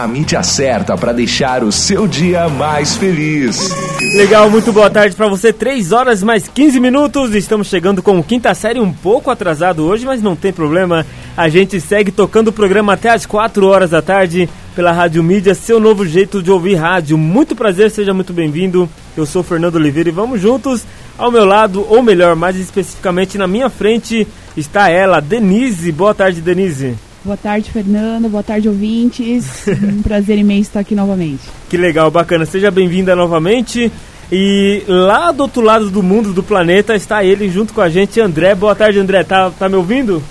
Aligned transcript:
a 0.00 0.08
mídia 0.08 0.42
certa 0.42 0.96
para 0.96 1.12
deixar 1.12 1.62
o 1.62 1.70
seu 1.70 2.08
dia 2.08 2.48
mais 2.48 2.96
feliz. 2.96 3.70
Legal, 4.16 4.48
muito 4.48 4.72
boa 4.72 4.88
tarde 4.88 5.14
para 5.14 5.28
você. 5.28 5.52
3 5.52 5.92
horas 5.92 6.22
mais 6.22 6.48
15 6.48 6.80
minutos. 6.80 7.34
Estamos 7.34 7.66
chegando 7.66 8.02
com 8.02 8.22
quinta 8.22 8.54
série 8.54 8.80
um 8.80 8.92
pouco 8.92 9.30
atrasado 9.30 9.84
hoje, 9.84 10.06
mas 10.06 10.22
não 10.22 10.34
tem 10.34 10.54
problema. 10.54 11.04
A 11.36 11.50
gente 11.50 11.78
segue 11.78 12.10
tocando 12.10 12.48
o 12.48 12.52
programa 12.52 12.94
até 12.94 13.10
as 13.10 13.26
4 13.26 13.66
horas 13.66 13.90
da 13.90 14.00
tarde 14.00 14.48
pela 14.74 14.90
Rádio 14.90 15.22
Mídia, 15.22 15.54
seu 15.54 15.78
novo 15.78 16.06
jeito 16.06 16.42
de 16.42 16.50
ouvir 16.50 16.76
rádio. 16.76 17.18
Muito 17.18 17.54
prazer, 17.54 17.90
seja 17.90 18.14
muito 18.14 18.32
bem-vindo. 18.32 18.88
Eu 19.14 19.26
sou 19.26 19.42
Fernando 19.42 19.74
Oliveira 19.74 20.08
e 20.08 20.12
vamos 20.12 20.40
juntos. 20.40 20.82
Ao 21.18 21.30
meu 21.30 21.44
lado, 21.44 21.84
ou 21.90 22.02
melhor, 22.02 22.34
mais 22.34 22.56
especificamente 22.56 23.36
na 23.36 23.46
minha 23.46 23.68
frente, 23.68 24.26
está 24.56 24.88
ela, 24.88 25.20
Denise. 25.20 25.92
Boa 25.92 26.14
tarde, 26.14 26.40
Denise. 26.40 26.96
Boa 27.22 27.36
tarde, 27.36 27.70
Fernando. 27.70 28.30
Boa 28.30 28.42
tarde, 28.42 28.68
ouvintes. 28.68 29.66
um 29.82 30.00
prazer 30.02 30.38
imenso 30.38 30.70
estar 30.70 30.80
aqui 30.80 30.94
novamente. 30.94 31.42
Que 31.68 31.76
legal, 31.76 32.10
bacana. 32.10 32.46
Seja 32.46 32.70
bem-vinda 32.70 33.14
novamente. 33.14 33.92
E 34.32 34.82
lá 34.88 35.30
do 35.30 35.42
outro 35.42 35.60
lado 35.60 35.90
do 35.90 36.02
mundo, 36.02 36.32
do 36.32 36.42
planeta, 36.42 36.94
está 36.94 37.22
ele 37.22 37.50
junto 37.50 37.74
com 37.74 37.80
a 37.82 37.90
gente, 37.90 38.20
André. 38.20 38.54
Boa 38.54 38.74
tarde, 38.74 38.98
André. 38.98 39.22
Tá, 39.22 39.50
tá 39.50 39.68
me 39.68 39.74
ouvindo? 39.76 40.22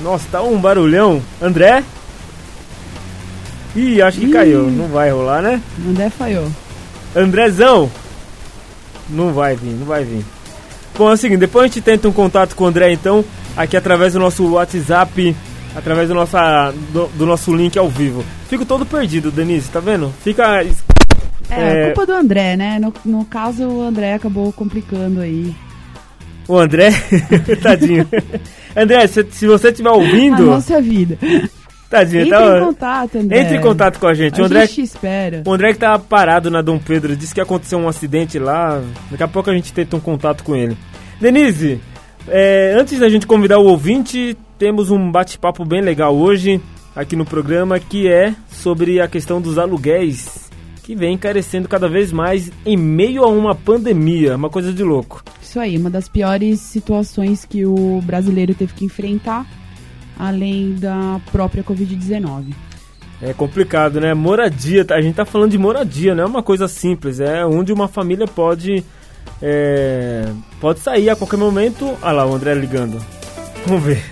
Nossa, 0.00 0.24
tá 0.30 0.42
um 0.42 0.58
barulhão. 0.58 1.20
André? 1.42 1.84
Ih, 3.74 4.00
acho 4.00 4.20
que 4.20 4.26
Ih. 4.26 4.32
caiu. 4.32 4.70
Não 4.70 4.88
vai 4.88 5.10
rolar, 5.10 5.42
né? 5.42 5.60
André 5.86 6.08
falhou. 6.08 6.50
Andrezão! 7.14 7.90
Não 9.08 9.32
vai 9.32 9.54
vir, 9.54 9.72
não 9.72 9.86
vai 9.86 10.02
vir. 10.02 10.24
Bom, 10.96 11.10
é 11.10 11.12
o 11.12 11.16
seguinte, 11.16 11.40
depois 11.40 11.64
a 11.64 11.66
gente 11.68 11.82
tenta 11.82 12.08
um 12.08 12.12
contato 12.12 12.56
com 12.56 12.64
o 12.64 12.66
André, 12.66 12.92
então 12.92 13.24
aqui 13.56 13.76
através 13.76 14.12
do 14.12 14.18
nosso 14.18 14.46
WhatsApp, 14.52 15.34
através 15.74 16.08
do, 16.08 16.14
nossa, 16.14 16.72
do, 16.92 17.06
do 17.08 17.26
nosso 17.26 17.54
link 17.54 17.78
ao 17.78 17.88
vivo. 17.88 18.24
Fico 18.48 18.64
todo 18.64 18.84
perdido, 18.84 19.30
Denise, 19.30 19.70
tá 19.70 19.80
vendo? 19.80 20.12
Fica. 20.22 20.62
É, 20.62 20.70
é... 21.50 21.84
culpa 21.86 22.06
do 22.06 22.12
André, 22.12 22.56
né? 22.56 22.78
No, 22.78 22.92
no 23.04 23.24
caso, 23.24 23.66
o 23.66 23.82
André 23.82 24.14
acabou 24.14 24.52
complicando 24.52 25.20
aí. 25.20 25.54
O 26.48 26.56
André? 26.56 26.90
Tadinho. 27.62 28.06
André, 28.76 29.06
se, 29.06 29.26
se 29.30 29.46
você 29.46 29.68
estiver 29.68 29.90
ouvindo. 29.90 30.42
A 30.42 30.56
nossa 30.56 30.80
vida. 30.80 31.18
Tadinho, 31.90 32.22
Entre 32.22 32.36
tá... 32.36 32.58
em 32.58 32.60
contato, 32.60 33.18
André. 33.18 33.40
Entre 33.40 33.56
em 33.56 33.60
contato 33.60 33.98
com 33.98 34.06
a 34.06 34.14
gente. 34.14 34.40
A 34.40 34.42
o 34.42 34.46
André, 34.46 34.66
gente 34.66 34.82
espera. 34.82 35.42
O 35.44 35.52
André 35.52 35.72
que 35.72 35.78
tá 35.78 35.98
parado 35.98 36.50
na 36.50 36.62
Dom 36.62 36.78
Pedro, 36.78 37.16
disse 37.16 37.34
que 37.34 37.40
aconteceu 37.40 37.78
um 37.78 37.88
acidente 37.88 38.38
lá. 38.38 38.80
Daqui 39.10 39.22
a 39.22 39.28
pouco 39.28 39.50
a 39.50 39.54
gente 39.54 39.72
tenta 39.72 39.96
um 39.96 40.00
contato 40.00 40.44
com 40.44 40.54
ele. 40.54 40.76
Denise, 41.20 41.80
é, 42.28 42.74
antes 42.78 42.98
da 42.98 43.08
gente 43.08 43.26
convidar 43.26 43.58
o 43.58 43.66
ouvinte, 43.66 44.36
temos 44.58 44.90
um 44.90 45.10
bate-papo 45.10 45.64
bem 45.64 45.80
legal 45.80 46.16
hoje 46.16 46.60
aqui 46.94 47.14
no 47.14 47.24
programa 47.24 47.78
que 47.78 48.08
é 48.08 48.34
sobre 48.48 49.00
a 49.00 49.06
questão 49.06 49.40
dos 49.40 49.58
aluguéis 49.58 50.46
que 50.82 50.94
vem 50.94 51.14
encarecendo 51.14 51.68
cada 51.68 51.88
vez 51.88 52.12
mais 52.12 52.50
em 52.64 52.76
meio 52.76 53.24
a 53.24 53.28
uma 53.28 53.54
pandemia, 53.54 54.36
uma 54.36 54.48
coisa 54.48 54.72
de 54.72 54.84
louco. 54.84 55.22
Isso 55.42 55.58
aí, 55.58 55.76
uma 55.76 55.90
das 55.90 56.08
piores 56.08 56.60
situações 56.60 57.44
que 57.44 57.66
o 57.66 58.00
brasileiro 58.02 58.54
teve 58.54 58.72
que 58.72 58.84
enfrentar, 58.84 59.44
além 60.16 60.74
da 60.74 61.20
própria 61.32 61.64
Covid-19. 61.64 62.54
É 63.20 63.32
complicado, 63.32 64.00
né? 64.00 64.14
Moradia, 64.14 64.86
a 64.90 65.00
gente 65.00 65.16
tá 65.16 65.24
falando 65.24 65.50
de 65.50 65.58
moradia, 65.58 66.14
não 66.14 66.24
é 66.24 66.26
uma 66.26 66.42
coisa 66.42 66.68
simples, 66.68 67.18
é 67.18 67.44
onde 67.44 67.72
uma 67.72 67.88
família 67.88 68.26
pode 68.26 68.84
é, 69.42 70.24
pode 70.60 70.80
sair 70.80 71.10
a 71.10 71.16
qualquer 71.16 71.36
momento. 71.36 71.96
Ah 72.02 72.12
lá, 72.12 72.26
o 72.26 72.34
André 72.34 72.54
ligando. 72.54 73.04
Vamos 73.66 73.82
ver. 73.84 74.02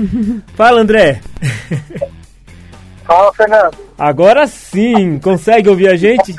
Fala, 0.56 0.80
André. 0.80 1.20
Fala, 3.04 3.32
Fernando. 3.34 3.76
Agora 3.98 4.46
sim, 4.46 5.18
consegue 5.18 5.68
ouvir 5.68 5.88
a 5.88 5.96
gente? 5.96 6.34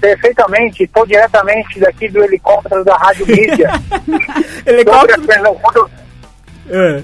Perfeitamente, 0.00 0.82
estou 0.82 1.06
diretamente 1.06 1.78
daqui 1.78 2.08
do 2.08 2.24
helicóptero 2.24 2.84
da 2.84 2.96
Rádio 2.96 3.26
Mídia. 3.26 3.70
helicóptero? 4.66 5.20
Sobre 5.20 5.34
a, 5.34 5.48
rodo... 5.48 5.90
é. 6.68 7.02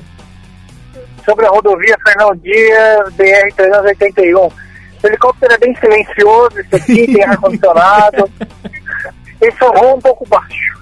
sobre 1.25 1.47
a 1.47 1.49
rodovia 1.51 1.97
Fernão 2.05 2.35
Dias, 2.37 3.15
BR-381. 3.15 4.53
O 5.01 5.07
helicóptero 5.07 5.55
é 5.55 5.59
bem 5.59 5.77
silencioso, 5.77 6.59
esse 6.59 6.75
aqui 6.75 7.07
tem 7.07 7.23
ar-condicionado. 7.25 8.29
Esse 9.41 9.65
é 9.65 9.95
um 9.95 10.01
pouco 10.01 10.27
baixo. 10.29 10.79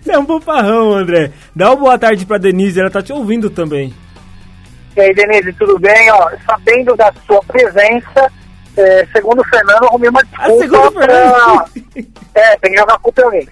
Você 0.00 0.12
é 0.12 0.18
um 0.18 0.24
boparrão, 0.24 0.92
André. 0.92 1.32
Dá 1.54 1.70
uma 1.70 1.76
boa 1.76 1.98
tarde 1.98 2.24
pra 2.24 2.38
Denise, 2.38 2.80
ela 2.80 2.90
tá 2.90 3.02
te 3.02 3.12
ouvindo 3.12 3.50
também. 3.50 3.92
E 4.96 5.00
aí, 5.00 5.14
Denise, 5.14 5.52
tudo 5.54 5.78
bem? 5.78 6.10
Ó, 6.12 6.30
sabendo 6.46 6.96
da 6.96 7.12
sua 7.26 7.42
presença, 7.44 8.30
é, 8.76 9.06
segundo 9.12 9.40
o 9.40 9.44
Fernando, 9.44 9.84
arrumei 9.84 10.08
uma 10.08 10.22
ah, 10.38 10.48
desculpa. 10.48 11.04
Ah, 11.04 11.06
pra... 11.06 11.64
É, 12.34 12.56
tem 12.56 12.72
que 12.72 12.78
jogar 12.78 12.98
culpa 12.98 13.20
em 13.20 13.24
alguém. 13.24 13.48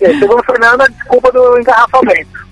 É, 0.00 0.08
segundo 0.18 0.40
o 0.40 0.44
Fernando, 0.44 0.80
a 0.82 0.88
desculpa 0.88 1.32
do 1.32 1.58
engarrafamento. 1.60 2.50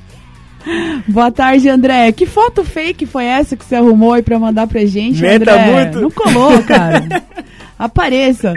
Boa 1.08 1.31
tarde, 1.31 1.69
André. 1.69 2.12
Que 2.12 2.26
foto 2.26 2.64
fake 2.64 3.06
foi 3.06 3.25
essa 3.25 3.56
que 3.56 3.64
você 3.64 3.76
arrumou 3.76 4.12
aí 4.12 4.22
pra 4.22 4.38
mandar 4.38 4.66
pra 4.66 4.84
gente, 4.84 5.20
Meta 5.20 5.53
André? 5.53 5.66
muito. 5.66 6.00
Não 6.00 6.10
colou, 6.10 6.62
cara. 6.64 7.03
Apareça. 7.78 8.53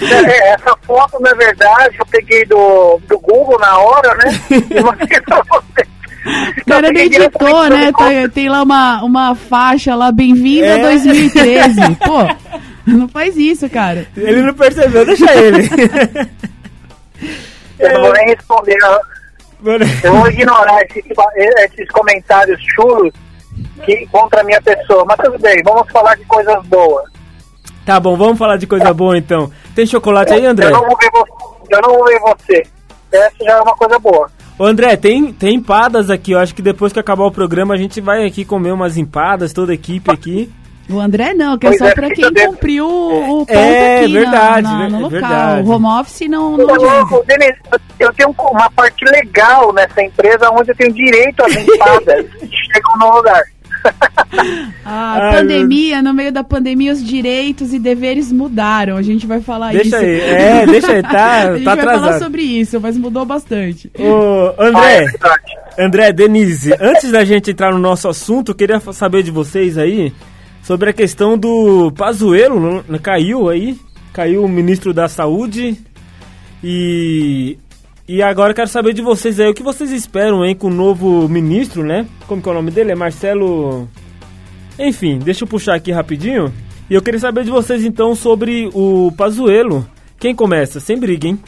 É, 0.00 0.54
essa 0.54 0.74
foto, 0.86 1.20
na 1.20 1.34
verdade, 1.34 1.96
eu 1.98 2.06
peguei 2.06 2.44
do, 2.46 2.98
do 3.06 3.18
Google 3.18 3.58
na 3.58 3.78
hora, 3.78 4.14
né? 4.14 4.40
E 4.70 4.80
mandei 4.80 5.20
pra 5.20 5.42
você. 5.42 5.86
O 6.60 6.64
cara 6.64 6.90
não 6.90 7.00
editou, 7.00 7.68
né? 7.68 7.92
Tá, 7.92 8.28
tem 8.32 8.48
lá 8.48 8.62
uma, 8.62 9.04
uma 9.04 9.34
faixa 9.34 9.94
lá, 9.94 10.10
bem-vindo 10.10 10.64
é. 10.64 10.80
a 10.80 10.82
2013. 10.88 11.80
Pô, 11.96 12.58
não 12.86 13.08
faz 13.08 13.36
isso, 13.36 13.68
cara. 13.68 14.06
Ele 14.16 14.42
não 14.42 14.54
percebeu, 14.54 15.04
deixa 15.04 15.34
ele. 15.34 15.68
Eu 17.78 17.92
não 17.92 18.02
vou 18.02 18.12
nem 18.14 18.26
responder. 18.26 18.76
Eu 20.02 20.14
vou 20.14 20.28
ignorar 20.28 20.82
esses, 20.82 21.04
esses 21.58 21.88
comentários 21.90 22.58
chulos 22.74 23.12
que, 23.84 24.06
contra 24.06 24.40
a 24.40 24.44
minha 24.44 24.60
pessoa. 24.62 25.04
Mas 25.04 25.18
tudo 25.18 25.38
bem, 25.38 25.62
vamos 25.62 25.90
falar 25.90 26.14
de 26.16 26.24
coisas 26.24 26.64
boas. 26.66 27.15
Tá 27.86 28.00
bom, 28.00 28.16
vamos 28.16 28.36
falar 28.36 28.56
de 28.56 28.66
coisa 28.66 28.92
boa 28.92 29.16
então. 29.16 29.48
Tem 29.72 29.86
chocolate 29.86 30.32
aí, 30.32 30.44
André? 30.44 30.66
Eu 30.66 30.72
não 30.72 30.80
vou 30.80 30.98
ver 30.98 31.08
você. 31.12 31.32
Eu 31.70 31.82
não 31.82 31.90
vou 31.94 32.04
ver 32.04 32.18
você. 32.18 32.62
Essa 33.12 33.44
já 33.44 33.52
é 33.52 33.60
uma 33.60 33.76
coisa 33.76 33.96
boa. 34.00 34.28
Ô 34.58 34.64
André, 34.64 34.96
tem, 34.96 35.32
tem 35.32 35.54
empadas 35.54 36.10
aqui. 36.10 36.32
Eu 36.32 36.40
acho 36.40 36.52
que 36.52 36.60
depois 36.60 36.92
que 36.92 36.98
acabar 36.98 37.24
o 37.24 37.30
programa 37.30 37.74
a 37.74 37.76
gente 37.76 38.00
vai 38.00 38.26
aqui 38.26 38.44
comer 38.44 38.72
umas 38.72 38.96
empadas, 38.96 39.52
toda 39.52 39.70
a 39.70 39.74
equipe 39.76 40.10
aqui. 40.10 40.52
O 40.90 40.98
André 40.98 41.32
não, 41.32 41.56
que 41.56 41.68
é 41.68 41.72
só 41.78 41.86
é, 41.86 41.94
pra 41.94 42.10
quem 42.10 42.32
cumpriu 42.32 42.88
o, 42.88 43.46
ponto 43.46 43.50
é, 43.52 44.00
aqui 44.00 44.12
verdade, 44.12 44.62
na, 44.62 44.78
na, 44.78 44.88
no 44.88 44.96
é 44.96 45.00
local. 45.00 45.10
Verdade. 45.10 45.68
O 45.68 45.70
home 45.70 45.86
office 45.86 46.28
não, 46.28 46.56
não 46.56 46.70
eu, 46.70 47.24
Denise, 47.24 47.58
eu 47.98 48.12
tenho 48.14 48.34
uma 48.38 48.70
parte 48.70 49.04
legal 49.04 49.72
nessa 49.72 50.02
empresa 50.02 50.50
onde 50.50 50.70
eu 50.70 50.76
tenho 50.76 50.92
direito 50.92 51.44
às 51.44 51.54
empadas 51.56 52.26
que 52.34 52.50
chegam 52.72 52.96
no 52.98 53.16
lugar. 53.16 53.42
A 54.84 55.32
pandemia, 55.32 56.00
no 56.00 56.14
meio 56.14 56.30
da 56.30 56.44
pandemia, 56.44 56.92
os 56.92 57.02
direitos 57.02 57.74
e 57.74 57.78
deveres 57.78 58.30
mudaram. 58.30 58.96
A 58.96 59.02
gente 59.02 59.26
vai 59.26 59.40
falar 59.40 59.72
deixa 59.72 59.88
isso. 59.88 59.96
Aí, 59.96 60.20
é, 60.20 60.66
deixa 60.66 60.92
aí, 60.92 61.02
tá, 61.02 61.50
A 61.50 61.54
gente 61.54 61.64
tá 61.64 61.74
vai 61.74 61.84
atrasado. 61.84 62.04
falar 62.04 62.18
sobre 62.20 62.42
isso, 62.42 62.80
mas 62.80 62.96
mudou 62.96 63.24
bastante. 63.24 63.90
Ô, 63.98 64.54
André, 64.62 65.06
ah, 65.20 65.36
André, 65.78 66.12
Denise, 66.12 66.72
antes 66.80 67.10
da 67.10 67.24
gente 67.24 67.50
entrar 67.50 67.72
no 67.72 67.78
nosso 67.78 68.08
assunto, 68.08 68.52
eu 68.52 68.54
queria 68.54 68.78
saber 68.92 69.22
de 69.24 69.30
vocês 69.30 69.76
aí 69.76 70.12
sobre 70.62 70.90
a 70.90 70.92
questão 70.92 71.36
do 71.36 71.90
Pazuello, 71.92 72.84
caiu 73.02 73.48
aí, 73.48 73.76
caiu 74.12 74.44
o 74.44 74.48
ministro 74.48 74.94
da 74.94 75.08
Saúde 75.08 75.76
e 76.62 77.58
e 78.08 78.22
agora 78.22 78.54
quero 78.54 78.68
saber 78.68 78.92
de 78.92 79.02
vocês 79.02 79.40
aí, 79.40 79.48
o 79.48 79.54
que 79.54 79.62
vocês 79.62 79.90
esperam, 79.90 80.44
hein, 80.44 80.54
com 80.54 80.68
o 80.68 80.74
novo 80.74 81.28
ministro, 81.28 81.82
né? 81.82 82.06
Como 82.28 82.40
que 82.40 82.48
é 82.48 82.52
o 82.52 82.54
nome 82.54 82.70
dele? 82.70 82.92
É 82.92 82.94
Marcelo... 82.94 83.88
Enfim, 84.78 85.18
deixa 85.18 85.42
eu 85.42 85.48
puxar 85.48 85.74
aqui 85.74 85.90
rapidinho. 85.90 86.52
E 86.88 86.94
eu 86.94 87.02
queria 87.02 87.18
saber 87.18 87.44
de 87.44 87.50
vocês, 87.50 87.84
então, 87.84 88.14
sobre 88.14 88.70
o 88.72 89.10
Pazuello. 89.16 89.88
Quem 90.20 90.34
começa? 90.34 90.78
Sem 90.78 90.98
briga, 90.98 91.26
hein? 91.26 91.40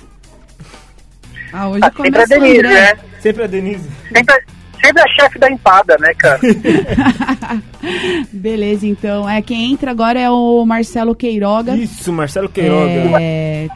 Ah, 1.52 1.68
hoje 1.68 1.80
ah, 1.82 1.90
começa 1.90 2.26
sempre 2.26 2.34
a 2.34 2.38
Denise, 2.40 2.62
né? 2.62 2.98
Sempre 3.20 3.42
a 3.42 3.46
Denise. 3.46 3.90
Sempre, 4.12 4.44
sempre 4.82 5.02
a 5.02 5.08
chefe 5.08 5.38
da 5.38 5.50
empada, 5.50 5.96
né, 5.98 6.12
cara? 6.18 6.40
Beleza, 8.32 8.86
então. 8.86 9.28
É, 9.28 9.40
quem 9.40 9.72
entra 9.72 9.90
agora 9.90 10.18
é 10.18 10.28
o 10.28 10.64
Marcelo 10.66 11.14
Queiroga. 11.14 11.76
Isso, 11.76 12.12
Marcelo 12.12 12.48
Queiroga. 12.48 13.20
É 13.20 13.68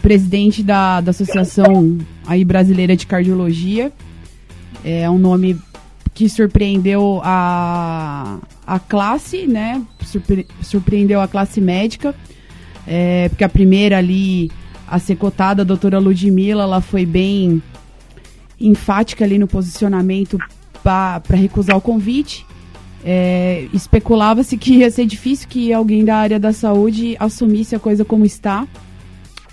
presidente 0.00 0.62
da, 0.62 1.00
da 1.00 1.10
Associação 1.10 1.98
aí 2.26 2.44
Brasileira 2.44 2.96
de 2.96 3.06
Cardiologia. 3.06 3.92
É 4.84 5.08
um 5.10 5.18
nome 5.18 5.58
que 6.14 6.28
surpreendeu 6.28 7.20
a, 7.22 8.38
a 8.66 8.78
classe, 8.78 9.46
né? 9.46 9.82
Surpre, 10.04 10.46
surpreendeu 10.62 11.20
a 11.20 11.28
classe 11.28 11.60
médica. 11.60 12.14
É, 12.86 13.28
porque 13.28 13.44
a 13.44 13.48
primeira 13.48 13.98
ali 13.98 14.50
a 14.86 14.98
ser 14.98 15.16
cotada, 15.16 15.62
a 15.62 15.64
doutora 15.64 15.98
Ludmilla, 15.98 16.62
ela 16.62 16.80
foi 16.80 17.04
bem 17.04 17.62
enfática 18.58 19.24
ali 19.24 19.38
no 19.38 19.46
posicionamento 19.46 20.38
para 20.82 21.22
recusar 21.30 21.76
o 21.76 21.80
convite. 21.80 22.46
É, 23.04 23.68
Especulava-se 23.72 24.56
que 24.56 24.78
ia 24.78 24.90
ser 24.90 25.06
difícil 25.06 25.48
que 25.48 25.72
alguém 25.72 26.04
da 26.04 26.16
área 26.16 26.40
da 26.40 26.52
saúde 26.52 27.16
assumisse 27.20 27.76
a 27.76 27.78
coisa 27.78 28.04
como 28.04 28.24
está, 28.24 28.66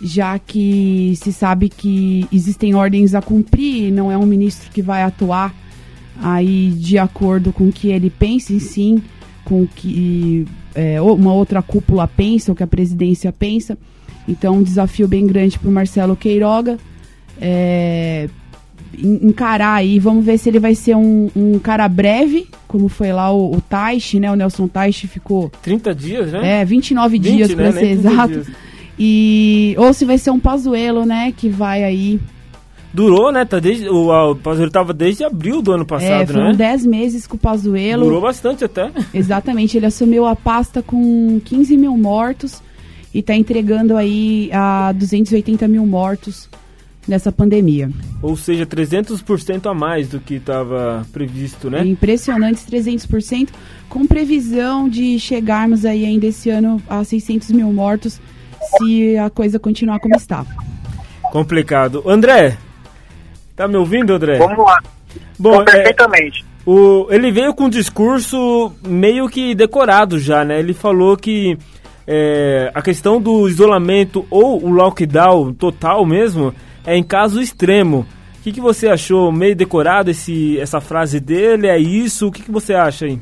já 0.02 0.38
que 0.38 1.14
se 1.16 1.32
sabe 1.32 1.70
que 1.70 2.28
existem 2.32 2.76
ordens 2.76 3.14
a 3.14 3.22
cumprir, 3.22 3.92
não 3.92 4.12
é 4.12 4.18
um 4.18 4.26
ministro 4.26 4.70
que 4.72 4.82
vai 4.82 5.04
atuar 5.04 5.54
aí 6.22 6.72
de 6.72 6.98
acordo 6.98 7.52
com 7.52 7.70
o 7.70 7.72
que 7.72 7.90
ele 7.90 8.10
pensa, 8.10 8.54
e 8.54 8.60
sim 8.60 9.02
com 9.44 9.62
o 9.62 9.68
que 9.68 10.46
é, 10.74 11.00
uma 11.00 11.34
outra 11.34 11.62
cúpula 11.62 12.08
pensa, 12.08 12.52
o 12.52 12.56
que 12.56 12.64
a 12.64 12.68
presidência 12.68 13.32
pensa. 13.32 13.78
Então, 14.28 14.58
um 14.58 14.64
desafio 14.64 15.08
bem 15.08 15.26
grande 15.26 15.58
para 15.60 15.70
o 15.70 15.72
Marcelo 15.72 16.16
Queiroga. 16.16 16.78
É, 17.40 18.28
encarar 18.98 19.76
aí, 19.76 20.00
vamos 20.00 20.26
ver 20.26 20.38
se 20.38 20.50
ele 20.50 20.60
vai 20.60 20.74
ser 20.74 20.96
um, 20.96 21.30
um 21.36 21.60
cara 21.60 21.88
breve, 21.88 22.48
como 22.68 22.88
foi 22.88 23.12
lá 23.14 23.32
o, 23.32 23.56
o 23.56 23.62
Taishi, 23.62 24.20
né? 24.20 24.32
O 24.32 24.36
Nelson 24.36 24.68
Taishi 24.68 25.08
ficou... 25.08 25.52
30 25.62 25.94
dias, 25.94 26.32
né? 26.32 26.62
É, 26.62 26.66
29 26.66 27.20
20, 27.20 27.36
dias, 27.36 27.54
para 27.54 27.72
né? 27.72 27.80
ser 27.80 27.88
exato. 27.88 28.34
Dias. 28.34 28.48
E, 28.98 29.76
ou 29.78 29.94
se 29.94 30.06
vai 30.06 30.18
ser 30.18 30.32
um 30.32 30.40
Pazuelo, 30.40 31.06
né? 31.06 31.34
Que 31.36 31.50
vai 31.50 31.84
aí 31.84 32.20
Durou, 32.96 33.30
né? 33.30 33.44
Tá 33.44 33.60
desde, 33.60 33.90
o, 33.90 34.32
o 34.32 34.36
Pazuello 34.38 34.72
tava 34.72 34.94
desde 34.94 35.26
abril 35.26 35.62
do 35.62 35.74
ano 35.74 35.86
passado, 35.86 36.22
é, 36.22 36.26
foram 36.26 36.52
né? 36.52 36.54
10 36.54 36.86
meses 36.86 37.28
com 37.28 37.36
o 37.36 37.40
Pazuello. 37.40 38.06
Durou 38.06 38.22
bastante 38.22 38.64
até. 38.64 38.90
Exatamente, 39.14 39.76
ele 39.76 39.86
assumiu 39.86 40.26
a 40.26 40.34
pasta 40.34 40.82
com 40.82 41.42
15 41.44 41.76
mil 41.76 41.98
mortos 41.98 42.64
e 43.14 43.22
tá 43.22 43.36
entregando 43.36 43.98
aí 43.98 44.50
a 44.54 44.94
280 44.94 45.68
mil 45.68 45.86
mortos 45.86 46.50
nessa 47.06 47.34
pandemia. 47.34 47.92
Ou 48.22 48.38
seja, 48.38 48.66
300% 48.66 49.70
a 49.70 49.74
mais 49.74 50.08
do 50.08 50.22
que 50.22 50.36
estava 50.36 51.06
previsto, 51.12 51.70
né? 51.70 51.86
Impressionantes 51.86 52.66
300%, 52.66 53.50
com 53.90 54.08
previsão 54.08 54.88
de 54.88 55.20
chegarmos 55.20 55.84
aí 55.84 56.06
ainda 56.06 56.28
esse 56.28 56.50
ano 56.50 56.82
a 56.90 57.04
600 57.04 57.52
mil 57.52 57.74
mortos 57.74 58.22
se 58.78 59.18
a 59.18 59.30
coisa 59.30 59.60
continuar 59.60 60.00
como 60.00 60.16
está. 60.16 60.46
Complicado. 61.32 62.04
André, 62.06 62.58
Tá 63.56 63.70
me 63.70 63.78
ouvindo, 63.78 64.14
André? 64.14 64.38
Vamos 64.38 64.58
lá. 64.58 64.80
Bom, 65.40 65.62
é, 65.62 65.64
perfeitamente. 65.64 66.44
É, 66.44 66.70
o, 66.70 67.08
ele 67.10 67.32
veio 67.32 67.54
com 67.54 67.66
um 67.66 67.70
discurso 67.70 68.72
meio 68.86 69.30
que 69.30 69.56
decorado 69.56 70.20
já, 70.20 70.44
né? 70.44 70.60
Ele 70.60 70.74
falou 70.74 71.16
que 71.16 71.58
é, 72.06 72.70
a 72.74 72.82
questão 72.82 73.22
do 73.22 73.48
isolamento 73.48 74.26
ou 74.30 74.62
o 74.62 74.70
lockdown 74.70 75.54
total 75.54 76.06
mesmo 76.06 76.54
é 76.86 76.98
em 76.98 77.04
caso 77.04 77.42
extremo. 77.42 78.06
O 78.40 78.44
que, 78.44 78.52
que 78.52 78.62
você 78.62 78.90
achou 78.90 79.32
meio 79.32 79.56
decorado 79.56 80.12
esse, 80.12 80.60
essa 80.60 80.82
frase 80.82 81.20
dele? 81.20 81.68
É 81.68 81.80
isso? 81.80 82.28
O 82.28 82.32
que, 82.32 82.44
que 82.44 82.52
você 82.52 82.74
acha 82.74 83.06
aí? 83.06 83.20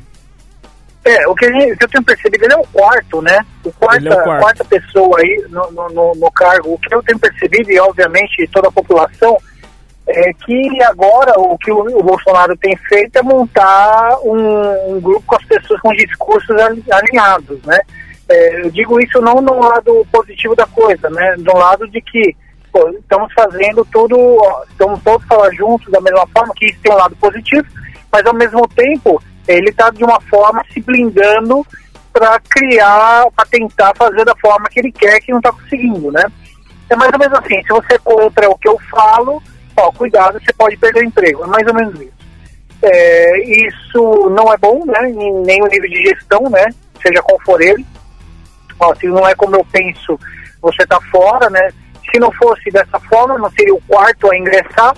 É, 1.04 1.28
o 1.28 1.34
que, 1.34 1.46
gente, 1.52 1.72
o 1.72 1.76
que, 1.76 1.84
eu 1.84 1.88
tenho 1.88 2.04
percebido, 2.04 2.44
ele 2.44 2.54
é 2.54 2.56
o 2.56 2.66
quarto, 2.66 3.20
né? 3.20 3.44
O 3.62 3.70
quarta, 3.72 4.08
é 4.08 4.12
o 4.12 4.24
quarto. 4.24 4.40
quarta 4.40 4.64
pessoa 4.64 5.20
aí 5.20 5.44
no, 5.50 5.70
no, 5.70 6.14
no, 6.14 6.30
cargo. 6.32 6.72
O 6.72 6.78
que 6.78 6.94
eu 6.94 7.02
tenho 7.02 7.18
percebido, 7.18 7.70
e 7.70 7.78
obviamente 7.78 8.48
toda 8.50 8.68
a 8.68 8.72
população, 8.72 9.36
é 10.06 10.32
que 10.32 10.82
agora 10.82 11.38
o 11.38 11.58
que 11.58 11.70
o, 11.70 11.98
o 11.98 12.02
Bolsonaro 12.02 12.56
tem 12.56 12.74
feito 12.88 13.16
é 13.16 13.22
montar 13.22 14.16
um, 14.22 14.94
um, 14.94 15.00
grupo 15.00 15.22
com 15.26 15.36
as 15.36 15.44
pessoas 15.44 15.80
com 15.80 15.92
discursos 15.92 16.56
alinhados, 16.90 17.62
né? 17.64 17.78
É, 18.26 18.62
eu 18.62 18.70
digo 18.70 18.98
isso 18.98 19.20
não 19.20 19.42
no 19.42 19.60
lado 19.60 20.06
positivo 20.10 20.56
da 20.56 20.66
coisa, 20.66 21.10
né? 21.10 21.34
Do 21.38 21.54
lado 21.54 21.86
de 21.88 22.00
que 22.00 22.34
pô, 22.72 22.88
estamos 22.88 23.30
fazendo 23.34 23.84
tudo, 23.92 24.16
ó, 24.18 24.64
estamos 24.70 25.02
todos 25.02 25.26
falar 25.26 25.52
juntos 25.54 25.92
da 25.92 26.00
mesma 26.00 26.26
forma, 26.28 26.54
que 26.56 26.66
isso 26.66 26.80
tem 26.82 26.92
um 26.92 26.96
lado 26.96 27.14
positivo, 27.16 27.66
mas 28.10 28.24
ao 28.24 28.34
mesmo 28.34 28.66
tempo 28.68 29.22
ele 29.46 29.70
está 29.70 29.90
de 29.90 30.04
uma 30.04 30.20
forma 30.22 30.64
se 30.72 30.80
blindando 30.80 31.66
para 32.12 32.38
criar, 32.40 33.26
para 33.34 33.46
tentar 33.46 33.92
fazer 33.96 34.24
da 34.24 34.34
forma 34.36 34.68
que 34.68 34.78
ele 34.78 34.92
quer, 34.92 35.20
que 35.20 35.32
não 35.32 35.38
está 35.38 35.52
conseguindo, 35.52 36.12
né? 36.12 36.24
É 36.88 36.96
mais 36.96 37.12
ou 37.12 37.18
menos 37.18 37.38
assim, 37.38 37.60
se 37.62 37.68
você 37.68 37.94
é 37.94 37.98
contra 37.98 38.48
o 38.48 38.58
que 38.58 38.68
eu 38.68 38.78
falo, 38.90 39.42
ó, 39.76 39.90
cuidado, 39.92 40.40
você 40.40 40.52
pode 40.52 40.76
perder 40.76 41.00
o 41.00 41.06
emprego. 41.06 41.44
É 41.44 41.46
mais 41.46 41.66
ou 41.66 41.74
menos 41.74 42.00
isso. 42.00 42.14
É, 42.82 43.38
isso 43.66 44.30
não 44.30 44.52
é 44.52 44.56
bom, 44.58 44.84
né? 44.84 45.00
Nem 45.44 45.62
o 45.62 45.66
nível 45.66 45.88
de 45.88 46.02
gestão, 46.08 46.42
né? 46.50 46.66
Seja 47.02 47.22
qual 47.22 47.40
for 47.40 47.60
ele. 47.60 47.84
Ó, 48.78 48.94
se 48.94 49.06
não 49.06 49.26
é 49.26 49.34
como 49.34 49.56
eu 49.56 49.66
penso, 49.72 50.18
você 50.60 50.82
está 50.82 51.00
fora, 51.10 51.48
né? 51.50 51.70
Se 52.10 52.20
não 52.20 52.30
fosse 52.32 52.70
dessa 52.70 53.00
forma, 53.00 53.38
não 53.38 53.50
seria 53.50 53.74
o 53.74 53.82
quarto 53.82 54.30
a 54.30 54.36
ingressar. 54.36 54.94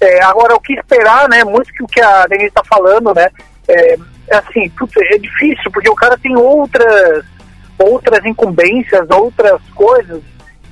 É, 0.00 0.22
agora, 0.24 0.54
o 0.54 0.60
que 0.60 0.74
esperar, 0.74 1.28
né? 1.28 1.44
Muito 1.44 1.72
que 1.72 1.82
o 1.82 1.86
que 1.86 2.00
a 2.00 2.26
Denise 2.26 2.48
está 2.48 2.62
falando, 2.64 3.12
né? 3.14 3.30
É, 3.68 3.96
assim, 4.32 4.68
putz, 4.70 4.94
é 4.96 5.18
difícil, 5.18 5.70
porque 5.70 5.90
o 5.90 5.94
cara 5.94 6.16
tem 6.18 6.36
outras, 6.36 7.24
outras 7.78 8.24
incumbências, 8.24 9.08
outras 9.10 9.60
coisas 9.74 10.22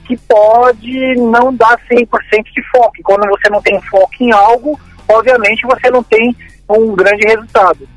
que 0.06 0.16
pode 0.16 1.14
não 1.16 1.52
dar 1.52 1.78
100% 1.90 2.08
de 2.54 2.62
foco. 2.70 2.93
E 2.98 3.02
quando 3.02 3.28
você 3.28 3.50
não 3.50 3.60
tem 3.60 3.81
foco 3.82 4.14
em 4.20 4.32
algo, 4.32 4.78
obviamente 5.08 5.66
você 5.66 5.90
não 5.90 6.02
tem 6.02 6.34
um 6.69 6.94
grande 6.94 7.26
resultado. 7.26 7.88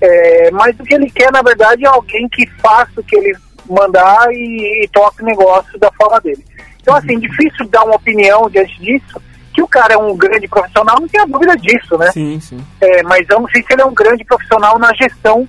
É, 0.00 0.50
mas 0.50 0.78
o 0.78 0.84
que 0.84 0.94
ele 0.94 1.10
quer, 1.10 1.32
na 1.32 1.42
verdade, 1.42 1.84
é 1.84 1.88
alguém 1.88 2.28
que 2.28 2.46
faça 2.60 3.00
o 3.00 3.02
que 3.02 3.16
ele 3.16 3.36
mandar 3.68 4.28
e, 4.30 4.84
e 4.84 4.88
toque 4.88 5.22
o 5.22 5.26
negócio 5.26 5.78
da 5.78 5.90
forma 5.92 6.20
dele. 6.20 6.44
Então, 6.80 6.94
assim, 6.94 7.18
difícil 7.18 7.66
dar 7.68 7.84
uma 7.84 7.96
opinião 7.96 8.48
diante 8.48 8.80
disso, 8.80 9.20
que 9.56 9.62
o 9.62 9.66
cara 9.66 9.94
é 9.94 9.96
um 9.96 10.14
grande 10.14 10.46
profissional, 10.46 11.00
não 11.00 11.08
tenho 11.08 11.26
dúvida 11.26 11.56
disso, 11.56 11.96
né? 11.96 12.12
Sim, 12.12 12.38
sim. 12.38 12.58
É, 12.78 13.02
mas 13.04 13.26
eu 13.30 13.40
não 13.40 13.48
sei 13.48 13.62
se 13.62 13.72
ele 13.72 13.80
é 13.80 13.86
um 13.86 13.94
grande 13.94 14.22
profissional 14.22 14.78
na 14.78 14.92
gestão 14.92 15.48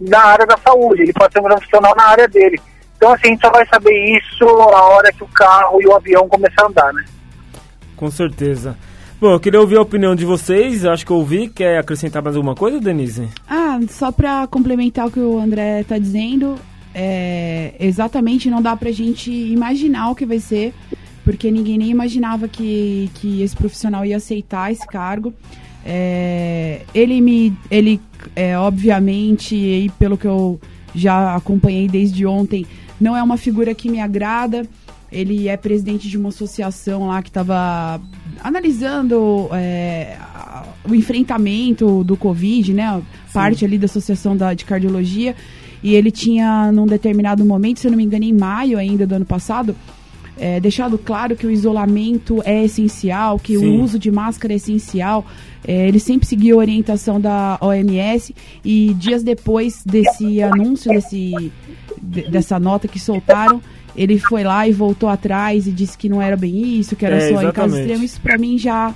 da 0.00 0.24
área 0.24 0.44
da 0.44 0.56
saúde. 0.58 1.02
Ele 1.02 1.12
pode 1.12 1.32
ser 1.32 1.38
um 1.38 1.44
grande 1.44 1.60
profissional 1.60 1.94
na 1.96 2.04
área 2.08 2.26
dele. 2.26 2.60
Então, 2.96 3.12
assim, 3.12 3.28
a 3.28 3.30
gente 3.30 3.40
só 3.40 3.50
vai 3.50 3.64
saber 3.68 3.92
isso 4.18 4.44
a 4.44 4.82
hora 4.88 5.12
que 5.12 5.22
o 5.22 5.28
carro 5.28 5.80
e 5.80 5.86
o 5.86 5.94
avião 5.94 6.28
começar 6.28 6.64
a 6.64 6.66
andar, 6.66 6.92
né? 6.92 7.04
Com 7.94 8.10
certeza. 8.10 8.76
Bom, 9.20 9.30
eu 9.30 9.38
queria 9.40 9.60
ouvir 9.60 9.76
a 9.76 9.82
opinião 9.82 10.16
de 10.16 10.24
vocês, 10.24 10.84
acho 10.84 11.06
que 11.06 11.12
eu 11.12 11.18
ouvi. 11.18 11.46
Quer 11.46 11.78
acrescentar 11.78 12.24
mais 12.24 12.34
alguma 12.34 12.56
coisa, 12.56 12.80
Denise? 12.80 13.28
Ah, 13.48 13.78
só 13.88 14.10
para 14.10 14.48
complementar 14.48 15.06
o 15.06 15.12
que 15.12 15.20
o 15.20 15.38
André 15.38 15.82
está 15.82 15.96
dizendo, 15.96 16.56
é, 16.92 17.74
exatamente 17.78 18.50
não 18.50 18.60
dá 18.60 18.76
pra 18.76 18.90
gente 18.90 19.30
imaginar 19.30 20.10
o 20.10 20.16
que 20.16 20.26
vai 20.26 20.40
ser, 20.40 20.74
porque 21.24 21.50
ninguém 21.50 21.78
nem 21.78 21.90
imaginava 21.90 22.46
que, 22.46 23.10
que 23.14 23.42
esse 23.42 23.56
profissional 23.56 24.04
ia 24.04 24.18
aceitar 24.18 24.70
esse 24.70 24.86
cargo. 24.86 25.32
É, 25.84 26.82
ele 26.94 27.20
me. 27.20 27.52
Ele, 27.70 28.00
é, 28.36 28.56
obviamente, 28.58 29.56
e 29.56 29.90
pelo 29.98 30.16
que 30.16 30.26
eu 30.26 30.60
já 30.94 31.34
acompanhei 31.34 31.88
desde 31.88 32.24
ontem, 32.26 32.66
não 33.00 33.16
é 33.16 33.22
uma 33.22 33.36
figura 33.36 33.74
que 33.74 33.90
me 33.90 34.00
agrada. 34.00 34.66
Ele 35.10 35.48
é 35.48 35.56
presidente 35.56 36.08
de 36.08 36.18
uma 36.18 36.30
associação 36.30 37.06
lá 37.06 37.22
que 37.22 37.28
estava 37.28 38.00
analisando 38.42 39.48
é, 39.52 40.16
o 40.88 40.94
enfrentamento 40.94 42.02
do 42.04 42.16
Covid, 42.16 42.74
né? 42.74 43.00
Parte 43.32 43.60
Sim. 43.60 43.66
ali 43.66 43.78
da 43.78 43.86
associação 43.86 44.36
da, 44.36 44.52
de 44.54 44.64
cardiologia. 44.64 45.34
E 45.82 45.94
ele 45.94 46.10
tinha, 46.10 46.72
num 46.72 46.86
determinado 46.86 47.44
momento, 47.44 47.78
se 47.78 47.86
eu 47.86 47.90
não 47.90 47.98
me 47.98 48.04
engano, 48.04 48.24
em 48.24 48.32
maio 48.32 48.78
ainda 48.78 49.06
do 49.06 49.14
ano 49.14 49.24
passado, 49.24 49.76
é, 50.38 50.58
deixado 50.58 50.98
claro 50.98 51.36
que 51.36 51.46
o 51.46 51.50
isolamento 51.50 52.42
é 52.44 52.64
essencial, 52.64 53.38
que 53.38 53.56
Sim. 53.56 53.66
o 53.66 53.82
uso 53.82 53.98
de 53.98 54.10
máscara 54.10 54.52
é 54.52 54.56
essencial. 54.56 55.24
É, 55.66 55.88
ele 55.88 55.98
sempre 55.98 56.26
seguiu 56.26 56.56
a 56.56 56.60
orientação 56.60 57.20
da 57.20 57.56
OMS 57.60 58.34
e 58.64 58.94
dias 58.94 59.22
depois 59.22 59.82
desse 59.84 60.42
anúncio, 60.42 60.90
desse, 60.90 61.52
dessa 62.02 62.58
nota 62.58 62.86
que 62.88 62.98
soltaram, 62.98 63.62
ele 63.96 64.18
foi 64.18 64.42
lá 64.42 64.68
e 64.68 64.72
voltou 64.72 65.08
atrás 65.08 65.66
e 65.66 65.72
disse 65.72 65.96
que 65.96 66.08
não 66.08 66.20
era 66.20 66.36
bem 66.36 66.78
isso, 66.78 66.96
que 66.96 67.06
era 67.06 67.16
é, 67.16 67.20
só 67.20 67.26
exatamente. 67.26 67.48
em 67.48 67.52
caso 67.52 67.78
extremo. 67.78 68.04
Isso 68.04 68.20
para 68.20 68.36
mim 68.36 68.58
já 68.58 68.92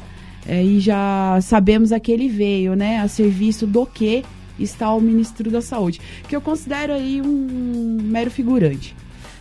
é, 0.46 0.62
e 0.62 0.80
já 0.80 1.38
sabemos 1.40 1.92
a 1.92 2.00
que 2.00 2.10
ele 2.10 2.28
veio, 2.28 2.74
né? 2.74 2.98
A 2.98 3.08
serviço 3.08 3.66
do 3.66 3.86
que 3.86 4.24
está 4.58 4.92
o 4.92 5.00
ministro 5.00 5.50
da 5.50 5.62
Saúde, 5.62 6.00
que 6.28 6.34
eu 6.34 6.40
considero 6.40 6.92
aí 6.92 7.22
um 7.22 7.98
mero 8.02 8.30
figurante. 8.30 8.96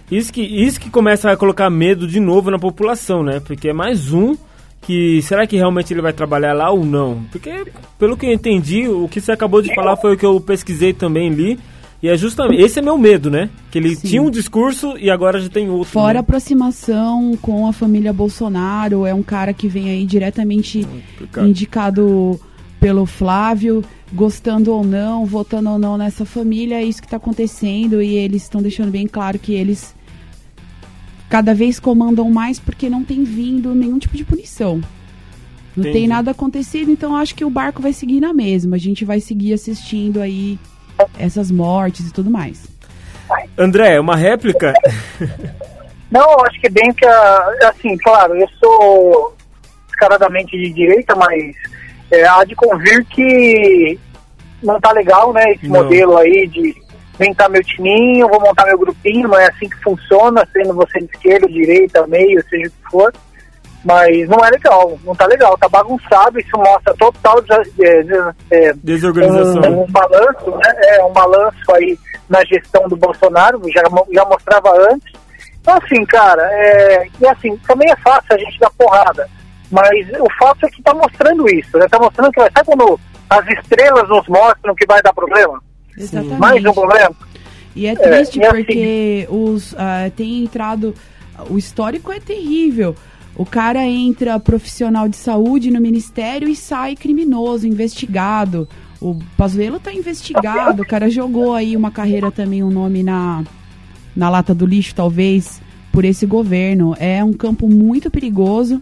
Isso 0.10 0.32
que, 0.32 0.42
isso 0.42 0.80
que 0.80 0.90
começa 0.90 1.32
a 1.32 1.38
colocar 1.38 1.70
medo 1.70 2.08
de 2.08 2.20
novo 2.20 2.50
na 2.50 2.58
população, 2.58 3.24
né? 3.24 3.40
Porque 3.40 3.70
é 3.70 3.74
mais 3.74 4.14
um 4.14 4.36
que 4.82 5.22
será 5.22 5.46
que 5.46 5.58
realmente 5.58 5.94
ele 5.94 6.02
vai 6.02 6.14
trabalhar 6.14 6.54
lá 6.54 6.72
ou 6.72 6.86
não? 6.86 7.24
Porque 7.32 7.66
pelo 8.00 8.16
que 8.16 8.26
eu 8.26 8.32
entendi, 8.32 8.88
o 8.88 9.08
que 9.10 9.20
você 9.20 9.34
acabou 9.34 9.62
de 9.62 9.74
falar 9.76 9.98
foi 9.98 10.14
o 10.14 10.18
que 10.18 10.26
eu 10.26 10.40
pesquisei 10.40 10.94
também 10.94 11.30
li. 11.30 11.60
E 12.02 12.08
é 12.08 12.16
justamente 12.16 12.62
esse 12.62 12.80
é 12.80 12.82
meu 12.82 12.98
medo, 12.98 13.30
né? 13.30 13.50
Que 13.72 13.80
ele 13.80 13.96
Sim. 13.96 14.08
tinha 14.08 14.22
um 14.22 14.30
discurso 14.30 14.96
e 14.98 15.10
agora 15.10 15.42
já 15.42 15.50
tem 15.50 15.70
outro. 15.70 15.92
Fora 15.92 16.14
né? 16.14 16.20
a 16.20 16.22
aproximação 16.22 17.36
com 17.42 17.68
a 17.68 17.74
família 17.74 18.14
Bolsonaro, 18.14 19.06
é 19.06 19.14
um 19.14 19.24
cara 19.24 19.52
que 19.52 19.68
vem 19.68 19.90
aí 19.90 20.06
diretamente 20.06 20.88
indicado 21.40 22.40
pelo 22.80 23.06
Flávio, 23.08 23.84
gostando 24.14 24.72
ou 24.72 24.84
não, 24.84 25.26
votando 25.26 25.72
ou 25.72 25.80
não 25.80 25.98
nessa 25.98 26.24
família, 26.24 26.76
é 26.76 26.84
isso 26.84 27.02
que 27.02 27.08
está 27.08 27.18
acontecendo 27.18 28.02
e 28.02 28.16
eles 28.16 28.44
estão 28.44 28.62
deixando 28.62 28.92
bem 28.92 29.08
claro 29.08 29.40
que 29.40 29.54
eles 29.54 29.97
cada 31.30 31.54
vez 31.54 31.80
comandam 31.80 32.30
mais 32.30 32.60
porque 32.60 32.90
não 32.90 33.04
tem 33.04 33.24
vindo 33.24 33.76
nenhum 33.76 34.00
tipo 34.00 34.16
de 34.16 34.24
punição. 34.24 34.82
Não 35.76 35.84
Entendi. 35.84 35.94
tem 36.00 36.08
nada 36.08 36.32
acontecido, 36.32 36.90
então 36.90 37.16
acho 37.16 37.36
que 37.36 37.46
o 37.46 37.50
barco 37.50 37.82
vai 37.82 37.94
seguir 37.94 38.20
na 38.20 38.34
mesma. 38.34 38.76
A 38.76 38.80
gente 38.80 39.06
vai 39.06 39.20
seguir 39.20 39.54
assistindo 39.54 40.22
aí 40.22 40.58
essas 41.20 41.52
mortes 41.52 42.08
e 42.08 42.14
tudo 42.14 42.32
mais. 42.32 42.66
André, 43.58 44.00
uma 44.00 44.16
réplica? 44.16 44.74
Não, 46.10 46.40
acho 46.46 46.60
que 46.62 46.70
bem 46.70 46.92
que, 46.94 47.06
assim, 47.06 47.98
claro, 47.98 48.34
eu 48.36 48.48
sou 48.64 49.36
descaradamente 49.88 50.58
de 50.58 50.70
direita, 50.70 51.14
mas 51.16 51.54
é, 52.10 52.26
há 52.26 52.46
de 52.46 52.56
convir 52.56 53.06
que 53.08 54.00
não 54.64 54.80
tá 54.80 54.92
legal, 54.94 55.34
né, 55.34 55.44
esse 55.52 55.68
não. 55.68 55.84
modelo 55.84 56.18
aí 56.18 56.48
de 56.48 56.74
montar 57.20 57.50
meu 57.50 57.64
timinho, 57.64 58.28
vou 58.28 58.40
montar 58.40 58.66
meu 58.66 58.78
grupinho, 58.78 59.28
não 59.28 59.38
é 59.38 59.48
assim 59.48 59.70
que 59.70 59.82
funciona, 59.82 60.48
sendo 60.54 60.74
você 60.74 61.00
de 61.00 61.06
esquerda, 61.06 61.48
direita, 61.48 62.08
meio, 62.08 62.44
seja 62.50 62.68
o 62.68 62.72
que 62.72 62.92
for. 62.92 63.14
Mas 63.84 64.28
não 64.28 64.44
é 64.44 64.50
legal, 64.50 65.00
não 65.04 65.16
tá 65.16 65.26
legal, 65.26 65.58
tá 65.58 65.70
bagunçado, 65.70 66.40
isso 66.40 66.58
mostra 66.58 66.94
total 66.96 67.38
é, 67.80 68.34
é, 68.52 68.74
desorganização. 68.84 69.62
Um, 69.72 69.84
um, 69.84 69.88
balanço, 69.88 70.52
né? 70.52 70.74
É 70.98 71.04
um 71.04 71.14
balanço 71.14 71.74
aí 71.76 71.98
na 72.28 72.44
gestão 72.44 72.88
do 72.90 72.98
Bolsonaro, 72.98 73.62
já, 73.74 73.84
já 74.12 74.26
mostrava 74.26 74.72
antes. 74.92 75.14
Então 75.62 75.78
assim, 75.82 76.06
cara, 76.06 76.42
é, 76.52 77.08
e 77.20 77.28
assim, 77.28 77.56
também 77.68 77.90
é 77.90 77.96
fácil 77.98 78.36
a 78.36 78.38
gente 78.38 78.60
dar 78.60 78.72
porrada. 78.72 79.30
Mas 79.72 80.08
o 80.20 80.28
fato 80.38 80.66
é 80.66 80.70
que 80.70 80.82
tá 80.82 80.94
mostrando 80.94 81.48
isso, 81.50 81.78
né? 81.78 81.88
Tá 81.90 82.00
mostrando 82.00 82.32
que, 82.32 82.40
sabe 82.40 82.66
quando 82.66 83.00
as 83.30 83.48
estrelas 83.48 84.08
nos 84.10 84.28
mostram 84.28 84.76
que 84.76 84.86
vai 84.86 85.02
dar 85.02 85.14
problema? 85.14 85.62
Exatamente. 85.98 86.40
Mais 86.40 86.64
um 86.64 86.74
problema. 86.74 87.16
E 87.76 87.86
é 87.86 87.96
triste 87.96 88.42
é, 88.42 88.50
porque 88.50 89.28
assim, 89.28 89.38
os 89.38 89.74
uh, 89.74 90.12
tem 90.16 90.44
entrado. 90.44 90.94
O 91.50 91.58
histórico 91.58 92.12
é 92.12 92.20
terrível. 92.20 92.96
O 93.36 93.46
cara 93.46 93.86
entra 93.86 94.40
profissional 94.40 95.08
de 95.08 95.16
saúde 95.16 95.70
no 95.70 95.80
ministério 95.80 96.50
e 96.50 96.56
sai 96.56 96.96
criminoso, 96.96 97.68
investigado. 97.68 98.68
O 99.00 99.20
Pazuello 99.38 99.80
tá 99.80 99.94
investigado, 99.94 100.82
o 100.82 100.86
cara 100.86 101.08
jogou 101.08 101.54
aí 101.54 101.78
uma 101.78 101.92
carreira 101.92 102.32
também, 102.32 102.64
um 102.64 102.72
nome 102.72 103.04
na, 103.04 103.44
na 104.16 104.28
lata 104.28 104.56
do 104.56 104.66
lixo, 104.66 104.96
talvez, 104.96 105.62
por 105.92 106.04
esse 106.04 106.26
governo. 106.26 106.96
É 107.00 107.24
um 107.24 107.34
campo 107.34 107.70
muito 107.70 108.10
perigoso 108.10 108.82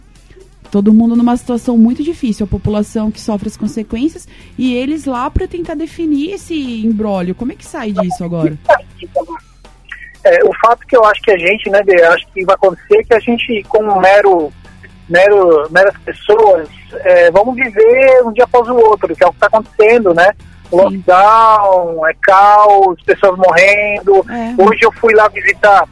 todo 0.70 0.92
mundo 0.92 1.16
numa 1.16 1.36
situação 1.36 1.76
muito 1.76 2.02
difícil, 2.02 2.44
a 2.44 2.48
população 2.48 3.10
que 3.10 3.20
sofre 3.20 3.48
as 3.48 3.56
consequências 3.56 4.28
e 4.58 4.74
eles 4.76 5.04
lá 5.04 5.30
para 5.30 5.46
tentar 5.46 5.74
definir 5.74 6.32
esse 6.32 6.86
embrólio. 6.86 7.34
Como 7.34 7.52
é 7.52 7.54
que 7.54 7.64
sai 7.64 7.92
disso 7.92 8.24
agora? 8.24 8.56
É, 10.24 10.44
o 10.44 10.52
fato 10.60 10.86
que 10.86 10.96
eu 10.96 11.04
acho 11.04 11.22
que 11.22 11.30
a 11.30 11.38
gente, 11.38 11.70
né, 11.70 11.80
acho 12.08 12.26
que 12.32 12.44
vai 12.44 12.56
acontecer 12.56 13.04
que 13.04 13.14
a 13.14 13.20
gente, 13.20 13.62
como 13.68 14.00
mero, 14.00 14.52
mero, 15.08 15.68
meras 15.70 15.96
pessoas, 15.98 16.68
é, 16.92 17.30
vamos 17.30 17.54
viver 17.54 18.24
um 18.24 18.32
dia 18.32 18.44
após 18.44 18.68
o 18.68 18.74
outro, 18.74 19.14
que 19.14 19.22
é 19.22 19.26
o 19.26 19.30
que 19.30 19.36
está 19.36 19.46
acontecendo, 19.46 20.12
né? 20.14 20.32
Lockdown, 20.72 22.06
é 22.08 22.14
caos, 22.22 23.00
pessoas 23.04 23.38
morrendo. 23.38 24.24
É. 24.28 24.60
Hoje 24.60 24.80
eu 24.82 24.92
fui 24.92 25.14
lá 25.14 25.28
visitar, 25.28 25.88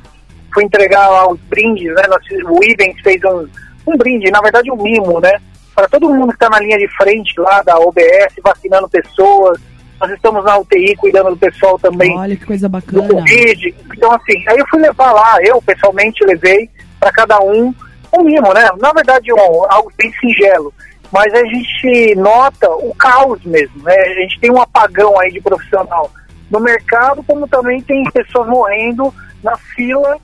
fui 0.53 0.65
entregar 0.65 1.09
lá 1.09 1.31
os 1.31 1.39
brindes, 1.43 1.95
né? 1.95 2.03
O 2.47 2.65
Ivens 2.65 3.01
fez 3.03 3.23
um 3.25 3.47
um 3.87 3.97
brinde, 3.97 4.31
na 4.31 4.41
verdade 4.41 4.71
um 4.71 4.77
mimo, 4.77 5.21
né? 5.21 5.41
Para 5.75 5.89
todo 5.89 6.09
mundo 6.09 6.29
que 6.29 6.35
está 6.35 6.49
na 6.49 6.61
linha 6.61 6.79
de 6.79 6.89
frente 6.97 7.39
lá 7.39 7.63
da 7.63 7.79
OBS, 7.79 8.35
vacinando 8.43 8.89
pessoas. 8.89 9.59
Nós 10.01 10.11
estamos 10.11 10.45
na 10.45 10.59
UTI 10.59 10.97
cuidando 10.97 11.31
do 11.31 11.37
pessoal 11.37 11.79
também. 11.79 12.17
Olha 12.17 12.37
que 12.37 12.45
coisa 12.45 12.69
bacana. 12.69 13.03
Do 13.03 13.15
Covid. 13.15 13.75
Então, 13.97 14.13
assim, 14.13 14.45
aí 14.49 14.59
eu 14.59 14.67
fui 14.69 14.81
levar 14.81 15.13
lá, 15.13 15.37
eu 15.43 15.61
pessoalmente 15.63 16.25
levei 16.25 16.69
para 17.01 17.13
cada 17.13 17.41
um 17.41 17.75
um 18.17 18.23
mimo, 18.23 18.53
né? 18.53 18.69
Na 18.81 18.93
verdade, 18.93 19.33
um, 19.33 19.65
algo 19.69 19.93
bem 19.97 20.13
singelo. 20.21 20.73
Mas 21.13 21.33
a 21.33 21.45
gente 21.45 22.15
nota 22.17 22.71
o 22.71 22.95
caos 22.95 23.43
mesmo, 23.45 23.83
né? 23.83 23.95
A 23.95 24.21
gente 24.21 24.41
tem 24.41 24.51
um 24.51 24.61
apagão 24.61 25.19
aí 25.21 25.31
de 25.33 25.41
profissional 25.41 26.11
no 26.51 26.61
mercado, 26.61 27.23
como 27.25 27.49
também 27.49 27.81
tem 27.83 28.05
pessoas 28.11 28.49
morrendo 28.49 29.13
na 29.43 29.57
fila 29.57 30.19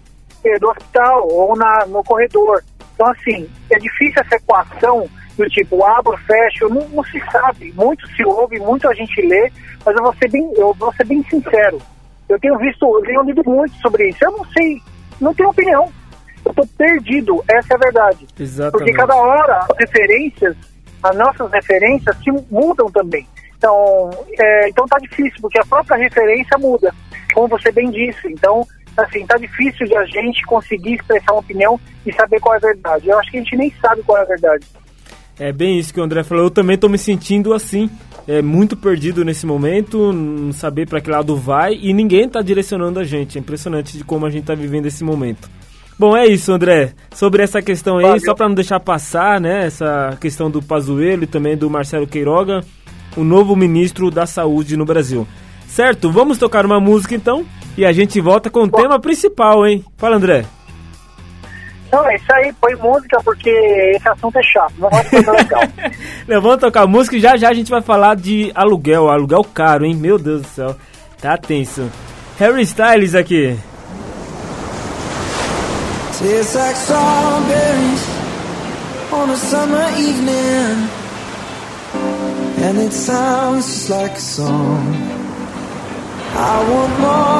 eh, 0.44 0.58
do 0.58 0.68
hospital 0.68 1.28
ou 1.28 1.56
na, 1.56 1.86
no 1.86 2.02
corredor. 2.02 2.62
Então, 3.00 3.12
assim, 3.12 3.48
é 3.70 3.78
difícil 3.78 4.20
essa 4.20 4.36
equação 4.36 5.08
do 5.38 5.48
tipo 5.48 5.82
abro, 5.82 6.14
fecho, 6.18 6.68
não, 6.68 6.86
não 6.90 7.02
se 7.04 7.18
sabe. 7.32 7.72
Muito 7.72 8.06
se 8.08 8.22
ouve, 8.26 8.58
muito 8.58 8.86
a 8.86 8.92
gente 8.92 9.22
lê, 9.22 9.50
mas 9.86 9.96
eu 9.96 10.02
vou 10.02 10.14
ser 10.16 10.30
bem, 10.30 10.52
eu 10.54 10.74
vou 10.74 10.92
ser 10.92 11.06
bem 11.06 11.24
sincero. 11.30 11.80
Eu 12.28 12.38
tenho 12.38 12.58
visto, 12.58 12.84
eu 12.84 13.02
tenho 13.02 13.22
lido 13.22 13.42
muito 13.46 13.74
sobre 13.76 14.10
isso. 14.10 14.18
Eu 14.22 14.32
não 14.32 14.44
sei, 14.52 14.82
não 15.18 15.34
tenho 15.34 15.48
opinião. 15.48 15.90
Eu 16.44 16.50
estou 16.50 16.66
perdido, 16.76 17.42
essa 17.48 17.72
é 17.72 17.76
a 17.76 17.78
verdade. 17.78 18.26
Exatamente. 18.38 18.72
Porque 18.72 18.92
cada 18.92 19.16
hora 19.16 19.60
as 19.60 19.78
referências, 19.78 20.56
as 21.02 21.16
nossas 21.16 21.50
referências 21.52 22.14
se 22.22 22.30
mudam 22.50 22.90
também. 22.90 23.26
Então, 23.56 24.10
é, 24.38 24.68
então 24.68 24.84
tá 24.86 24.98
difícil, 24.98 25.40
porque 25.40 25.58
a 25.58 25.64
própria 25.64 25.96
referência 25.96 26.58
muda, 26.58 26.94
como 27.32 27.48
você 27.48 27.72
bem 27.72 27.90
disse. 27.90 28.28
Então, 28.30 28.66
assim, 29.00 29.26
tá 29.26 29.36
difícil 29.36 29.86
de 29.86 29.96
a 29.96 30.04
gente 30.04 30.44
conseguir 30.46 30.94
expressar 30.94 31.32
uma 31.32 31.40
opinião 31.40 31.80
e 32.06 32.12
saber 32.12 32.40
qual 32.40 32.54
é 32.54 32.58
a 32.58 32.60
verdade. 32.60 33.08
Eu 33.08 33.18
acho 33.18 33.30
que 33.30 33.38
a 33.38 33.40
gente 33.40 33.56
nem 33.56 33.72
sabe 33.80 34.02
qual 34.02 34.18
é 34.18 34.22
a 34.22 34.26
verdade. 34.26 34.66
É 35.38 35.52
bem 35.52 35.78
isso 35.78 35.92
que 35.94 36.00
o 36.00 36.02
André 36.02 36.22
falou. 36.22 36.44
Eu 36.44 36.50
também 36.50 36.76
tô 36.76 36.88
me 36.88 36.98
sentindo 36.98 37.54
assim, 37.54 37.88
é 38.28 38.42
muito 38.42 38.76
perdido 38.76 39.24
nesse 39.24 39.46
momento, 39.46 40.12
não 40.12 40.52
saber 40.52 40.86
para 40.86 41.00
que 41.00 41.10
lado 41.10 41.34
vai 41.34 41.74
e 41.74 41.92
ninguém 41.94 42.28
tá 42.28 42.42
direcionando 42.42 43.00
a 43.00 43.04
gente. 43.04 43.38
É 43.38 43.40
impressionante 43.40 43.96
de 43.96 44.04
como 44.04 44.26
a 44.26 44.30
gente 44.30 44.44
tá 44.44 44.54
vivendo 44.54 44.86
esse 44.86 45.02
momento. 45.02 45.48
Bom, 45.98 46.16
é 46.16 46.26
isso, 46.26 46.52
André. 46.52 46.92
Sobre 47.14 47.42
essa 47.42 47.60
questão 47.60 47.98
aí, 47.98 48.04
Valeu. 48.04 48.20
só 48.20 48.34
para 48.34 48.48
não 48.48 48.54
deixar 48.54 48.80
passar, 48.80 49.40
né, 49.40 49.66
essa 49.66 50.16
questão 50.20 50.50
do 50.50 50.62
Pazuello 50.62 51.24
e 51.24 51.26
também 51.26 51.56
do 51.56 51.68
Marcelo 51.68 52.06
Queiroga, 52.06 52.60
o 53.16 53.24
novo 53.24 53.54
ministro 53.56 54.10
da 54.10 54.26
Saúde 54.26 54.76
no 54.76 54.84
Brasil. 54.84 55.26
Certo? 55.66 56.10
Vamos 56.10 56.38
tocar 56.38 56.64
uma 56.66 56.80
música 56.80 57.14
então? 57.14 57.46
E 57.80 57.86
a 57.86 57.92
gente 57.92 58.20
volta 58.20 58.50
com 58.50 58.64
o 58.64 58.70
tema 58.70 59.00
principal, 59.00 59.66
hein? 59.66 59.82
Fala, 59.96 60.16
André. 60.16 60.44
Não, 61.90 62.06
é 62.10 62.14
isso 62.14 62.30
aí, 62.30 62.52
põe 62.60 62.74
música 62.74 63.18
porque 63.24 63.48
esse 63.48 64.06
assunto 64.06 64.38
é 64.38 64.42
chato, 64.42 64.74
não 64.76 64.90
vai 64.90 65.02
ser 65.04 65.26
legal. 65.26 65.62
vamos 66.42 66.58
tocar 66.58 66.86
música 66.86 67.16
e 67.16 67.20
já 67.20 67.38
já 67.38 67.48
a 67.48 67.54
gente 67.54 67.70
vai 67.70 67.80
falar 67.80 68.16
de 68.16 68.52
aluguel, 68.54 69.08
aluguel 69.08 69.42
caro, 69.44 69.86
hein? 69.86 69.94
Meu 69.94 70.18
Deus 70.18 70.42
do 70.42 70.48
céu, 70.48 70.76
tá 71.22 71.38
tenso. 71.38 71.90
Harry 72.38 72.64
Styles 72.64 73.14
aqui. 73.14 73.58
Tastes 76.18 76.54
like 76.54 76.76
strawberries 76.76 78.08
on 79.10 79.30
a 79.30 79.36
summer 79.36 79.88
evening 79.96 80.86
And 82.62 82.78
it 82.78 82.92
sounds 82.92 83.64
just 83.64 83.88
like 83.88 84.12
a 84.12 84.20
song 84.20 85.20
I 86.36 86.70
want 86.70 87.00
more 87.00 87.39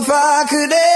If 0.00 0.08
I 0.10 0.44
could 0.48 0.89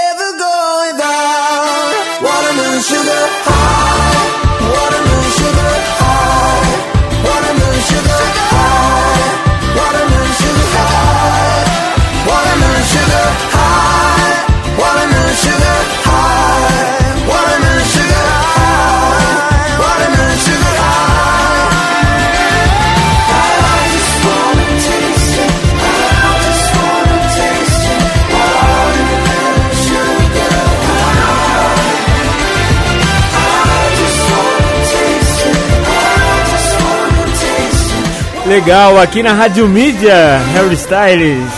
Legal, 38.55 38.97
aqui 38.97 39.21
na 39.21 39.33
Rádio 39.33 39.67
Mídia, 39.67 40.37
Harry 40.53 40.75
Styles, 40.75 41.51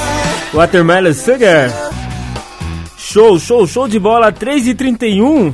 Watermelon 0.52 1.14
Sugar. 1.14 1.70
Show, 2.98 3.38
show, 3.38 3.68
show 3.68 3.88
de 3.88 4.00
bola, 4.00 4.32
3h31. 4.32 5.54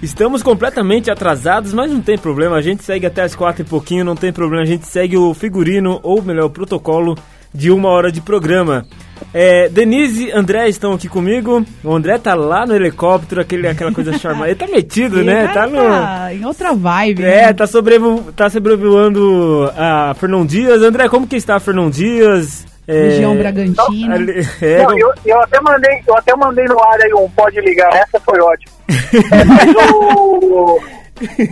Estamos 0.00 0.40
completamente 0.40 1.10
atrasados, 1.10 1.72
mas 1.72 1.90
não 1.90 2.00
tem 2.00 2.16
problema, 2.16 2.54
a 2.54 2.62
gente 2.62 2.84
segue 2.84 3.06
até 3.06 3.22
as 3.22 3.34
quatro 3.34 3.62
e 3.62 3.64
pouquinho, 3.64 4.04
não 4.04 4.14
tem 4.14 4.32
problema, 4.32 4.62
a 4.62 4.66
gente 4.66 4.86
segue 4.86 5.16
o 5.16 5.34
figurino, 5.34 5.98
ou 6.04 6.22
melhor, 6.22 6.44
o 6.44 6.50
protocolo 6.50 7.18
de 7.52 7.72
uma 7.72 7.88
hora 7.88 8.12
de 8.12 8.20
programa. 8.20 8.86
É, 9.34 9.68
Denise 9.68 10.26
e 10.28 10.32
André 10.32 10.68
estão 10.68 10.92
aqui 10.92 11.08
comigo. 11.08 11.64
O 11.84 11.94
André 11.94 12.18
tá 12.18 12.34
lá 12.34 12.64
no 12.66 12.74
helicóptero, 12.74 13.40
aquele, 13.40 13.68
aquela 13.68 13.92
coisa 13.92 14.16
charmada. 14.18 14.46
Ele 14.50 14.54
tá 14.58 14.66
metido, 14.66 15.22
né? 15.22 15.44
Ele 15.44 15.52
Tá 15.52 15.66
no. 15.66 15.76
tá 15.76 16.28
em 16.34 16.44
outra 16.44 16.74
vibe. 16.74 17.22
É, 17.24 17.46
né? 17.46 17.52
tá, 17.52 17.66
sobrevo... 17.66 18.32
tá 18.36 18.48
sobrevoando 18.50 19.70
a 19.76 20.14
Fernão 20.14 20.44
Dias. 20.46 20.82
André, 20.82 21.08
como 21.08 21.26
que 21.26 21.36
está 21.36 21.56
a 21.56 21.60
Fernão 21.60 21.90
Dias? 21.90 22.66
É, 22.86 23.02
Região 23.08 23.36
Bragantina. 23.36 24.14
ali- 24.14 24.40
é, 24.62 24.82
Não, 24.82 24.98
eu, 24.98 25.12
eu 25.26 25.40
até 25.42 25.60
mandei, 25.60 26.00
eu 26.06 26.16
até 26.16 26.34
mandei 26.34 26.64
no 26.64 26.82
ar 26.82 26.98
aí 27.02 27.12
um 27.12 27.28
pode 27.30 27.60
ligar, 27.60 27.92
essa 27.94 28.18
foi 28.20 28.40
ótima. 28.40 28.72
É, 29.30 29.44
mas 29.44 29.74
o. 29.92 30.80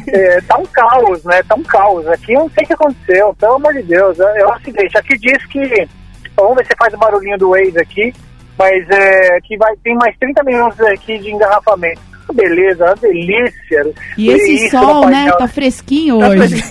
é, 0.08 0.40
tá 0.42 0.56
um 0.56 0.64
caos, 0.66 1.24
né? 1.24 1.42
Tá 1.46 1.54
um 1.54 1.62
caos. 1.62 2.06
Aqui 2.08 2.32
eu 2.32 2.40
não 2.40 2.50
sei 2.50 2.64
o 2.64 2.66
que 2.68 2.72
aconteceu, 2.72 3.34
pelo 3.38 3.54
amor 3.54 3.74
de 3.74 3.82
Deus. 3.82 4.18
É, 4.18 4.40
é 4.40 4.46
o 4.46 4.58
seguinte, 4.60 4.96
aqui 4.96 5.18
diz 5.18 5.44
que. 5.46 5.88
Vamos 6.36 6.56
ver 6.56 6.66
se 6.66 6.72
faz 6.78 6.92
o 6.94 6.98
barulhinho 6.98 7.38
do 7.38 7.50
Waze 7.50 7.78
aqui, 7.78 8.12
mas 8.58 8.88
é 8.90 9.40
que 9.42 9.56
vai, 9.56 9.74
tem 9.82 9.94
mais 9.96 10.16
30 10.18 10.42
minutos 10.44 10.80
aqui 10.80 11.18
de 11.18 11.30
engarrafamento. 11.30 12.00
Beleza, 12.34 12.84
uma 12.84 12.94
delícia. 12.96 13.92
E 14.18 14.28
esse 14.30 14.68
sol, 14.70 15.08
né? 15.08 15.30
Tá 15.38 15.46
fresquinho 15.48 16.16
hoje. 16.18 16.62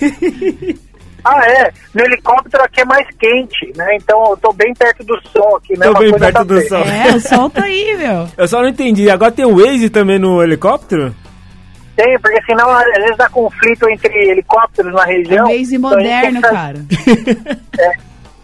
Ah, 1.28 1.42
é. 1.48 1.74
No 1.92 2.04
helicóptero 2.06 2.63
aqui 2.63 2.82
é 2.82 2.86
mais 2.86 3.08
quente, 3.18 3.74
né? 3.76 3.96
Então 3.96 4.24
eu 4.30 4.38
tô 4.38 4.54
bem 4.54 4.72
perto 4.76 5.04
do 5.04 5.20
sol 5.30 5.56
aqui, 5.58 5.74
né? 5.76 5.88
Tô 5.88 5.94
Uma 5.94 6.00
bem 6.02 6.10
coisa 6.12 6.26
perto 6.26 6.36
tá 6.36 6.44
do 6.44 6.56
feia. 6.58 6.70
sol. 6.70 6.84
É, 6.86 7.16
o 7.16 7.20
sol 7.20 7.50
tá 7.50 7.63
aí, 7.63 7.98
meu. 7.98 8.28
Eu 8.38 8.48
só 8.48 8.62
não 8.62 8.70
entendi. 8.70 9.10
Agora 9.10 9.32
tem 9.32 9.44
o 9.44 9.58
Waze 9.58 9.89
também 9.89 10.20
no 10.20 10.44
helicóptero? 10.44 11.16
Tem, 11.96 12.20
porque 12.20 12.39
senão 12.46 12.70
às 12.70 12.86
vezes 13.02 13.18
dá 13.18 13.28
conflito 13.30 13.89
entre 13.89 14.13
helicópteros 14.30 14.94
na 14.94 15.02
É 15.02 15.13
região. 15.18 15.46
um 15.48 15.50
Waze 15.50 15.76
Então, 15.76 15.89
a 15.89 16.00
gente 16.00 16.10
tem 16.12 16.22
moderno, 16.22 16.42
fa- 16.42 16.50
cara. 16.52 16.86
É, 17.80 17.92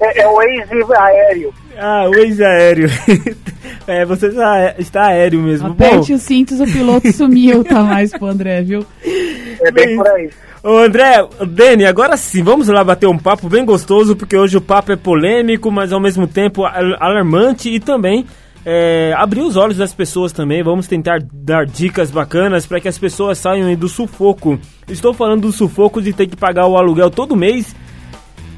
é 0.02 0.28
o 0.28 0.36
Waze 0.36 0.94
aéreo. 0.98 1.54
Ah, 1.78 2.06
o 2.08 2.12
Waze 2.12 2.44
aéreo. 2.44 2.90
é, 3.88 4.06
você 4.06 4.28
está, 4.28 4.76
está 4.78 5.08
aéreo 5.08 5.42
mesmo. 5.42 5.70
Aperte 5.70 6.10
Bom, 6.12 6.16
os 6.16 6.22
cintos, 6.22 6.60
o 6.60 6.66
piloto 6.66 7.12
sumiu, 7.14 7.64
tá 7.64 7.82
mais 7.84 8.12
pro 8.12 8.28
André, 8.28 8.62
viu? 8.62 8.86
É 9.06 9.72
bem 9.72 9.96
por 9.96 10.08
aí. 10.08 10.30
Ô 10.64 10.78
André, 10.78 11.28
Dani, 11.48 11.86
agora 11.86 12.16
sim, 12.18 12.44
vamos 12.44 12.68
lá 12.68 12.84
bater 12.84 13.08
um 13.08 13.18
papo 13.18 13.50
bem 13.50 13.66
gostoso, 13.66 14.16
porque 14.16 14.38
hoje 14.38 14.58
o 14.58 14.62
papo 14.62 14.92
é 14.92 14.96
polêmico, 14.96 15.72
mas 15.72 15.92
ao 15.92 16.00
mesmo 16.00 16.28
tempo 16.28 16.64
al- 16.66 16.96
alarmante 17.00 17.68
e 17.68 17.80
também 17.80 18.28
é, 18.64 19.12
abrir 19.18 19.42
os 19.42 19.56
olhos 19.56 19.78
das 19.78 19.92
pessoas 19.92 20.32
também. 20.32 20.62
Vamos 20.62 20.86
tentar 20.88 21.20
dar 21.34 21.66
dicas 21.66 22.12
bacanas 22.12 22.68
para 22.68 22.80
que 22.80 22.88
as 22.88 22.98
pessoas 22.98 23.40
saiam 23.40 23.68
aí 23.68 23.76
do 23.76 23.90
sufoco. 23.90 24.60
Estou 24.88 25.16
falando 25.16 25.42
do 25.44 25.52
sufoco 25.52 26.00
de 26.00 26.14
ter 26.14 26.28
que 26.28 26.36
pagar 26.36 26.68
o 26.68 26.78
aluguel 26.78 27.10
todo 27.10 27.36
mês 27.36 27.76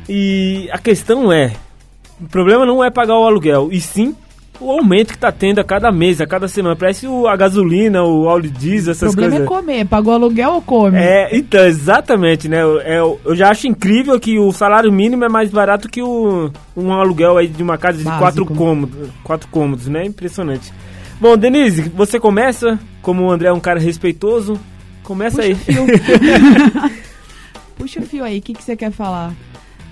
e 0.09 0.69
a 0.71 0.77
questão 0.77 1.31
é: 1.31 1.53
o 2.21 2.27
problema 2.27 2.65
não 2.65 2.83
é 2.83 2.89
pagar 2.89 3.17
o 3.17 3.25
aluguel, 3.25 3.69
e 3.71 3.79
sim 3.81 4.15
o 4.59 4.69
aumento 4.71 5.07
que 5.09 5.15
está 5.15 5.31
tendo 5.31 5.59
a 5.59 5.63
cada 5.63 5.91
mês, 5.91 6.21
a 6.21 6.27
cada 6.27 6.47
semana. 6.47 6.75
Parece 6.75 7.05
o, 7.07 7.27
a 7.27 7.35
gasolina, 7.35 8.03
o 8.03 8.23
óleo 8.25 8.49
diesel, 8.49 8.91
O 8.91 8.95
essas 8.95 9.11
problema 9.15 9.31
coisas. 9.31 9.45
é 9.45 9.49
comer. 9.61 9.85
Pagou 9.87 10.13
aluguel 10.13 10.51
ou 10.51 10.61
come? 10.61 10.97
É, 10.97 11.35
então, 11.35 11.65
exatamente, 11.65 12.47
né? 12.47 12.61
Eu, 12.61 13.19
eu- 13.25 13.35
já 13.35 13.49
acho 13.49 13.67
incrível 13.67 14.17
que 14.19 14.37
o 14.39 14.51
salário 14.53 14.91
mínimo 14.91 15.25
é 15.25 15.29
mais 15.29 15.49
barato 15.49 15.89
que 15.89 16.01
o, 16.01 16.49
um 16.77 16.93
aluguel 16.93 17.37
aí 17.37 17.47
de 17.47 17.61
uma 17.63 17.77
casa 17.77 17.97
de 17.97 18.03
Básico. 18.05 18.21
quatro 18.23 18.45
cômodos, 18.45 19.09
quatro 19.23 19.47
cômodos, 19.49 19.87
né? 19.87 20.05
Impressionante. 20.05 20.71
Bom, 21.19 21.35
Denise, 21.35 21.89
você 21.93 22.19
começa, 22.19 22.79
como 23.01 23.23
o 23.23 23.31
André 23.31 23.49
é 23.49 23.53
um 23.53 23.59
cara 23.59 23.79
respeitoso, 23.79 24.57
começa 25.03 25.37
Puxa 25.41 25.47
aí. 25.47 25.53
o 25.53 25.57
fio. 25.57 25.85
Puxa 27.75 27.99
o 27.99 28.03
fio 28.03 28.23
aí, 28.23 28.37
o 28.37 28.41
que, 28.41 28.53
que 28.53 28.63
você 28.63 28.75
quer 28.75 28.91
falar? 28.91 29.33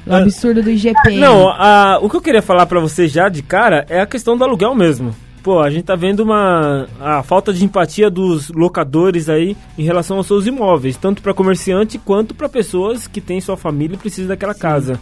O 0.05 0.13
Ah. 0.13 0.17
absurdo 0.19 0.63
do 0.63 0.69
IGP. 0.71 1.17
Não, 1.17 1.47
a- 1.49 1.99
o 2.01 2.09
que 2.09 2.15
eu 2.17 2.21
queria 2.21 2.41
falar 2.41 2.65
pra 2.65 2.79
você 2.79 3.07
já 3.07 3.29
de 3.29 3.41
cara 3.43 3.85
é 3.89 4.01
a 4.01 4.05
questão 4.05 4.35
do 4.37 4.43
aluguel 4.43 4.73
mesmo. 4.73 5.15
Pô, 5.43 5.59
a 5.59 5.69
gente 5.71 5.85
tá 5.85 5.95
vendo 5.95 6.19
uma 6.21 6.87
a 6.99 7.23
falta 7.23 7.51
de 7.51 7.63
empatia 7.65 8.09
dos 8.09 8.49
locadores 8.49 9.27
aí 9.27 9.57
em 9.77 9.83
relação 9.83 10.17
aos 10.17 10.27
seus 10.27 10.45
imóveis, 10.45 10.97
tanto 10.97 11.21
para 11.21 11.33
comerciante 11.33 11.97
quanto 11.97 12.35
para 12.35 12.47
pessoas 12.47 13.07
que 13.07 13.19
têm 13.19 13.41
sua 13.41 13.57
família 13.57 13.95
e 13.95 13.97
precisam 13.97 14.27
daquela 14.27 14.53
casa. 14.53 14.99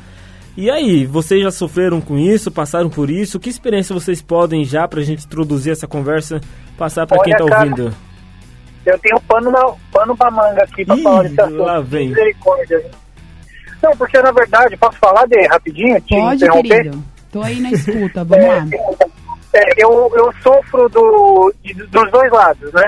E 0.56 0.70
aí, 0.70 1.06
vocês 1.06 1.42
já 1.44 1.52
sofreram 1.52 2.00
com 2.02 2.18
isso, 2.18 2.52
passaram 2.52 2.90
por 2.90 3.10
isso? 3.10 3.40
Que 3.40 3.50
experiência 3.50 3.94
vocês 3.94 4.22
podem 4.22 4.64
já 4.66 4.88
pra 4.88 5.02
gente 5.02 5.26
introduzir 5.26 5.72
essa 5.74 5.88
conversa, 5.88 6.40
passar 6.78 7.06
pra 7.06 7.20
quem 7.22 7.34
tá 7.34 7.46
cara, 7.46 7.64
ouvindo? 7.64 7.94
Eu 8.86 8.98
tenho 9.00 9.20
pano, 9.22 9.52
na, 9.52 9.74
pano 9.92 10.16
pra 10.18 10.32
manga 10.32 10.64
aqui 10.64 10.84
pra 10.86 10.96
Ih, 10.98 11.04
falar 11.04 11.24
desse 11.24 11.42
assunto. 11.42 11.58
lá 11.64 11.80
vem. 11.82 12.10
Misericórdia. 12.10 12.86
Não, 13.82 13.92
porque 13.98 14.22
na 14.22 14.32
verdade, 14.32 14.76
posso 14.78 14.98
falar 14.98 15.26
de 15.28 15.40
rapidinho? 15.48 16.00
Te 16.02 16.16
Pode, 16.16 16.36
interromper? 16.44 16.78
querido. 16.78 17.04
Tô 17.32 17.42
aí 17.42 17.60
na 17.60 17.72
escuta, 17.72 18.24
vamos 18.24 18.46
lá. 18.48 18.66
É, 19.52 19.84
eu, 19.84 20.12
eu 20.14 20.32
sofro 20.44 20.88
do, 20.90 21.52
de- 21.64 21.74
dos 21.74 22.12
dois 22.12 22.32
lados, 22.32 22.72
né? 22.72 22.88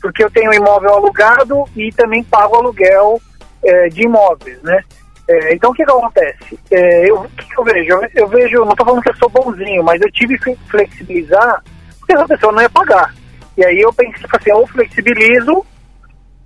Porque 0.00 0.22
eu 0.22 0.30
tenho 0.30 0.54
imóvel 0.54 0.94
alugado 0.94 1.64
e 1.76 1.90
também 1.90 2.22
pago 2.22 2.54
aluguel 2.54 3.20
é, 3.64 3.88
de 3.88 4.02
imóveis, 4.04 4.62
né? 4.62 4.80
É, 5.28 5.54
então 5.54 5.72
o 5.72 5.74
que, 5.74 5.84
que 5.84 5.90
acontece? 5.90 6.56
É, 6.70 7.10
eu, 7.10 7.16
o 7.16 7.28
que, 7.30 7.44
que 7.48 7.58
eu 7.58 7.64
vejo? 7.64 7.90
Eu, 7.90 8.08
eu 8.14 8.28
vejo, 8.28 8.58
não 8.64 8.70
estou 8.70 8.86
falando 8.86 9.02
que 9.02 9.10
eu 9.10 9.16
sou 9.16 9.28
bonzinho, 9.28 9.82
mas 9.82 10.00
eu 10.00 10.08
tive 10.12 10.38
que 10.38 10.54
flexibilizar 10.70 11.64
porque 11.98 12.12
essa 12.12 12.28
pessoa 12.28 12.52
não 12.52 12.62
ia 12.62 12.70
pagar. 12.70 13.12
E 13.56 13.66
aí 13.66 13.80
eu 13.80 13.92
pensei 13.92 14.24
assim, 14.32 14.52
ou 14.52 14.68
flexibilizo 14.68 15.66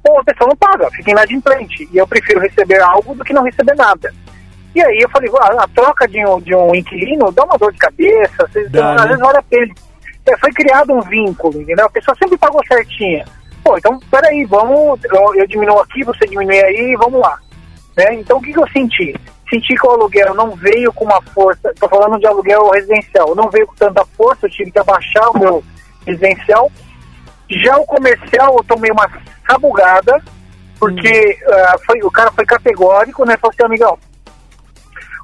ou 0.05 0.21
a 0.21 0.25
pessoa 0.25 0.49
não 0.49 0.57
paga, 0.57 0.91
fica 0.91 1.11
inadimplente. 1.11 1.89
E 1.93 1.97
eu 1.97 2.07
prefiro 2.07 2.41
receber 2.41 2.81
algo 2.81 3.15
do 3.15 3.25
que 3.25 3.33
não 3.33 3.45
receber 3.45 3.75
nada. 3.75 4.13
E 4.75 4.83
aí 4.83 4.99
eu 5.01 5.09
falei, 5.11 5.31
"Ah, 5.41 5.65
a 5.65 5.69
troca 5.69 6.09
de 6.09 6.25
um, 6.25 6.41
de 6.41 6.55
um 6.55 6.75
inquilino 6.75 7.31
dá 7.31 7.45
uma 7.45 7.59
dor 7.59 7.73
de 7.73 7.79
cabeça, 7.79 8.45
às 8.45 8.53
vezes, 8.53 8.71
Dá, 8.73 8.95
às 8.95 9.03
né? 9.03 9.07
vezes 9.09 9.21
vale 9.21 9.39
a 9.39 9.43
pena. 9.43 9.75
É, 10.27 10.37
foi 10.39 10.53
criado 10.53 10.93
um 10.93 11.01
vínculo, 11.03 11.61
entendeu? 11.61 11.87
A 11.87 11.91
pessoa 11.91 12.17
sempre 12.17 12.39
pagou 12.39 12.65
certinha. 12.67 13.25
Pô, 13.63 13.77
então 13.77 13.99
peraí, 14.11 14.45
vamos, 14.45 14.99
eu, 15.05 15.35
eu 15.37 15.47
diminuo 15.47 15.81
aqui, 15.81 16.03
você 16.05 16.27
diminui 16.27 16.61
aí, 16.61 16.97
vamos 16.97 17.21
lá. 17.21 17.39
Né? 17.97 18.15
Então 18.15 18.39
o 18.39 18.43
que, 18.43 18.53
que 18.53 18.59
eu 18.59 18.69
senti? 18.69 19.15
Senti 19.49 19.75
que 19.75 19.87
o 19.87 19.91
aluguel 19.91 20.35
não 20.35 20.53
veio 20.53 20.93
com 20.93 21.05
uma 21.05 21.21
força, 21.35 21.71
estou 21.71 21.89
falando 21.89 22.19
de 22.19 22.27
aluguel 22.27 22.71
residencial, 22.71 23.35
não 23.35 23.51
veio 23.51 23.67
com 23.67 23.75
tanta 23.75 24.05
força, 24.17 24.47
eu 24.47 24.51
tive 24.51 24.71
que 24.71 24.79
abaixar 24.79 25.31
o 25.31 25.39
meu 25.39 25.65
residencial. 26.07 26.73
Já 27.51 27.77
o 27.77 27.85
comercial 27.85 28.57
eu 28.57 28.65
tomei 28.65 28.91
uma 28.91 29.07
sabugada, 29.53 30.23
porque 30.79 31.39
ah, 31.47 31.77
foi, 31.87 32.01
o 32.03 32.11
cara 32.11 32.31
foi 32.33 32.45
categórico, 32.45 33.25
né? 33.25 33.37
Falou 33.37 33.53
assim, 33.53 33.65
amigão, 33.65 33.99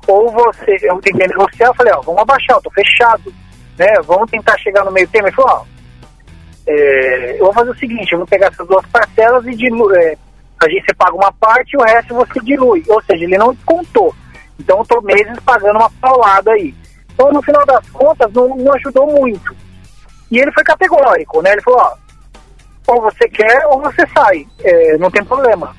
ou 0.07 0.31
você, 0.31 0.79
eu 0.83 0.99
tentei 1.01 1.27
negociar, 1.27 1.69
eu 1.69 1.75
falei, 1.75 1.93
ó, 1.93 2.01
vamos 2.01 2.23
abaixar, 2.23 2.57
eu 2.57 2.63
tô 2.63 2.71
fechado, 2.71 3.33
né? 3.79 3.87
Vamos 4.05 4.31
tentar 4.31 4.57
chegar 4.59 4.85
no 4.85 4.91
meio 4.91 5.09
termo. 5.09 5.29
Ele 5.29 5.37
falou, 5.37 5.51
ó, 5.51 5.65
é, 6.67 7.37
eu 7.39 7.45
vou 7.45 7.53
fazer 7.53 7.71
o 7.71 7.79
seguinte, 7.79 8.13
eu 8.13 8.19
vou 8.19 8.27
pegar 8.27 8.49
essas 8.49 8.67
duas 8.67 8.85
parcelas 8.87 9.47
e 9.47 9.55
dilu 9.55 9.95
é, 9.95 10.17
a 10.61 10.69
gente 10.69 10.87
você 10.87 10.95
paga 10.95 11.15
uma 11.15 11.33
parte 11.33 11.75
e 11.75 11.77
o 11.77 11.83
resto 11.83 12.15
você 12.15 12.41
dilui. 12.41 12.83
Ou 12.89 13.03
seja, 13.03 13.25
ele 13.25 13.39
não 13.39 13.55
descontou. 13.55 14.15
Então 14.59 14.79
eu 14.79 14.85
tô 14.85 15.01
meses 15.03 15.39
pagando 15.45 15.79
uma 15.79 15.91
paulada 16.01 16.53
aí. 16.53 16.75
Então 17.13 17.31
no 17.33 17.43
final 17.43 17.65
das 17.65 17.89
contas 17.91 18.33
não, 18.33 18.57
não 18.57 18.73
ajudou 18.75 19.07
muito. 19.07 19.55
E 20.31 20.39
ele 20.39 20.53
foi 20.53 20.65
categórico, 20.65 21.41
né? 21.43 21.53
Ele 21.53 21.63
falou, 21.63 21.81
ó, 21.81 21.97
ou 22.89 23.03
você 23.03 23.29
quer 23.29 23.67
ou 23.67 23.81
você 23.83 24.07
sai, 24.17 24.47
é, 24.65 24.97
não 24.97 25.11
tem 25.11 25.23
problema. 25.25 25.77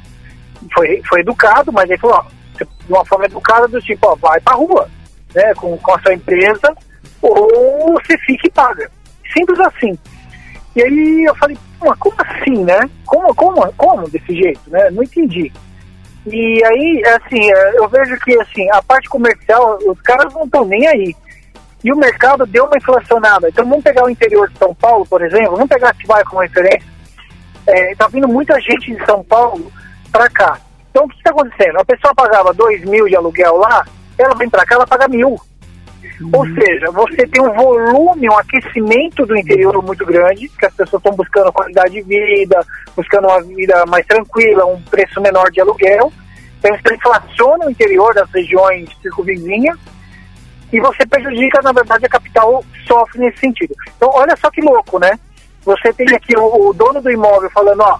Foi, 0.74 1.02
foi 1.08 1.22
educado, 1.22 1.72
mas 1.74 1.90
ele 1.90 2.00
falou, 2.00 2.18
ó, 2.18 2.26
de 2.58 2.94
uma 2.94 3.04
forma 3.06 3.26
educada 3.26 3.68
do 3.68 3.82
tipo, 3.82 4.08
ó, 4.08 4.16
vai 4.16 4.40
pra 4.42 4.54
rua, 4.54 4.88
né, 5.34 5.54
com, 5.56 5.76
com 5.78 5.94
a 5.94 6.00
sua 6.02 6.14
empresa, 6.14 6.76
ou 7.22 7.94
você 7.94 8.18
fica 8.20 8.48
e 8.48 8.52
paga. 8.52 8.92
Simples 9.34 9.60
assim. 9.60 9.98
E 10.76 10.84
aí 10.84 11.26
eu 11.28 11.36
falei, 11.36 11.58
"Pô, 11.80 11.94
como 11.98 12.16
assim, 12.20 12.64
né? 12.64 12.80
Como, 13.06 13.34
como, 13.34 13.74
como 13.74 14.10
desse 14.10 14.34
jeito, 14.34 14.62
né? 14.68 14.90
Não 14.92 15.04
entendi. 15.04 15.52
E 16.28 16.64
aí, 16.64 17.04
assim, 17.16 17.52
é, 17.52 17.80
eu 17.80 17.88
vejo 17.90 18.18
que 18.20 18.40
assim, 18.40 18.70
a 18.72 18.82
parte 18.82 19.10
comercial, 19.10 19.80
os 19.86 20.00
caras 20.02 20.32
não 20.34 20.44
estão 20.44 20.66
nem 20.66 20.88
aí. 20.88 21.16
E 21.84 21.92
o 21.92 21.98
mercado 21.98 22.46
deu 22.46 22.66
uma 22.66 22.78
inflacionada. 22.78 23.50
Então 23.50 23.68
vamos 23.68 23.84
pegar 23.84 24.06
o 24.06 24.10
interior 24.10 24.50
de 24.50 24.58
São 24.58 24.76
Paulo, 24.76 25.06
por 25.06 25.22
exemplo, 25.24 25.52
vamos 25.52 25.70
pegar 25.70 25.90
Atibaia 25.90 26.24
como 26.26 26.42
referência. 26.42 26.99
É, 27.70 27.96
tá 27.96 28.08
vindo 28.08 28.28
muita 28.28 28.60
gente 28.60 28.96
de 28.96 29.06
São 29.06 29.24
Paulo 29.24 29.72
para 30.12 30.30
cá. 30.30 30.60
Então 30.90 31.06
o 31.06 31.10
que 31.10 31.18
está 31.18 31.30
acontecendo? 31.30 31.78
A 31.78 31.86
pessoa 31.86 32.16
pagava 32.16 32.54
2 32.54 32.84
mil 32.86 33.08
de 33.08 33.16
aluguel 33.16 33.58
lá, 33.58 33.86
ela 34.18 34.36
vem 34.36 34.50
para 34.50 34.66
cá, 34.66 34.76
ela 34.76 34.88
paga 34.88 35.08
mil. 35.08 35.40
Ou 36.34 36.46
seja, 36.48 36.92
você 36.92 37.28
tem 37.28 37.42
um 37.42 37.54
volume, 37.54 38.30
um 38.30 38.38
aquecimento 38.38 39.26
do 39.26 39.38
interior 39.38 39.82
muito 39.84 40.06
grande, 40.06 40.50
que 40.50 40.66
as 40.66 40.74
pessoas 40.74 41.00
estão 41.00 41.16
buscando 41.16 41.52
qualidade 41.52 41.94
de 41.94 42.02
vida, 42.02 42.60
buscando 42.96 43.28
uma 43.28 43.42
vida 43.42 43.86
mais 43.86 44.06
tranquila, 44.06 44.66
um 44.66 44.82
preço 44.82 45.22
menor 45.22 45.50
de 45.52 45.62
aluguel. 45.62 46.12
Então 46.58 46.76
isso 46.76 46.94
inflaciona 46.94 47.68
o 47.68 47.72
interior 47.72 48.14
das 48.14 48.30
regiões 48.32 48.90
circunvizinhas 49.02 49.78
e 50.72 50.80
você 50.80 51.06
prejudica, 51.06 51.62
na 51.62 51.72
verdade, 51.72 52.06
a 52.06 52.10
capital 52.10 52.64
sofre 52.88 53.20
nesse 53.20 53.40
sentido. 53.40 53.74
Então, 53.98 54.10
olha 54.14 54.36
só 54.36 54.52
que 54.52 54.62
louco, 54.62 55.00
né? 55.00 55.18
Você 55.70 55.94
tem 55.94 56.08
aqui 56.16 56.36
o, 56.36 56.70
o 56.70 56.74
dono 56.74 57.00
do 57.00 57.12
imóvel 57.12 57.48
falando, 57.52 57.82
ó, 57.82 58.00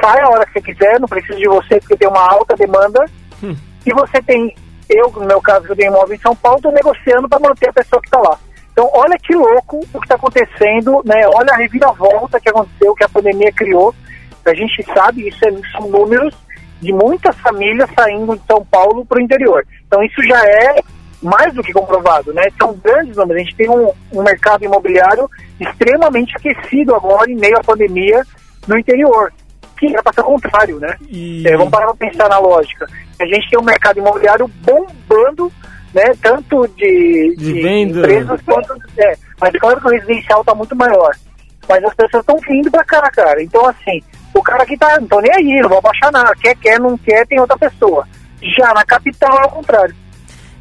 sai 0.00 0.20
a 0.20 0.28
hora 0.28 0.44
que 0.46 0.54
você 0.54 0.62
quiser, 0.62 0.98
não 0.98 1.06
preciso 1.06 1.38
de 1.38 1.46
você 1.46 1.78
porque 1.78 1.96
tem 1.96 2.08
uma 2.08 2.28
alta 2.28 2.56
demanda. 2.56 3.04
Hum. 3.40 3.54
E 3.86 3.92
você 3.92 4.20
tem, 4.20 4.52
eu, 4.88 5.08
no 5.12 5.24
meu 5.24 5.40
caso, 5.40 5.64
eu 5.68 5.76
tenho 5.76 5.92
imóvel 5.92 6.16
em 6.16 6.20
São 6.20 6.34
Paulo, 6.34 6.56
estou 6.56 6.72
negociando 6.72 7.28
para 7.28 7.38
manter 7.38 7.68
a 7.68 7.72
pessoa 7.72 8.02
que 8.02 8.08
está 8.08 8.18
lá. 8.18 8.36
Então, 8.72 8.90
olha 8.92 9.16
que 9.16 9.32
louco 9.32 9.78
o 9.78 10.00
que 10.00 10.06
está 10.06 10.16
acontecendo, 10.16 11.02
né? 11.04 11.24
Olha 11.28 11.52
a 11.52 11.56
reviravolta 11.56 12.40
que 12.40 12.48
aconteceu, 12.48 12.94
que 12.96 13.04
a 13.04 13.08
pandemia 13.08 13.52
criou. 13.52 13.94
A 14.44 14.52
gente 14.52 14.84
sabe, 14.92 15.28
isso 15.28 15.38
é, 15.44 15.52
são 15.70 15.88
números 15.88 16.34
de 16.82 16.92
muitas 16.92 17.38
famílias 17.38 17.88
saindo 17.94 18.36
de 18.36 18.44
São 18.44 18.64
Paulo 18.64 19.06
para 19.06 19.18
o 19.18 19.22
interior. 19.22 19.64
Então, 19.86 20.02
isso 20.02 20.20
já 20.24 20.44
é 20.44 20.82
mais 21.24 21.52
do 21.54 21.62
que 21.62 21.72
comprovado, 21.72 22.32
né? 22.34 22.42
São 22.60 22.74
grandes 22.84 23.16
números. 23.16 23.40
A 23.42 23.44
gente 23.44 23.56
tem 23.56 23.68
um, 23.70 23.90
um 24.12 24.22
mercado 24.22 24.64
imobiliário 24.64 25.28
extremamente 25.58 26.36
aquecido 26.36 26.94
agora, 26.94 27.30
em 27.30 27.34
meio 27.36 27.56
à 27.58 27.64
pandemia, 27.64 28.22
no 28.68 28.78
interior. 28.78 29.32
Que 29.78 29.86
era 29.88 30.02
para 30.02 30.12
ser 30.12 30.20
o 30.20 30.24
contrário, 30.24 30.78
né? 30.78 30.96
E- 31.08 31.42
É, 31.46 31.56
vamos 31.56 31.70
parar 31.70 31.86
para 31.94 32.08
pensar 32.08 32.28
na 32.28 32.38
lógica. 32.38 32.86
A 33.20 33.26
gente 33.26 33.48
tem 33.50 33.58
um 33.58 33.64
mercado 33.64 33.98
imobiliário 33.98 34.46
bombando, 34.62 35.50
né? 35.94 36.12
Tanto 36.22 36.68
de, 36.76 37.34
De 37.36 37.52
venda. 37.62 37.98
empresas 38.00 38.40
quanto. 38.42 38.74
É, 38.98 39.14
mas 39.40 39.52
claro 39.58 39.80
que 39.80 39.86
o 39.86 39.90
residencial 39.90 40.40
está 40.40 40.54
muito 40.54 40.76
maior. 40.76 41.10
Mas 41.68 41.82
as 41.82 41.94
pessoas 41.94 42.22
estão 42.22 42.36
vindo 42.46 42.70
para 42.70 42.84
cá, 42.84 43.00
cara. 43.10 43.42
Então, 43.42 43.66
assim, 43.66 44.00
o 44.34 44.42
cara 44.42 44.66
que 44.66 44.76
tá. 44.76 44.98
Não 45.00 45.08
tô 45.08 45.20
nem 45.20 45.32
aí, 45.34 45.60
não 45.60 45.68
vou 45.70 45.78
abaixar 45.78 46.12
nada. 46.12 46.32
Quer, 46.40 46.54
quer, 46.56 46.78
não 46.78 46.96
quer, 46.98 47.26
tem 47.26 47.40
outra 47.40 47.56
pessoa. 47.58 48.06
Já 48.56 48.72
na 48.74 48.84
capital 48.84 49.38
é 49.42 49.46
o 49.46 49.50
contrário. 49.50 49.94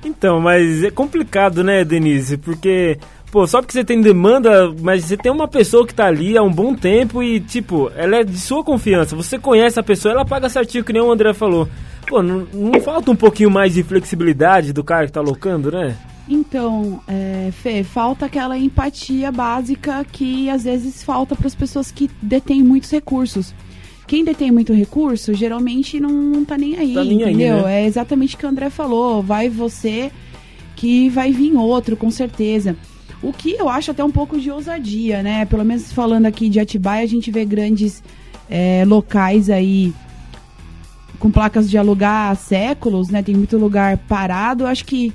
Então, 0.04 0.40
mas 0.40 0.84
é 0.84 0.92
complicado, 0.92 1.64
né, 1.64 1.84
Denise? 1.84 2.38
Porque, 2.38 2.98
pô, 3.32 3.48
só 3.48 3.62
porque 3.62 3.74
você 3.74 3.84
tem 3.84 4.02
demanda, 4.02 4.74
mas 4.82 5.06
você 5.06 5.18
tem 5.18 5.32
uma 5.32 5.48
pessoa 5.48 5.88
que 5.88 5.94
tá 5.94 6.06
ali 6.06 6.38
há 6.38 6.44
um 6.44 6.52
bom 6.52 6.76
tempo 6.76 7.24
e, 7.24 7.40
tipo, 7.40 7.92
ela 7.96 8.18
é 8.18 8.24
de 8.24 8.38
sua 8.38 8.64
confiança. 8.64 9.16
Você 9.16 9.40
conhece 9.40 9.80
a 9.80 9.84
pessoa, 9.84 10.14
ela 10.14 10.26
paga 10.26 10.50
certinho, 10.50 10.84
que 10.84 10.94
nem 10.94 11.02
o 11.02 11.12
André 11.12 11.34
falou. 11.34 11.68
Pô, 12.08 12.22
não, 12.22 12.48
não 12.54 12.82
falta 12.82 13.12
um 13.12 13.16
pouquinho 13.16 13.50
mais 13.50 13.74
de 13.74 13.84
flexibilidade 13.84 14.74
do 14.74 14.84
cara 14.84 15.06
que 15.06 15.12
tá 15.12 15.22
locando, 15.22 15.72
né? 15.72 15.96
Então, 16.28 17.02
é, 17.08 17.50
Fê, 17.52 17.84
falta 17.84 18.26
aquela 18.26 18.58
empatia 18.58 19.32
básica 19.32 20.06
que 20.06 20.50
às 20.50 20.64
vezes 20.64 21.04
falta 21.04 21.36
para 21.36 21.48
as 21.48 21.56
pessoas 21.56 21.92
que 21.92 22.10
detêm 22.22 22.64
muitos 22.64 22.90
recursos. 22.92 23.54
Quem 24.14 24.24
detém 24.24 24.52
muito 24.52 24.72
recurso, 24.74 25.34
geralmente 25.34 26.00
não, 26.00 26.12
não 26.12 26.46
tá 26.46 26.56
nem 26.56 26.78
aí, 26.78 26.94
Tá 26.94 27.04
nem 27.04 27.24
aí, 27.24 27.34
entendeu? 27.34 27.64
né? 27.64 27.82
É 27.82 27.86
exatamente 27.88 28.36
o 28.36 28.38
que 28.38 28.46
o 28.46 28.50
André 28.50 28.70
falou. 28.70 29.24
Vai 29.24 29.50
você 29.50 30.12
que 30.76 31.10
vai 31.10 31.32
vir 31.32 31.56
outro, 31.56 31.98
com 31.98 32.12
certeza. 32.12 32.78
O 33.24 33.34
que 33.34 33.54
eu 33.54 33.68
acho 33.68 33.90
até 33.90 34.04
um 34.04 34.12
pouco 34.12 34.40
de 34.40 34.52
ousadia, 34.52 35.24
né? 35.24 35.46
Pelo 35.46 35.66
menos 35.66 35.92
falando 35.92 36.28
aqui 36.28 36.48
de 36.48 36.60
Atibaia, 36.60 37.04
a 37.04 37.08
gente 37.08 37.32
vê 37.32 37.44
grandes 37.44 38.04
é, 38.48 38.84
locais 38.86 39.50
aí 39.50 39.92
com 41.18 41.32
placas 41.32 41.68
de 41.68 41.76
alugar 41.76 42.30
há 42.30 42.36
séculos, 42.36 43.10
né? 43.10 43.24
Tem 43.24 43.34
muito 43.34 43.58
lugar 43.58 43.98
parado. 43.98 44.66
Eu 44.66 44.68
acho 44.68 44.86
que 44.86 45.12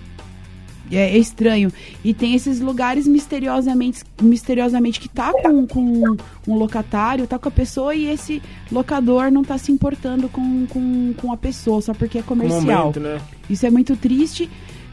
é, 0.90 1.14
é 1.14 1.18
estranho. 1.18 1.72
E 2.04 2.14
tem 2.14 2.34
esses 2.34 2.60
lugares 2.60 3.06
misteriosamente, 3.06 4.02
misteriosamente 4.20 5.00
que 5.00 5.08
tá 5.08 5.32
com, 5.32 5.66
com 5.66 6.16
um 6.46 6.54
locatário, 6.54 7.26
tá 7.26 7.38
com 7.38 7.48
a 7.48 7.52
pessoa 7.52 7.94
e 7.94 8.10
esse 8.10 8.42
locador 8.70 9.30
não 9.30 9.42
tá 9.42 9.58
se 9.58 9.72
importando 9.72 10.28
com, 10.28 10.66
com, 10.66 11.14
com 11.14 11.32
a 11.32 11.36
pessoa, 11.36 11.80
só 11.80 11.94
porque 11.94 12.18
é 12.18 12.22
comercial. 12.22 12.62
momento, 12.62 13.00
né? 13.00 13.20
Isso 13.48 13.66
é 13.66 13.70
muito 13.70 13.96
triste. 13.96 14.48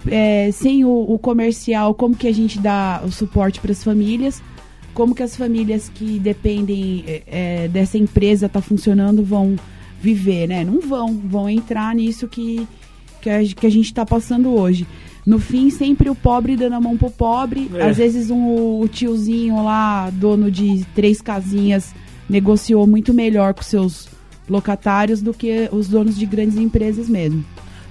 É, 0.08 0.52
sem 0.52 0.86
o, 0.86 0.92
o 0.92 1.18
comercial, 1.18 1.94
como 1.94 2.16
que 2.16 2.28
a 2.28 2.34
gente 2.34 2.60
dá 2.60 3.02
o 3.04 3.12
suporte 3.12 3.60
para 3.60 3.72
as 3.72 3.84
famílias? 3.84 4.42
Como 4.94 5.16
que 5.16 5.24
as 5.24 5.36
famílias 5.36 5.90
que 5.90 6.20
dependem 6.20 7.04
é, 7.08 7.24
é, 7.28 7.68
dessa 7.68 7.98
empresa 7.98 8.48
tá 8.48 8.62
funcionando 8.62 9.24
vão 9.24 9.56
viver, 10.00 10.48
né? 10.48 10.64
Não 10.64 10.80
vão, 10.80 11.18
vão 11.18 11.50
entrar 11.50 11.94
nisso 11.96 12.28
que, 12.28 12.68
que, 13.22 13.30
a, 13.30 13.44
que 13.44 13.66
a 13.66 13.70
gente 13.70 13.86
está 13.86 14.06
passando 14.06 14.54
hoje. 14.54 14.86
No 15.26 15.40
fim, 15.40 15.70
sempre 15.70 16.10
o 16.10 16.16
pobre 16.16 16.56
dando 16.56 16.74
a 16.74 16.82
mão 16.82 16.96
pro 16.96 17.10
pobre. 17.10 17.70
É. 17.74 17.90
Às 17.90 17.98
vezes 17.98 18.30
um, 18.30 18.80
o 18.80 18.88
tiozinho 18.88 19.64
lá, 19.64 20.10
dono 20.12 20.52
de 20.52 20.86
três 20.94 21.20
casinhas, 21.22 21.94
negociou 22.30 22.86
muito 22.86 23.14
melhor 23.14 23.54
com 23.54 23.64
seus 23.64 24.08
locatários 24.48 25.22
do 25.22 25.34
que 25.34 25.68
os 25.72 25.88
donos 25.88 26.16
de 26.16 26.26
grandes 26.26 26.58
empresas 26.58 27.10
mesmo. 27.10 27.44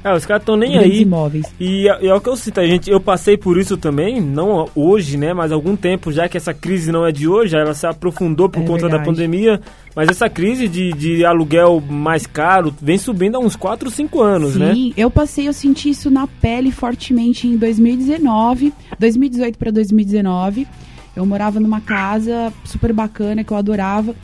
É, 0.05 0.13
os 0.15 0.27
caras 0.27 0.43
estão 0.43 0.55
nem 0.55 0.77
aí. 0.77 1.01
imóveis. 1.01 1.47
E 1.59 1.89
é, 1.89 2.07
é 2.09 2.15
o 2.15 2.21
que 2.21 2.29
eu 2.29 2.37
cito, 2.37 2.61
a 2.61 2.67
gente, 2.67 2.91
eu 2.91 3.01
passei 3.01 3.39
por 3.39 3.57
isso 3.59 3.77
também, 3.79 4.21
não 4.21 4.69
hoje, 4.75 5.17
né, 5.17 5.33
mas 5.33 5.51
há 5.51 5.55
algum 5.55 5.75
tempo, 5.75 6.13
já 6.13 6.29
que 6.29 6.37
essa 6.37 6.53
crise 6.53 6.93
não 6.93 7.07
é 7.07 7.11
de 7.11 7.27
hoje, 7.27 7.57
ela 7.57 7.73
se 7.73 7.87
aprofundou 7.87 8.49
por 8.49 8.63
É 8.63 8.67
conta 8.67 8.83
da 8.83 8.99
verdade. 8.99 9.07
pandemia, 9.07 9.61
mas 9.97 10.09
essa 10.11 10.29
crise 10.29 10.69
de, 10.69 10.93
de 10.93 11.25
aluguel 11.25 11.81
mais 11.89 12.27
caro 12.27 12.75
vem 12.83 12.99
subindo 12.99 13.37
há 13.37 13.41
uns 13.41 13.57
4, 13.57 13.91
5 13.91 14.21
anos, 14.21 14.53
Sim, 14.53 14.59
né? 14.59 14.75
eu 14.95 15.11
passei, 15.11 15.49
eu 15.49 15.53
senti 15.55 15.89
isso 15.89 16.11
na 16.11 16.27
pele 16.27 16.71
fortemente 16.71 17.47
em 17.49 17.57
2019, 17.57 18.75
2018 18.99 19.57
para 19.59 19.71
2019. 19.71 20.69
Eu 21.17 21.25
morava 21.25 21.61
numa 21.61 21.81
casa 21.81 22.53
super 22.65 22.93
bacana 22.93 23.45
que 23.45 23.53
eu 23.53 23.57
adorava. 23.57 24.15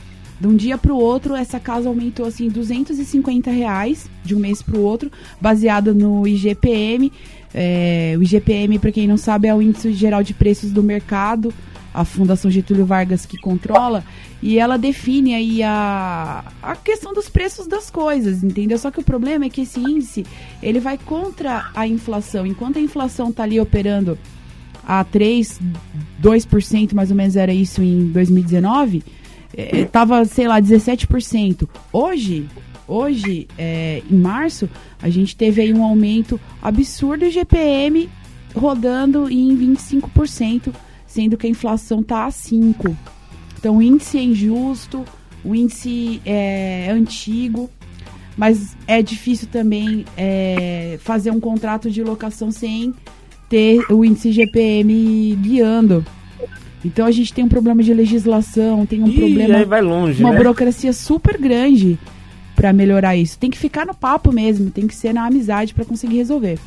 De 0.41 0.47
um 0.47 0.55
dia 0.55 0.75
para 0.75 0.91
o 0.91 0.97
outro, 0.97 1.35
essa 1.35 1.59
casa 1.59 1.87
aumentou 1.87 2.25
assim 2.25 2.49
250 2.49 3.51
reais 3.51 4.09
de 4.23 4.33
um 4.33 4.39
mês 4.39 4.59
para 4.59 4.75
o 4.75 4.81
outro, 4.81 5.11
baseado 5.39 5.93
no 5.93 6.27
IGPM. 6.27 7.13
É, 7.53 8.15
o 8.17 8.23
IGPM, 8.23 8.79
para 8.79 8.91
quem 8.91 9.07
não 9.07 9.17
sabe, 9.17 9.47
é 9.47 9.53
o 9.53 9.61
Índice 9.61 9.93
Geral 9.93 10.23
de 10.23 10.33
Preços 10.33 10.71
do 10.71 10.81
Mercado, 10.81 11.53
a 11.93 12.03
Fundação 12.03 12.49
Getúlio 12.49 12.87
Vargas 12.87 13.23
que 13.23 13.37
controla, 13.37 14.03
e 14.41 14.57
ela 14.57 14.77
define 14.77 15.35
aí 15.35 15.61
a, 15.61 16.43
a 16.59 16.75
questão 16.75 17.13
dos 17.13 17.29
preços 17.29 17.67
das 17.67 17.91
coisas, 17.91 18.43
entendeu? 18.43 18.79
Só 18.79 18.89
que 18.89 18.99
o 18.99 19.03
problema 19.03 19.45
é 19.45 19.49
que 19.49 19.61
esse 19.61 19.79
índice, 19.79 20.25
ele 20.63 20.79
vai 20.79 20.97
contra 20.97 21.69
a 21.75 21.87
inflação. 21.87 22.47
Enquanto 22.47 22.79
a 22.79 22.81
inflação 22.81 23.31
tá 23.31 23.43
ali 23.43 23.59
operando 23.59 24.17
a 24.83 25.03
3, 25.03 25.59
2% 26.19 26.93
mais 26.95 27.11
ou 27.11 27.15
menos 27.15 27.35
era 27.35 27.53
isso 27.53 27.83
em 27.83 28.07
2019, 28.07 29.03
eh, 29.55 29.85
tava, 29.85 30.23
sei 30.25 30.47
lá, 30.47 30.61
17%. 30.61 31.67
Hoje, 31.91 32.47
hoje, 32.87 33.47
é, 33.57 34.01
em 34.09 34.15
março, 34.15 34.69
a 35.01 35.09
gente 35.09 35.35
teve 35.35 35.61
aí 35.61 35.73
um 35.73 35.83
aumento 35.83 36.39
absurdo 36.61 37.25
de 37.25 37.31
GPM 37.31 38.09
rodando 38.55 39.29
em 39.29 39.55
25%, 39.55 40.73
sendo 41.05 41.37
que 41.37 41.47
a 41.47 41.49
inflação 41.49 42.03
tá 42.03 42.25
a 42.25 42.29
5%. 42.29 42.95
Então 43.57 43.77
o 43.77 43.81
índice 43.81 44.17
é 44.17 44.23
injusto, 44.23 45.05
o 45.45 45.53
índice 45.53 46.19
é 46.25 46.89
antigo, 46.89 47.69
mas 48.35 48.75
é 48.87 49.01
difícil 49.03 49.47
também 49.51 50.03
é, 50.17 50.97
fazer 51.01 51.29
um 51.29 51.39
contrato 51.39 51.89
de 51.89 52.03
locação 52.03 52.51
sem 52.51 52.93
ter 53.47 53.79
o 53.91 54.03
índice 54.03 54.31
GPM 54.31 55.35
guiando. 55.41 56.03
Então 56.83 57.05
a 57.05 57.11
gente 57.11 57.33
tem 57.33 57.43
um 57.43 57.49
problema 57.49 57.83
de 57.83 57.93
legislação, 57.93 58.85
tem 58.85 59.03
um 59.03 59.07
e 59.07 59.13
problema 59.13 59.65
vai 59.65 59.81
longe, 59.81 60.23
uma 60.23 60.31
né? 60.31 60.37
burocracia 60.37 60.91
super 60.93 61.37
grande 61.37 61.97
pra 62.55 62.73
melhorar 62.73 63.15
isso. 63.15 63.37
Tem 63.37 63.49
que 63.49 63.57
ficar 63.57 63.85
no 63.85 63.93
papo 63.93 64.31
mesmo, 64.31 64.71
tem 64.71 64.87
que 64.87 64.95
ser 64.95 65.13
na 65.13 65.25
amizade 65.25 65.73
pra 65.73 65.85
conseguir 65.85 66.17
resolver. 66.17 66.57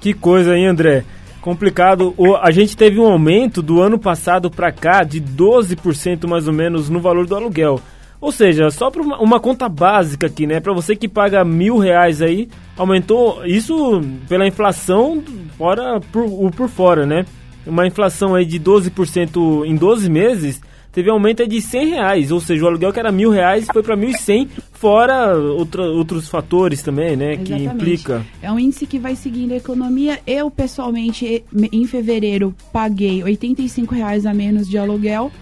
Que 0.00 0.12
coisa, 0.14 0.56
hein, 0.56 0.66
André? 0.66 1.04
Complicado. 1.40 2.14
O, 2.16 2.36
a 2.36 2.50
gente 2.50 2.76
teve 2.76 2.98
um 2.98 3.06
aumento 3.06 3.60
do 3.60 3.80
ano 3.80 3.98
passado 3.98 4.50
pra 4.50 4.72
cá 4.72 5.02
de 5.02 5.20
12% 5.20 6.26
mais 6.26 6.46
ou 6.46 6.54
menos 6.54 6.88
no 6.88 7.00
valor 7.00 7.26
do 7.26 7.34
aluguel. 7.34 7.80
Ou 8.20 8.30
seja, 8.30 8.70
só 8.70 8.88
para 8.88 9.02
uma, 9.02 9.18
uma 9.20 9.40
conta 9.40 9.68
básica 9.68 10.28
aqui, 10.28 10.46
né? 10.46 10.60
Para 10.60 10.72
você 10.72 10.94
que 10.94 11.08
paga 11.08 11.44
mil 11.44 11.78
reais 11.78 12.22
aí, 12.22 12.48
aumentou 12.76 13.44
isso 13.44 14.00
pela 14.28 14.46
inflação 14.46 15.22
fora 15.58 16.00
por, 16.12 16.24
o 16.24 16.48
por 16.50 16.68
fora, 16.68 17.04
né? 17.04 17.26
Uma 17.66 17.86
inflação 17.86 18.34
aí 18.34 18.44
de 18.44 18.58
12% 18.58 19.64
em 19.64 19.76
12 19.76 20.10
meses, 20.10 20.60
teve 20.92 21.10
aumento 21.10 21.46
de 21.46 21.60
100 21.60 21.88
reais. 21.88 22.30
Ou 22.30 22.40
seja, 22.40 22.64
o 22.64 22.68
aluguel 22.68 22.92
que 22.92 23.00
era 23.00 23.10
mil 23.10 23.30
reais 23.30 23.66
foi 23.72 23.82
para 23.82 23.96
1.100, 23.96 24.48
fora 24.72 25.36
outra, 25.36 25.82
outros 25.84 26.28
fatores 26.28 26.82
também, 26.82 27.16
né? 27.16 27.36
Que 27.36 27.52
Exatamente. 27.52 27.74
implica. 27.74 28.26
É 28.40 28.52
um 28.52 28.58
índice 28.58 28.86
que 28.86 28.98
vai 28.98 29.16
seguindo 29.16 29.52
a 29.52 29.56
economia. 29.56 30.20
Eu, 30.26 30.50
pessoalmente, 30.50 31.44
em 31.72 31.86
fevereiro, 31.86 32.54
paguei 32.72 33.22
85 33.22 33.94
reais 33.94 34.26
a 34.26 34.34
menos 34.34 34.68
de 34.68 34.76
aluguel, 34.76 35.32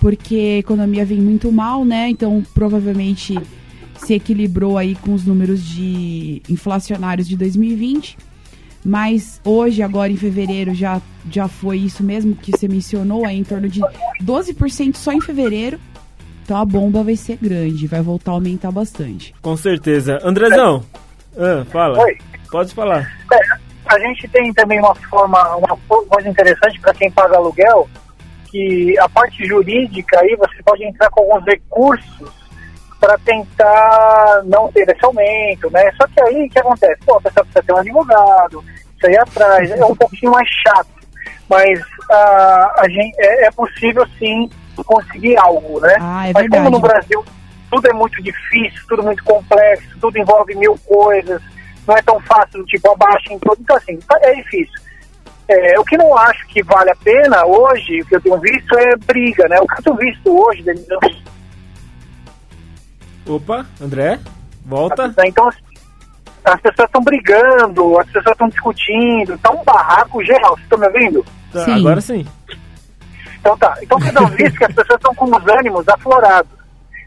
porque 0.00 0.36
a 0.36 0.58
economia 0.58 1.04
vem 1.04 1.18
muito 1.18 1.50
mal, 1.50 1.84
né? 1.84 2.08
Então, 2.08 2.44
provavelmente 2.54 3.38
se 3.96 4.14
equilibrou 4.14 4.78
aí 4.78 4.94
com 4.94 5.12
os 5.12 5.24
números 5.24 5.64
de 5.64 6.40
inflacionários 6.48 7.26
de 7.26 7.36
2020. 7.36 8.16
Mas 8.84 9.40
hoje, 9.44 9.82
agora 9.82 10.10
em 10.10 10.16
fevereiro, 10.16 10.74
já, 10.74 11.00
já 11.30 11.48
foi 11.48 11.78
isso 11.78 12.02
mesmo 12.02 12.34
que 12.34 12.52
você 12.52 12.68
mencionou, 12.68 13.26
é 13.26 13.32
em 13.32 13.44
torno 13.44 13.68
de 13.68 13.80
12% 14.22 14.96
só 14.96 15.12
em 15.12 15.20
fevereiro. 15.20 15.78
Então 16.44 16.56
a 16.56 16.64
bomba 16.64 17.02
vai 17.02 17.16
ser 17.16 17.36
grande, 17.36 17.86
vai 17.86 18.00
voltar 18.00 18.30
a 18.30 18.34
aumentar 18.34 18.70
bastante. 18.70 19.34
Com 19.42 19.56
certeza. 19.56 20.18
Andrezão, 20.22 20.82
ah, 21.36 21.64
fala. 21.70 22.02
Oi. 22.02 22.16
Pode 22.50 22.74
falar. 22.74 23.12
É, 23.32 23.94
a 23.94 23.98
gente 23.98 24.26
tem 24.28 24.52
também 24.54 24.78
uma 24.78 24.94
forma, 24.94 25.56
uma 25.56 25.76
coisa 26.08 26.28
interessante 26.28 26.80
para 26.80 26.94
quem 26.94 27.10
paga 27.10 27.36
aluguel, 27.36 27.88
que 28.50 28.98
a 28.98 29.08
parte 29.08 29.46
jurídica 29.46 30.18
aí 30.20 30.34
você 30.36 30.62
pode 30.64 30.84
entrar 30.84 31.10
com 31.10 31.20
alguns 31.20 31.44
recursos 31.44 32.47
para 33.00 33.16
tentar 33.18 34.42
não 34.44 34.70
ter 34.72 34.88
esse 34.88 35.04
aumento, 35.04 35.70
né? 35.70 35.90
Só 35.96 36.06
que 36.08 36.20
aí 36.22 36.46
o 36.46 36.50
que 36.50 36.58
acontece? 36.58 37.00
Pô, 37.06 37.16
a 37.16 37.20
pessoa 37.20 37.44
precisa 37.44 37.62
ter 37.62 37.72
um 37.72 37.78
advogado, 37.78 38.64
isso 38.96 39.06
aí 39.06 39.16
atrás, 39.16 39.70
é 39.70 39.84
um 39.84 39.94
pouquinho 39.94 40.32
mais 40.32 40.48
chato, 40.48 40.88
mas 41.48 41.80
ah, 42.10 42.74
a 42.78 42.88
gente, 42.88 43.14
é, 43.18 43.46
é 43.46 43.50
possível 43.52 44.04
sim 44.18 44.50
conseguir 44.84 45.36
algo, 45.36 45.80
né? 45.80 45.96
Ah, 46.00 46.28
é 46.28 46.32
mas 46.32 46.48
como 46.48 46.70
no. 46.70 46.80
Brasil 46.80 47.24
tudo 47.70 47.86
é 47.88 47.92
muito 47.92 48.22
difícil, 48.22 48.80
tudo 48.88 49.02
muito 49.02 49.22
complexo, 49.22 49.98
tudo 50.00 50.18
envolve 50.18 50.54
mil 50.54 50.76
coisas, 50.86 51.40
não 51.86 51.96
é 51.96 52.02
tão 52.02 52.18
fácil, 52.20 52.64
tipo, 52.64 52.90
abaixa 52.90 53.32
em 53.32 53.38
tudo, 53.38 53.58
então 53.60 53.76
assim, 53.76 53.98
é 54.22 54.34
difícil. 54.34 54.80
É, 55.48 55.78
o 55.78 55.84
que 55.84 55.96
não 55.96 56.16
acho 56.16 56.46
que 56.48 56.62
vale 56.62 56.90
a 56.90 56.96
pena 56.96 57.44
hoje, 57.46 58.02
o 58.02 58.06
que 58.06 58.16
eu 58.16 58.20
tenho 58.20 58.38
visto 58.38 58.78
é 58.78 58.96
briga, 58.96 59.48
né? 59.48 59.58
O 59.60 59.66
que 59.66 59.78
eu 59.78 59.82
tenho 59.82 59.96
visto 59.96 60.46
hoje, 60.46 60.62
Opa, 63.28 63.66
André, 63.80 64.18
volta. 64.64 65.08
Né? 65.08 65.24
Então, 65.26 65.48
as 66.44 66.60
pessoas 66.60 66.88
estão 66.88 67.02
brigando, 67.02 67.98
as 67.98 68.06
pessoas 68.06 68.32
estão 68.32 68.48
discutindo, 68.48 69.38
tá 69.38 69.50
um 69.50 69.62
barraco 69.62 70.24
geral, 70.24 70.52
vocês 70.52 70.62
estão 70.62 70.78
me 70.78 70.86
ouvindo? 70.86 71.24
Tá, 71.52 71.64
Sim. 71.64 71.80
agora 71.80 72.00
sim. 72.00 72.26
Então 73.40 73.56
tá, 73.56 73.74
então 73.82 73.98
eu 73.98 74.12
tenho 74.12 74.28
visto 74.28 74.58
que 74.58 74.64
as 74.64 74.74
pessoas 74.74 74.98
estão 74.98 75.14
com 75.14 75.24
os 75.24 75.46
ânimos 75.46 75.88
aflorados. 75.88 76.50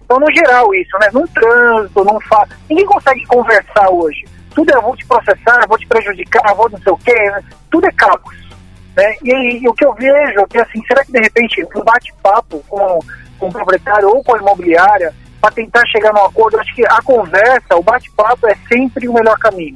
Então, 0.04 0.20
no 0.20 0.32
geral, 0.34 0.74
isso, 0.76 0.98
né? 1.00 1.10
Num 1.14 1.26
trânsito, 1.28 2.04
num 2.04 2.20
fa... 2.22 2.46
Ninguém 2.70 2.86
consegue 2.86 3.26
conversar 3.28 3.90
hoje. 3.90 4.26
Tudo 4.54 4.70
é, 4.76 4.82
vou 4.82 4.96
te 4.96 5.06
processar, 5.06 5.66
vou 5.68 5.78
te 5.78 5.88
prejudicar, 5.88 6.54
vou 6.54 6.70
não 6.70 6.78
sei 6.80 6.92
o 6.92 6.98
quê, 6.98 7.14
né? 7.14 7.42
tudo 7.70 7.88
é 7.88 7.92
caos. 7.94 8.20
Né? 8.96 9.16
E, 9.24 9.34
aí, 9.34 9.64
o 9.66 9.74
que 9.74 9.86
eu 9.86 9.94
vejo 9.94 10.40
é 10.40 10.46
que, 10.50 10.58
assim, 10.58 10.84
será 10.86 11.06
que 11.06 11.14
de 11.14 11.20
repente 11.22 11.66
um 11.74 11.84
bate-papo 11.84 12.62
com, 12.68 13.00
com 13.40 13.48
o 13.48 13.52
proprietário 13.52 14.10
ou 14.10 14.22
com 14.22 14.36
a 14.36 14.40
imobiliária 14.40 15.14
para 15.42 15.52
tentar 15.52 15.86
chegar 15.88 16.14
num 16.14 16.24
acordo, 16.24 16.60
acho 16.60 16.74
que 16.76 16.86
a 16.86 17.02
conversa, 17.02 17.76
o 17.76 17.84
bate-papo 17.84 18.48
é 18.48 18.56
sempre 18.72 19.08
o 19.08 19.14
melhor 19.14 19.38
caminho. 19.40 19.76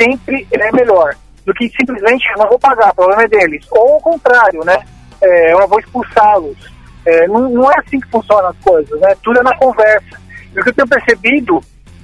Sempre 0.00 0.46
é 0.52 0.72
melhor 0.72 1.14
do 1.44 1.52
que 1.52 1.68
simplesmente 1.70 2.24
eu 2.30 2.38
não 2.38 2.48
vou 2.48 2.58
pagar, 2.58 2.90
o 2.90 2.94
problema 2.94 3.24
é 3.24 3.28
deles. 3.28 3.66
Ou 3.72 3.94
ao 3.94 4.00
contrário, 4.00 4.64
né? 4.64 4.78
É, 5.20 5.52
eu 5.52 5.68
vou 5.68 5.80
expulsá-los. 5.80 6.56
É, 7.04 7.26
não, 7.26 7.48
não 7.48 7.70
é 7.70 7.74
assim 7.78 7.98
que 7.98 8.08
funcionam 8.08 8.48
as 8.48 8.58
coisas, 8.58 9.00
né? 9.00 9.14
Tudo 9.22 9.40
é 9.40 9.42
na 9.42 9.56
conversa. 9.56 10.20
E 10.54 10.60
o 10.60 10.62
que 10.62 10.70
eu 10.70 10.74
tenho 10.74 10.88
percebido 10.88 11.60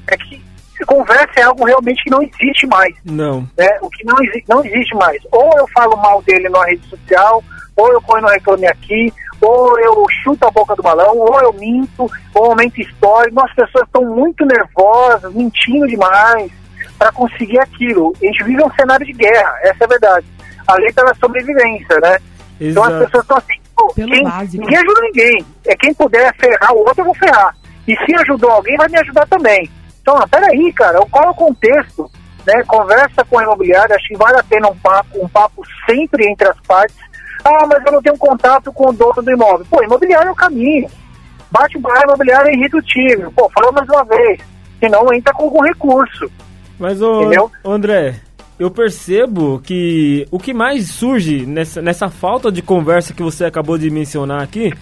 é 0.08 0.16
que 0.16 0.42
conversa 0.88 1.40
é 1.40 1.42
algo 1.42 1.64
realmente 1.64 2.02
que 2.02 2.10
não 2.10 2.22
existe 2.22 2.66
mais 2.66 2.94
Não. 3.04 3.46
né? 3.56 3.68
O 3.82 3.90
que 3.90 4.04
não, 4.04 4.16
exi 4.22 4.42
não 4.48 4.64
existe 4.64 4.94
mais. 4.94 5.22
Ou 5.30 5.50
eu 5.58 5.68
falo 5.68 5.96
mal 5.96 6.22
dele 6.22 6.48
na 6.48 6.64
rede 6.64 6.88
social, 6.88 7.44
ou 7.76 7.92
eu 7.92 8.00
ponho 8.02 8.22
no 8.22 8.28
reclame 8.28 8.66
aqui, 8.66 9.12
ou 9.40 9.78
eu 9.80 10.04
chuto 10.22 10.46
a 10.46 10.50
boca 10.50 10.74
do 10.74 10.82
balão, 10.82 11.16
ou 11.16 11.40
eu 11.40 11.52
minto, 11.52 12.10
ou 12.34 12.46
aumento 12.46 12.80
história. 12.80 13.32
Nossa, 13.32 13.48
as 13.48 13.66
pessoas 13.66 13.86
estão 13.86 14.04
muito 14.04 14.44
nervosas, 14.44 15.32
mentindo 15.32 15.86
demais 15.86 16.50
para 16.98 17.12
conseguir 17.12 17.60
aquilo. 17.60 18.12
A 18.20 18.26
gente 18.26 18.44
vive 18.44 18.62
um 18.62 18.72
cenário 18.72 19.06
de 19.06 19.12
guerra, 19.12 19.58
essa 19.62 19.78
é 19.80 19.84
a 19.84 19.88
verdade. 19.88 20.26
A 20.66 20.74
lei 20.74 20.92
pela 20.92 21.14
sobrevivência, 21.14 21.98
né? 22.00 22.18
Então 22.60 22.82
as 22.82 22.90
Exato. 22.90 23.04
pessoas 23.04 23.22
estão 23.22 23.36
assim, 23.38 23.60
pô, 23.76 23.94
quem, 23.94 24.24
básico. 24.24 24.64
ninguém 24.64 24.78
ajuda 24.78 25.00
ninguém. 25.02 25.46
É 25.66 25.76
quem 25.76 25.94
puder 25.94 26.34
ferrar 26.36 26.72
o 26.74 26.78
outro, 26.78 27.00
eu 27.00 27.04
vou 27.04 27.14
ferrar. 27.14 27.56
E 27.86 27.96
se 28.04 28.14
ajudou 28.22 28.50
alguém, 28.50 28.76
vai 28.76 28.88
me 28.88 28.98
ajudar 28.98 29.26
também. 29.28 29.70
Então, 30.02 30.16
ah, 30.16 30.26
peraí, 30.26 30.72
cara, 30.72 30.98
qual 31.10 31.24
é 31.24 31.30
o 31.30 31.34
contexto? 31.34 32.10
Né? 32.46 32.62
Conversa 32.66 33.24
com 33.24 33.38
a 33.38 33.42
imobiliária, 33.44 33.94
acho 33.94 34.08
que 34.08 34.16
vale 34.16 34.38
a 34.38 34.42
pena 34.42 34.68
um 34.68 34.76
papo, 34.76 35.22
um 35.22 35.28
papo 35.28 35.62
sempre 35.86 36.26
entre 36.28 36.48
as 36.48 36.58
partes. 36.66 36.96
Ah, 37.48 37.66
mas 37.66 37.82
eu 37.86 37.92
não 37.92 38.02
tenho 38.02 38.18
contato 38.18 38.70
com 38.72 38.90
o 38.90 38.92
dono 38.92 39.22
do 39.22 39.30
imóvel. 39.30 39.66
Pô, 39.70 39.82
imobiliário 39.82 40.28
é 40.28 40.32
o 40.32 40.36
caminho. 40.36 40.88
Bate 41.50 41.78
o 41.78 41.80
bar, 41.80 42.02
imobiliário 42.04 42.50
é 42.50 42.54
irredutível. 42.54 43.32
Pô, 43.34 43.50
fala 43.54 43.72
mais 43.72 43.88
uma 43.88 44.04
vez. 44.04 44.40
Senão 44.78 45.12
entra 45.14 45.32
com 45.32 45.44
algum 45.44 45.62
recurso. 45.62 46.30
Mas, 46.78 47.00
ô, 47.00 47.22
Entendeu? 47.22 47.50
André, 47.64 48.20
eu 48.58 48.70
percebo 48.70 49.60
que 49.60 50.26
o 50.30 50.38
que 50.38 50.52
mais 50.52 50.90
surge 50.90 51.46
nessa, 51.46 51.80
nessa 51.80 52.10
falta 52.10 52.52
de 52.52 52.60
conversa 52.60 53.14
que 53.14 53.22
você 53.22 53.46
acabou 53.46 53.78
de 53.78 53.88
mencionar 53.88 54.42
aqui 54.42 54.74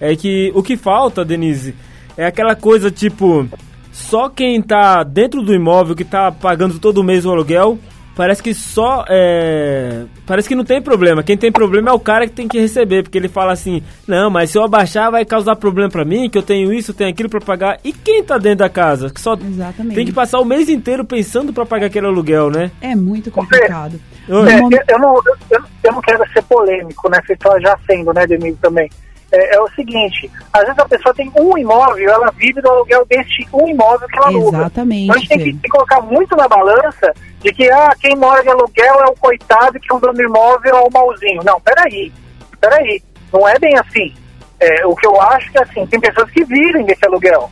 é 0.00 0.16
que 0.16 0.50
o 0.54 0.62
que 0.62 0.76
falta, 0.76 1.24
Denise, 1.24 1.74
é 2.16 2.26
aquela 2.26 2.56
coisa 2.56 2.90
tipo: 2.90 3.46
só 3.92 4.28
quem 4.28 4.60
tá 4.60 5.04
dentro 5.04 5.42
do 5.42 5.54
imóvel, 5.54 5.94
que 5.94 6.04
tá 6.04 6.32
pagando 6.32 6.78
todo 6.78 7.04
mês 7.04 7.24
o 7.24 7.30
aluguel, 7.30 7.78
parece 8.18 8.42
que 8.42 8.52
só. 8.52 9.04
É, 9.08 10.02
parece 10.26 10.48
que 10.48 10.56
não 10.56 10.64
tem 10.64 10.82
problema. 10.82 11.22
Quem 11.22 11.36
tem 11.38 11.52
problema 11.52 11.90
é 11.90 11.92
o 11.92 12.00
cara 12.00 12.26
que 12.26 12.32
tem 12.32 12.48
que 12.48 12.58
receber, 12.58 13.04
porque 13.04 13.16
ele 13.16 13.28
fala 13.28 13.52
assim: 13.52 13.80
não, 14.08 14.28
mas 14.28 14.50
se 14.50 14.58
eu 14.58 14.64
abaixar 14.64 15.08
vai 15.12 15.24
causar 15.24 15.54
problema 15.54 15.88
pra 15.88 16.04
mim, 16.04 16.28
que 16.28 16.36
eu 16.36 16.42
tenho 16.42 16.72
isso, 16.72 16.90
eu 16.90 16.94
tenho 16.96 17.08
aquilo 17.08 17.28
pra 17.28 17.40
pagar. 17.40 17.78
E 17.84 17.92
quem 17.92 18.24
tá 18.24 18.36
dentro 18.36 18.58
da 18.58 18.68
casa? 18.68 19.08
Que 19.08 19.20
só 19.20 19.34
Exatamente. 19.34 19.94
tem 19.94 20.04
que 20.04 20.12
passar 20.12 20.40
o 20.40 20.44
mês 20.44 20.68
inteiro 20.68 21.04
pensando 21.04 21.52
pra 21.52 21.64
pagar 21.64 21.86
aquele 21.86 22.06
aluguel, 22.06 22.50
né? 22.50 22.72
É 22.80 22.96
muito 22.96 23.30
complicado. 23.30 24.00
É, 24.28 24.60
momento- 24.60 24.84
eu, 24.88 24.98
não, 24.98 25.14
eu, 25.50 25.60
eu 25.84 25.92
não 25.92 26.00
quero 26.02 26.28
ser 26.32 26.42
polêmico, 26.42 27.08
né? 27.08 27.20
Você 27.24 27.34
está 27.34 27.58
já 27.60 27.78
sendo, 27.88 28.12
né, 28.12 28.26
Denise, 28.26 28.58
também. 28.60 28.90
É, 29.30 29.56
é 29.56 29.60
o 29.60 29.68
seguinte, 29.70 30.30
às 30.52 30.64
vezes 30.64 30.78
a 30.78 30.88
pessoa 30.88 31.14
tem 31.14 31.30
um 31.38 31.58
imóvel, 31.58 32.08
ela 32.10 32.32
vive 32.32 32.62
do 32.62 32.70
aluguel 32.70 33.04
deste 33.04 33.46
um 33.52 33.68
imóvel 33.68 34.08
que 34.08 34.18
ela 34.18 34.28
aluga. 34.28 34.56
Exatamente, 34.56 35.04
Então 35.04 35.16
a 35.16 35.18
gente 35.18 35.28
tem 35.28 35.58
que 35.58 35.68
colocar 35.68 36.00
muito 36.00 36.34
na 36.34 36.48
balança 36.48 37.12
de 37.40 37.52
que, 37.52 37.70
ah, 37.70 37.94
quem 38.00 38.16
mora 38.16 38.42
de 38.42 38.48
aluguel 38.48 38.94
é 39.00 39.04
o 39.04 39.14
coitado 39.14 39.78
que 39.78 39.92
o 39.92 39.98
dono 39.98 40.14
do 40.14 40.22
imóvel 40.22 40.76
é 40.76 40.80
o 40.80 40.90
mauzinho. 40.90 41.42
Não, 41.44 41.60
peraí, 41.60 42.10
peraí, 42.58 43.02
não 43.32 43.46
é 43.46 43.58
bem 43.58 43.76
assim. 43.78 44.14
É, 44.60 44.86
o 44.86 44.96
que 44.96 45.06
eu 45.06 45.20
acho 45.20 45.52
que, 45.52 45.58
assim, 45.58 45.86
tem 45.86 46.00
pessoas 46.00 46.30
que 46.30 46.44
vivem 46.44 46.84
desse 46.84 47.06
aluguel. 47.06 47.50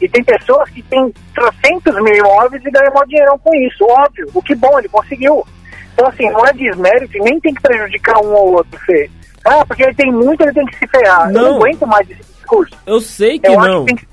E 0.00 0.08
tem 0.08 0.24
pessoas 0.24 0.70
que 0.70 0.82
têm 0.82 1.12
trocentos 1.34 1.94
mil 2.02 2.14
imóveis 2.14 2.64
e 2.64 2.70
ganham 2.70 2.92
mó 2.94 3.04
dinheirão 3.04 3.38
com 3.38 3.54
isso, 3.54 3.84
óbvio. 3.84 4.28
O 4.32 4.42
que 4.42 4.54
bom, 4.54 4.78
ele 4.78 4.88
conseguiu. 4.88 5.44
Então, 5.92 6.06
assim, 6.06 6.30
não 6.30 6.46
é 6.46 6.52
desmérito 6.52 7.16
e 7.16 7.20
nem 7.20 7.40
tem 7.40 7.52
que 7.52 7.60
prejudicar 7.60 8.18
um 8.20 8.32
ou 8.32 8.54
outro, 8.54 8.78
Fê. 8.80 9.10
Ah, 9.48 9.64
porque 9.66 9.82
ele 9.82 9.94
tem 9.94 10.12
muito, 10.12 10.40
ele 10.42 10.52
tem 10.52 10.66
que 10.66 10.76
se 10.78 10.86
ferrar. 10.86 11.28
Eu 11.28 11.32
Não. 11.32 11.42
não 11.50 11.56
aguento 11.56 11.86
mais 11.86 12.08
esse 12.10 12.22
discurso. 12.34 12.76
Eu 12.86 13.00
sei 13.00 13.38
que 13.38 13.46
Eu, 13.48 13.58
não. 13.60 13.84
acho 13.84 13.84
que 13.86 13.94
que 13.96 14.06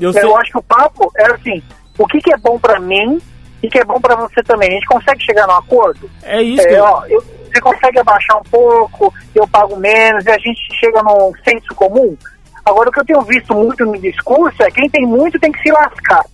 Eu 0.00 0.08
eu, 0.10 0.12
sei. 0.12 0.34
acho 0.34 0.50
que 0.52 0.58
o 0.58 0.62
papo 0.62 1.10
é 1.16 1.26
assim, 1.32 1.62
o 1.98 2.06
que, 2.06 2.20
que 2.20 2.32
é 2.32 2.36
bom 2.36 2.58
pra 2.58 2.78
mim 2.78 3.20
e 3.62 3.68
que 3.68 3.78
é 3.78 3.84
bom 3.84 4.00
pra 4.00 4.14
você 4.16 4.42
também. 4.42 4.68
A 4.68 4.72
gente 4.72 4.86
consegue 4.86 5.22
chegar 5.24 5.46
num 5.46 5.54
acordo? 5.56 6.10
É 6.22 6.42
isso. 6.42 6.66
É, 6.66 6.78
eu- 6.78 6.84
ó, 6.84 7.04
eu- 7.06 7.22
você 7.52 7.60
consegue 7.60 7.98
abaixar 7.98 8.36
um 8.38 8.42
pouco, 8.50 9.12
eu 9.34 9.48
pago 9.48 9.76
menos 9.76 10.24
e 10.26 10.30
a 10.30 10.38
gente 10.38 10.60
chega 10.78 11.02
num 11.02 11.32
senso 11.42 11.74
comum? 11.74 12.16
Agora, 12.64 12.88
o 12.90 12.92
que 12.92 13.00
eu 13.00 13.04
tenho 13.06 13.22
visto 13.22 13.54
muito 13.54 13.84
no 13.86 13.98
discurso 13.98 14.62
é 14.62 14.70
quem 14.70 14.90
tem 14.90 15.06
muito 15.06 15.38
tem 15.38 15.50
que 15.52 15.62
se 15.62 15.70
lascar. 15.72 16.24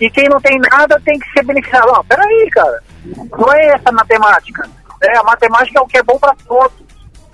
E 0.00 0.10
quem 0.10 0.24
não 0.30 0.40
tem 0.40 0.58
nada 0.58 1.00
tem 1.04 1.18
que 1.18 1.30
ser 1.32 1.44
beneficiado. 1.44 1.88
Ó, 1.90 2.02
peraí, 2.02 2.48
cara. 2.50 2.82
Não 3.38 3.52
é 3.52 3.66
essa 3.74 3.90
a 3.90 3.92
matemática. 3.92 4.68
É, 5.02 5.18
a 5.18 5.22
matemática 5.22 5.78
é 5.78 5.82
o 5.82 5.86
que 5.86 5.98
é 5.98 6.02
bom 6.02 6.18
para 6.18 6.34
todos. 6.48 6.72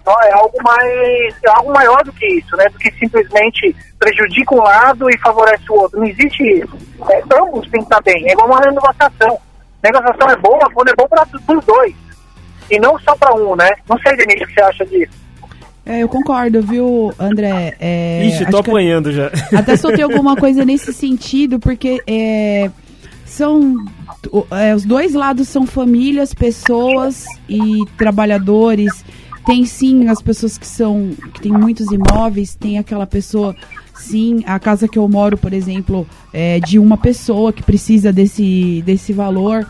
Ó, 0.07 0.23
É 0.23 0.33
algo 0.33 0.57
mais, 0.62 1.35
é 1.45 1.51
algo 1.51 1.73
maior 1.73 2.03
do 2.05 2.12
que 2.12 2.27
isso, 2.27 2.57
né? 2.57 2.64
Do 2.69 2.79
que 2.79 2.90
simplesmente 2.92 3.75
prejudica 3.99 4.55
um 4.55 4.62
lado 4.62 5.11
e 5.11 5.19
favorece 5.19 5.64
o 5.71 5.75
outro. 5.75 5.99
Não 5.99 6.07
existe 6.07 6.42
isso. 6.42 6.77
É, 7.11 7.23
ambos 7.40 7.69
têm 7.69 7.81
que 7.81 7.87
estar 7.87 8.01
bem. 8.03 8.29
É 8.29 8.33
igual 8.33 8.49
uma 8.49 8.61
negociação. 8.61 9.38
Negociação 9.83 10.31
é 10.31 10.37
boa 10.37 10.71
quando 10.73 10.88
é 10.88 10.95
bom 10.97 11.09
para 11.09 11.27
os 11.59 11.64
dois. 11.64 11.95
E 12.71 12.79
não 12.81 12.99
só 13.01 13.14
para 13.16 13.35
um, 13.35 13.55
né? 13.55 13.71
Não 13.88 13.99
sei, 13.99 14.16
Denise, 14.16 14.45
o 14.45 14.47
que 14.47 14.55
você 14.55 14.62
acha 14.62 14.87
disso. 14.87 15.27
É, 15.85 16.03
eu 16.03 16.09
concordo, 16.09 16.61
viu, 16.62 17.12
André? 17.16 17.77
É, 17.79 18.25
Ixi, 18.27 18.51
tô 18.51 18.59
apanhando 18.59 19.12
já. 19.12 19.31
Até 19.57 19.77
soltei 19.77 20.03
alguma 20.05 20.35
coisa 20.35 20.64
nesse 20.64 20.92
sentido, 20.92 21.61
porque 21.61 22.03
é, 22.09 22.69
são. 23.25 23.77
é, 24.51 24.75
os 24.75 24.85
dois 24.85 25.14
lados 25.14 25.49
são 25.49 25.64
famílias, 25.64 26.35
pessoas 26.35 27.25
e 27.49 27.85
trabalhadores. 27.97 29.05
Tem 29.47 29.65
sim 29.65 30.09
as 30.09 30.21
pessoas 30.21 30.59
que 30.59 30.67
são. 30.67 31.11
que 31.33 31.41
tem 31.41 31.53
muitos 31.53 31.87
imóveis, 31.93 32.57
tem 32.57 32.79
aquela 32.79 33.07
pessoa. 33.07 33.55
Sim, 33.95 34.43
a 34.45 34.59
casa 34.59 34.89
que 34.89 34.99
eu 34.99 35.09
moro, 35.09 35.39
por 35.39 35.53
exemplo, 35.53 36.07
é 36.33 36.61
de 36.61 36.79
uma 36.79 36.99
pessoa 36.99 37.53
que 37.53 37.63
precisa 37.63 38.13
desse, 38.13 38.83
desse 38.85 39.13
valor. 39.13 39.67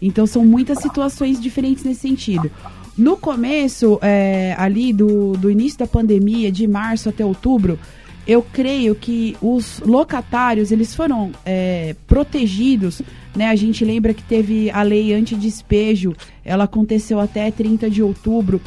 Então 0.00 0.24
são 0.26 0.44
muitas 0.44 0.78
situações 0.78 1.40
diferentes 1.40 1.82
nesse 1.82 2.00
sentido. 2.00 2.48
No 2.96 3.16
começo, 3.16 3.98
é, 4.00 4.54
ali 4.56 4.92
do, 4.92 5.32
do 5.32 5.50
início 5.50 5.80
da 5.80 5.86
pandemia, 5.86 6.50
de 6.50 6.66
março 6.66 7.08
até 7.08 7.24
outubro, 7.24 7.78
eu 8.26 8.42
creio 8.42 8.94
que 8.94 9.36
os 9.40 9.80
locatários 9.80 10.70
eles 10.70 10.94
foram 10.94 11.32
é, 11.44 11.96
protegidos. 12.06 13.02
Né? 13.34 13.48
A 13.48 13.56
gente 13.56 13.84
lembra 13.84 14.14
que 14.14 14.22
teve 14.22 14.70
a 14.70 14.82
lei 14.82 15.14
antidespejo, 15.14 16.14
ela 16.44 16.64
aconteceu 16.64 17.18
até 17.18 17.50
30 17.50 17.88
de 17.90 18.02
outubro. 18.02 18.60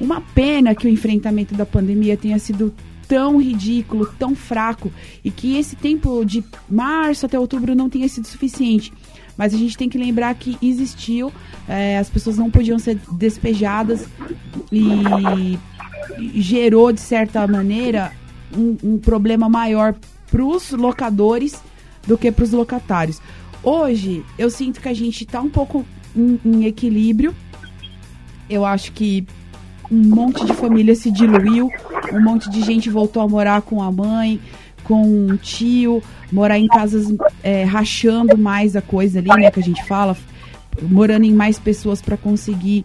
Uma 0.00 0.20
pena 0.20 0.74
que 0.74 0.86
o 0.86 0.90
enfrentamento 0.90 1.54
da 1.54 1.64
pandemia 1.64 2.16
tenha 2.16 2.38
sido 2.38 2.74
tão 3.08 3.40
ridículo, 3.40 4.06
tão 4.18 4.34
fraco, 4.34 4.92
e 5.24 5.30
que 5.30 5.56
esse 5.56 5.76
tempo 5.76 6.24
de 6.24 6.44
março 6.68 7.26
até 7.26 7.38
outubro 7.38 7.74
não 7.74 7.88
tenha 7.88 8.08
sido 8.08 8.26
suficiente. 8.26 8.92
Mas 9.36 9.54
a 9.54 9.58
gente 9.58 9.76
tem 9.76 9.88
que 9.88 9.98
lembrar 9.98 10.34
que 10.34 10.56
existiu, 10.62 11.32
é, 11.68 11.98
as 11.98 12.08
pessoas 12.08 12.38
não 12.38 12.50
podiam 12.50 12.78
ser 12.78 12.98
despejadas 13.12 14.06
e, 14.72 15.58
gerou, 16.40 16.90
de 16.90 17.00
certa 17.00 17.46
maneira, 17.46 18.12
um, 18.56 18.76
um 18.82 18.98
problema 18.98 19.48
maior 19.48 19.94
para 20.30 20.44
os 20.44 20.70
locadores 20.70 21.62
do 22.06 22.16
que 22.16 22.32
para 22.32 22.44
os 22.44 22.52
locatários. 22.52 23.20
Hoje, 23.62 24.24
eu 24.38 24.48
sinto 24.48 24.80
que 24.80 24.88
a 24.88 24.94
gente 24.94 25.24
está 25.24 25.40
um 25.40 25.50
pouco 25.50 25.84
em, 26.14 26.40
em 26.44 26.64
equilíbrio. 26.64 27.34
Eu 28.48 28.64
acho 28.64 28.92
que 28.92 29.26
um 29.90 30.02
monte 30.14 30.44
de 30.44 30.52
família 30.54 30.94
se 30.94 31.10
diluiu, 31.10 31.70
um 32.12 32.20
monte 32.20 32.50
de 32.50 32.62
gente 32.62 32.90
voltou 32.90 33.22
a 33.22 33.28
morar 33.28 33.62
com 33.62 33.82
a 33.82 33.90
mãe, 33.90 34.40
com 34.84 35.26
o 35.26 35.36
tio, 35.36 36.02
morar 36.30 36.58
em 36.58 36.66
casas 36.68 37.06
é, 37.42 37.64
rachando 37.64 38.36
mais 38.38 38.76
a 38.76 38.82
coisa 38.82 39.18
ali, 39.18 39.28
né, 39.28 39.50
que 39.50 39.60
a 39.60 39.62
gente 39.62 39.84
fala, 39.84 40.16
morando 40.82 41.24
em 41.24 41.32
mais 41.32 41.58
pessoas 41.58 42.00
para 42.02 42.16
conseguir 42.16 42.84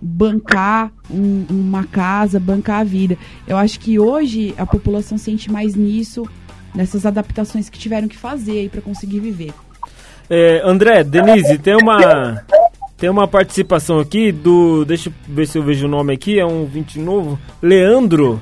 bancar 0.00 0.90
um- 1.10 1.44
uma 1.50 1.84
casa, 1.84 2.40
bancar 2.40 2.80
a 2.80 2.84
vida. 2.84 3.16
Eu 3.46 3.56
acho 3.56 3.78
que 3.80 3.98
hoje 3.98 4.54
a 4.56 4.64
população 4.64 5.18
sente 5.18 5.50
mais 5.50 5.74
nisso, 5.74 6.26
nessas 6.74 7.04
adaptações 7.04 7.68
que 7.68 7.78
tiveram 7.78 8.08
que 8.08 8.16
fazer 8.16 8.52
aí 8.60 8.68
para 8.68 8.80
conseguir 8.80 9.20
viver. 9.20 9.52
É, 10.28 10.62
André, 10.64 11.02
Denise, 11.02 11.58
tem 11.58 11.76
uma 11.76 12.42
tem 13.00 13.08
uma 13.08 13.26
participação 13.26 13.98
aqui 13.98 14.30
do, 14.30 14.84
deixa 14.84 15.08
eu 15.08 15.14
ver 15.26 15.46
se 15.46 15.56
eu 15.56 15.62
vejo 15.62 15.86
o 15.86 15.90
nome 15.90 16.12
aqui, 16.12 16.38
é 16.38 16.44
um 16.44 16.66
20 16.66 16.98
novo, 17.00 17.38
Leandro. 17.62 18.38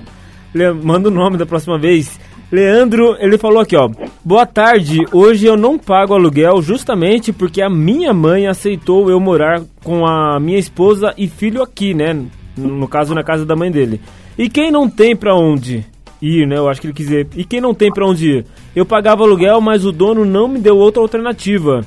Le, 0.52 0.72
manda 0.72 1.08
o 1.08 1.12
nome 1.12 1.36
da 1.36 1.46
próxima 1.46 1.78
vez. 1.78 2.18
Leandro, 2.50 3.16
ele 3.20 3.38
falou 3.38 3.60
aqui, 3.60 3.76
ó. 3.76 3.88
Boa 4.24 4.46
tarde. 4.46 5.04
Hoje 5.12 5.46
eu 5.46 5.56
não 5.56 5.78
pago 5.78 6.14
aluguel 6.14 6.60
justamente 6.60 7.32
porque 7.32 7.62
a 7.62 7.70
minha 7.70 8.12
mãe 8.12 8.48
aceitou 8.48 9.08
eu 9.08 9.20
morar 9.20 9.62
com 9.84 10.04
a 10.04 10.40
minha 10.40 10.58
esposa 10.58 11.14
e 11.16 11.28
filho 11.28 11.62
aqui, 11.62 11.94
né? 11.94 12.20
No 12.56 12.88
caso 12.88 13.14
na 13.14 13.22
casa 13.22 13.46
da 13.46 13.54
mãe 13.54 13.70
dele. 13.70 14.00
E 14.36 14.48
quem 14.48 14.72
não 14.72 14.90
tem 14.90 15.14
pra 15.14 15.36
onde 15.36 15.86
ir, 16.20 16.48
né? 16.48 16.56
Eu 16.56 16.68
acho 16.68 16.80
que 16.80 16.88
ele 16.88 16.94
quis 16.94 17.06
dizer. 17.06 17.28
E 17.36 17.44
quem 17.44 17.60
não 17.60 17.74
tem 17.74 17.92
pra 17.92 18.06
onde 18.06 18.38
ir? 18.38 18.46
Eu 18.74 18.84
pagava 18.84 19.22
aluguel, 19.22 19.60
mas 19.60 19.84
o 19.84 19.92
dono 19.92 20.24
não 20.24 20.48
me 20.48 20.58
deu 20.58 20.76
outra 20.76 21.00
alternativa. 21.00 21.84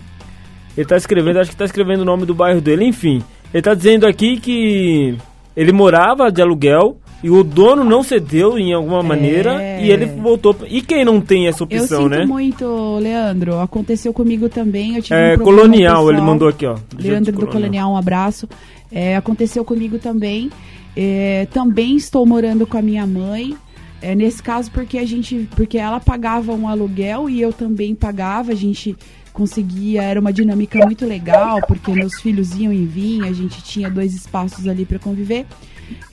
Ele 0.78 0.86
tá 0.86 0.96
escrevendo, 0.96 1.40
acho 1.40 1.52
que 1.52 1.56
tá 1.58 1.66
escrevendo 1.66 2.02
o 2.02 2.06
nome 2.06 2.26
do 2.26 2.34
bairro 2.34 2.62
dele, 2.62 2.86
enfim. 2.86 3.22
Ele 3.54 3.62
tá 3.62 3.74
dizendo 3.74 4.08
aqui 4.08 4.40
que 4.40 5.18
ele 5.56 5.72
morava 5.72 6.32
de 6.32 6.42
aluguel 6.42 6.98
e 7.24 7.30
o 7.30 7.44
dono 7.44 7.84
não 7.84 8.02
cedeu 8.02 8.58
em 8.58 8.74
alguma 8.74 9.04
maneira 9.04 9.62
e 9.80 9.92
ele 9.92 10.06
voltou. 10.06 10.56
E 10.68 10.82
quem 10.82 11.04
não 11.06 11.20
tem 11.22 11.48
essa 11.48 11.64
Eu 11.64 11.66
opção, 11.66 12.04
sinto 12.04 12.10
né? 12.10 12.26
muito, 12.26 12.98
Leandro. 13.00 13.60
Aconteceu 13.60 14.14
comigo 14.14 14.50
também. 14.50 14.96
Eu 14.96 15.02
tive 15.04 15.20
É 15.20 15.34
um 15.34 15.38
problema 15.38 15.44
colonial, 15.62 15.96
pessoal. 15.98 16.12
ele 16.12 16.22
mandou 16.22 16.48
aqui, 16.48 16.66
ó. 16.66 16.76
Leandro 16.98 17.32
do 17.34 17.48
Colonial, 17.48 17.92
um 17.92 17.98
abraço. 17.98 18.48
É, 18.92 19.16
aconteceu 19.16 19.64
comigo 19.66 20.00
também. 20.00 20.50
É, 20.96 21.48
também 21.54 21.96
estou 21.96 22.26
morando 22.26 22.66
com 22.66 22.78
a 22.78 22.82
minha 22.82 23.06
mãe. 23.06 23.56
É, 24.02 24.16
nesse 24.16 24.42
caso, 24.42 24.72
porque 24.72 24.98
a 24.98 25.06
gente. 25.06 25.48
Porque 25.56 25.78
ela 25.78 26.00
pagava 26.00 26.54
um 26.54 26.68
aluguel 26.68 27.30
e 27.30 27.40
eu 27.40 27.54
também 27.54 27.94
pagava, 27.94 28.52
a 28.52 28.56
gente 28.56 28.96
conseguia, 29.32 30.04
era 30.04 30.20
uma 30.20 30.32
dinâmica 30.32 30.80
muito 30.86 31.06
legal, 31.06 31.60
porque 31.68 31.92
meus 31.92 32.20
filhos 32.22 32.54
iam 32.56 32.72
e 32.72 32.86
vinham, 32.86 33.28
a 33.28 33.34
gente 33.34 33.64
tinha 33.64 33.90
dois 33.90 34.14
espaços 34.14 34.68
ali 34.68 34.86
para 34.86 35.00
conviver. 35.00 35.46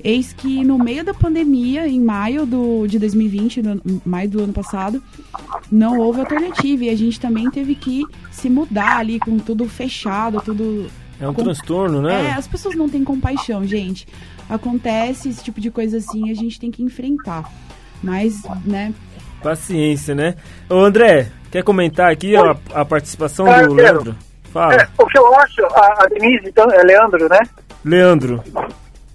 Eis 0.02 0.32
que 0.32 0.64
no 0.64 0.78
meio 0.78 1.04
da 1.04 1.14
pandemia, 1.14 1.86
em 1.86 2.00
maio 2.00 2.46
do, 2.46 2.86
de 2.86 2.98
2020, 2.98 3.62
no, 3.62 3.80
maio 4.04 4.28
do 4.28 4.42
ano 4.42 4.52
passado, 4.52 5.02
não 5.70 5.98
houve 5.98 6.20
alternativa. 6.20 6.84
E 6.84 6.90
a 6.90 6.96
gente 6.96 7.20
também 7.20 7.50
teve 7.50 7.74
que 7.74 8.04
se 8.30 8.48
mudar 8.48 8.98
ali 8.98 9.18
com 9.18 9.38
tudo 9.38 9.68
fechado, 9.68 10.40
tudo. 10.40 10.90
É 11.20 11.28
um 11.28 11.34
com- 11.34 11.42
transtorno, 11.42 12.00
né? 12.00 12.28
É, 12.28 12.32
as 12.32 12.46
pessoas 12.46 12.74
não 12.74 12.88
têm 12.88 13.04
compaixão, 13.04 13.64
gente. 13.64 14.06
Acontece 14.48 15.28
esse 15.28 15.42
tipo 15.42 15.60
de 15.60 15.70
coisa 15.70 15.98
assim, 15.98 16.30
a 16.30 16.34
gente 16.34 16.58
tem 16.58 16.70
que 16.70 16.82
enfrentar. 16.82 17.52
Mas, 18.02 18.42
né, 18.64 18.94
Paciência, 19.42 20.14
né? 20.14 20.34
Ô 20.68 20.80
André, 20.80 21.30
quer 21.50 21.62
comentar 21.62 22.10
aqui 22.10 22.36
a, 22.36 22.56
a 22.74 22.84
participação 22.84 23.46
Ah, 23.46 23.62
do 23.62 23.74
quero. 23.76 23.94
Leandro? 23.94 24.16
Fala. 24.52 24.74
É, 24.74 24.88
o 24.98 25.06
que 25.06 25.18
eu 25.18 25.34
acho, 25.40 25.64
a, 25.66 26.04
a 26.04 26.06
Denise, 26.08 26.48
então, 26.48 26.66
é 26.70 26.82
Leandro, 26.82 27.28
né? 27.28 27.38
Leandro. 27.84 28.42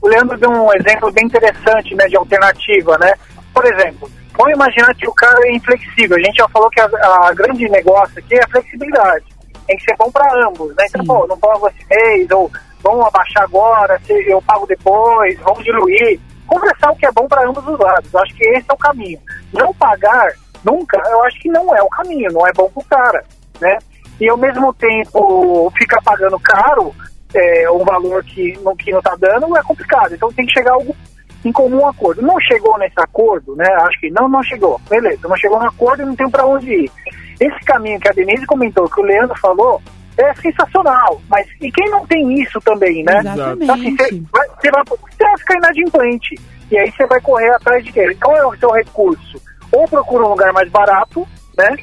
O 0.01 0.07
Leandro 0.07 0.37
deu 0.37 0.49
um 0.49 0.73
exemplo 0.73 1.11
bem 1.11 1.25
interessante, 1.25 1.95
né, 1.95 2.07
de 2.07 2.15
alternativa, 2.17 2.97
né? 2.99 3.13
Por 3.53 3.65
exemplo, 3.65 4.09
vamos 4.37 4.53
imaginar 4.53 4.93
que 4.95 5.07
o 5.07 5.13
cara 5.13 5.39
é 5.47 5.55
inflexível. 5.55 6.17
A 6.17 6.19
gente 6.19 6.37
já 6.37 6.47
falou 6.49 6.69
que 6.69 6.79
a, 6.79 6.85
a 7.23 7.33
grande 7.33 7.67
negócio 7.69 8.19
aqui 8.19 8.35
é 8.35 8.43
a 8.43 8.47
flexibilidade. 8.49 9.25
Tem 9.65 9.77
que 9.77 9.83
ser 9.83 9.95
bom 9.97 10.11
para 10.11 10.47
ambos, 10.47 10.75
né? 10.75 10.85
Então, 10.89 11.01
Sim. 11.01 11.07
pô, 11.07 11.27
não 11.27 11.37
pago 11.37 11.69
esse 11.69 11.85
mês, 11.89 12.29
ou 12.31 12.51
vamos 12.83 13.05
abaixar 13.07 13.43
agora, 13.43 13.99
se 14.05 14.13
eu 14.29 14.41
pago 14.41 14.67
depois, 14.67 15.39
vamos 15.39 15.63
diluir. 15.63 16.19
Conversar 16.45 16.91
o 16.91 16.95
que 16.97 17.05
é 17.05 17.11
bom 17.11 17.27
para 17.27 17.47
ambos 17.47 17.65
os 17.65 17.79
lados. 17.79 18.13
Eu 18.13 18.19
acho 18.19 18.35
que 18.35 18.43
esse 18.49 18.65
é 18.69 18.73
o 18.73 18.77
caminho. 18.77 19.19
Não 19.53 19.73
pagar, 19.73 20.33
nunca, 20.63 21.01
eu 21.09 21.23
acho 21.23 21.39
que 21.39 21.49
não 21.49 21.75
é 21.75 21.81
o 21.81 21.89
caminho, 21.89 22.31
não 22.31 22.47
é 22.47 22.53
bom 22.53 22.69
pro 22.69 22.83
cara, 22.85 23.23
né? 23.59 23.77
E 24.19 24.29
ao 24.29 24.37
mesmo 24.37 24.73
tempo 24.73 25.71
ficar 25.77 26.01
pagando 26.01 26.39
caro 26.39 26.93
é, 27.33 27.69
um 27.71 27.83
valor 27.83 28.23
que 28.23 28.57
não, 28.61 28.75
que 28.75 28.91
não 28.91 29.01
tá 29.01 29.15
dando 29.19 29.57
é 29.57 29.63
complicado. 29.63 30.13
Então 30.13 30.31
tem 30.31 30.45
que 30.45 30.53
chegar 30.53 30.71
a 30.71 30.75
algo 30.75 30.95
em 31.43 31.51
comum 31.51 31.87
acordo. 31.87 32.21
Não 32.21 32.39
chegou 32.39 32.77
nesse 32.77 32.99
acordo, 32.99 33.55
né? 33.55 33.65
Acho 33.81 33.99
que 33.99 34.09
não, 34.11 34.29
não 34.29 34.43
chegou. 34.43 34.79
Beleza, 34.89 35.27
não 35.27 35.35
chegou 35.35 35.59
no 35.59 35.67
acordo 35.67 36.03
e 36.03 36.05
não 36.05 36.15
tem 36.15 36.29
para 36.29 36.45
onde 36.45 36.71
ir. 36.71 36.91
Esse 37.39 37.59
caminho 37.65 37.99
que 37.99 38.07
a 38.07 38.13
Denise 38.13 38.45
comentou, 38.45 38.89
que 38.89 39.01
o 39.01 39.03
Leandro 39.03 39.37
falou, 39.39 39.81
é 40.17 40.33
sensacional. 40.35 41.21
Mas 41.27 41.47
e 41.59 41.71
quem 41.71 41.89
não 41.89 42.05
tem 42.05 42.41
isso 42.41 42.61
também, 42.61 43.03
né? 43.03 43.19
exatamente. 43.19 43.63
Então, 43.63 43.75
assim, 43.75 43.95
você 43.95 44.21
vai, 44.31 44.47
você 44.47 44.71
vai, 44.71 44.83
você 44.85 45.23
vai 45.23 45.37
ficar 45.37 45.57
inadimplente. 45.57 46.35
E 46.71 46.77
aí 46.77 46.91
você 46.91 47.05
vai 47.05 47.19
correr 47.21 47.49
atrás 47.51 47.83
de 47.83 47.91
quê? 47.91 48.15
Qual 48.21 48.37
é 48.37 48.45
o 48.45 48.55
seu 48.57 48.71
recurso? 48.71 49.41
Ou 49.73 49.87
procura 49.87 50.25
um 50.25 50.29
lugar 50.29 50.53
mais 50.53 50.69
barato, 50.69 51.27
né? 51.57 51.75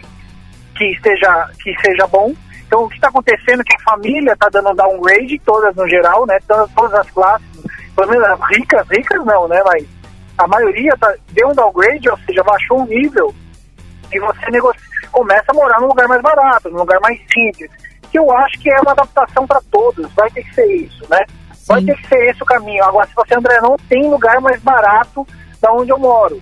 Que 0.77 0.85
esteja, 0.93 1.51
que 1.63 1.75
seja 1.81 2.07
bom. 2.07 2.33
Então, 2.67 2.85
o 2.85 2.89
que 2.89 2.95
está 2.95 3.09
acontecendo 3.09 3.61
é 3.61 3.65
que 3.65 3.77
a 3.77 3.91
família 3.91 4.33
está 4.33 4.49
dando 4.49 4.75
downgrade, 4.75 5.41
todas 5.45 5.75
no 5.75 5.89
geral, 5.89 6.25
né? 6.27 6.39
Todas, 6.47 6.71
todas 6.73 6.95
as 6.95 7.11
classes, 7.11 7.47
pelo 7.97 8.09
menos 8.09 8.25
as 8.29 8.41
ricas, 8.49 8.89
ricas 8.89 9.25
não, 9.25 9.49
né? 9.49 9.61
Mas 9.65 9.85
a 10.39 10.47
maioria 10.47 10.97
tá, 10.99 11.13
deu 11.33 11.49
um 11.49 11.55
downgrade, 11.55 12.09
ou 12.09 12.19
seja, 12.19 12.43
baixou 12.45 12.83
o 12.83 12.87
nível 12.87 13.35
e 14.13 14.19
você 14.19 14.51
negocia, 14.51 14.81
começa 15.13 15.45
a 15.49 15.55
morar 15.55 15.81
num 15.81 15.89
lugar 15.89 16.09
mais 16.09 16.23
barato, 16.23 16.71
num 16.71 16.79
lugar 16.79 17.01
mais 17.01 17.19
simples. 17.33 17.71
Que 18.11 18.19
eu 18.19 18.31
acho 18.39 18.59
que 18.59 18.71
é 18.71 18.81
uma 18.81 18.93
adaptação 18.93 19.47
para 19.47 19.61
todos, 19.71 20.13
vai 20.15 20.29
ter 20.31 20.43
que 20.43 20.55
ser 20.55 20.67
isso, 20.67 21.05
né? 21.09 21.25
Vai 21.67 21.81
Sim. 21.81 21.87
ter 21.87 21.97
que 21.97 22.09
ser 22.09 22.31
esse 22.31 22.43
o 22.43 22.47
caminho. 22.47 22.85
Agora, 22.85 23.07
se 23.07 23.15
você, 23.15 23.35
André, 23.35 23.61
não 23.61 23.77
tem 23.89 24.11
lugar 24.11 24.41
mais 24.41 24.61
barato 24.63 25.27
da 25.61 25.73
onde 25.73 25.91
eu 25.91 25.99
moro, 25.99 26.41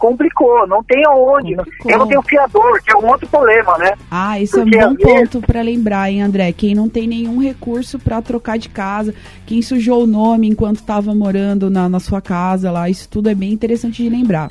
complicou, 0.00 0.66
não 0.66 0.82
tem 0.82 1.04
aonde. 1.06 1.54
Complicou. 1.54 1.92
Eu 1.92 1.98
não 1.98 2.08
tenho 2.08 2.22
fiador, 2.22 2.82
que 2.82 2.92
é 2.92 2.96
um 2.96 3.06
outro 3.06 3.28
problema, 3.28 3.76
né? 3.78 3.92
Ah, 4.10 4.40
isso 4.40 4.60
Porque 4.60 4.78
é 4.78 4.86
um 4.86 4.94
bom 4.94 4.96
ponto 4.96 5.40
pra 5.42 5.60
lembrar, 5.60 6.10
hein, 6.10 6.22
André? 6.22 6.50
Quem 6.52 6.74
não 6.74 6.88
tem 6.88 7.06
nenhum 7.06 7.40
recurso 7.40 7.98
pra 7.98 8.22
trocar 8.22 8.58
de 8.58 8.70
casa, 8.70 9.14
quem 9.46 9.60
sujou 9.62 10.02
o 10.02 10.06
nome 10.06 10.48
enquanto 10.48 10.76
estava 10.76 11.14
morando 11.14 11.70
na, 11.70 11.88
na 11.88 12.00
sua 12.00 12.20
casa 12.20 12.72
lá, 12.72 12.88
isso 12.88 13.08
tudo 13.08 13.28
é 13.28 13.34
bem 13.34 13.52
interessante 13.52 14.02
de 14.02 14.08
lembrar. 14.08 14.50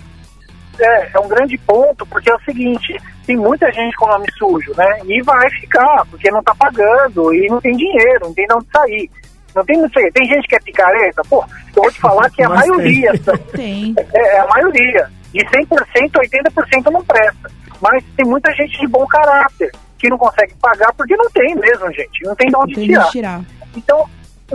É, 0.79 1.09
é 1.13 1.19
um 1.19 1.27
grande 1.27 1.57
ponto, 1.57 2.05
porque 2.05 2.31
é 2.31 2.35
o 2.35 2.39
seguinte, 2.41 2.95
tem 3.25 3.35
muita 3.35 3.69
gente 3.73 3.95
com 3.97 4.07
nome 4.07 4.27
sujo, 4.37 4.71
né? 4.77 4.99
E 5.05 5.21
vai 5.23 5.49
ficar, 5.49 6.05
porque 6.09 6.31
não 6.31 6.41
tá 6.43 6.53
pagando 6.57 7.33
e 7.33 7.47
não 7.47 7.59
tem 7.59 7.75
dinheiro, 7.75 8.19
não 8.21 8.33
tem 8.33 8.47
de 8.47 8.53
onde 8.53 8.67
sair. 8.71 9.09
Não 9.55 9.65
tem 9.65 9.77
muito 9.79 9.93
segredo. 9.93 10.13
Tem 10.13 10.25
gente 10.27 10.47
que 10.47 10.55
é 10.55 10.59
picareta, 10.59 11.21
pô, 11.27 11.43
eu 11.75 11.81
vou 11.81 11.91
te 11.91 11.99
falar 11.99 12.29
que 12.29 12.43
a 12.43 12.49
Mas 12.49 12.61
tem. 12.61 12.69
maioria, 12.69 13.11
Tem. 13.51 13.95
é, 14.13 14.35
é 14.35 14.39
a 14.39 14.47
maioria. 14.47 15.18
De 15.33 15.45
100%, 15.45 16.11
80% 16.11 16.91
não 16.91 17.03
presta. 17.03 17.51
Mas 17.81 18.03
tem 18.17 18.25
muita 18.25 18.51
gente 18.53 18.79
de 18.79 18.87
bom 18.87 19.05
caráter 19.07 19.71
que 19.97 20.09
não 20.09 20.17
consegue 20.17 20.53
pagar 20.61 20.93
porque 20.93 21.15
não 21.15 21.29
tem 21.29 21.55
mesmo, 21.55 21.91
gente. 21.93 22.23
Não 22.23 22.35
tem 22.35 22.47
de 22.47 22.55
onde 22.55 22.73
tirar. 22.75 23.09
tirar. 23.09 23.41
Então, 23.75 24.05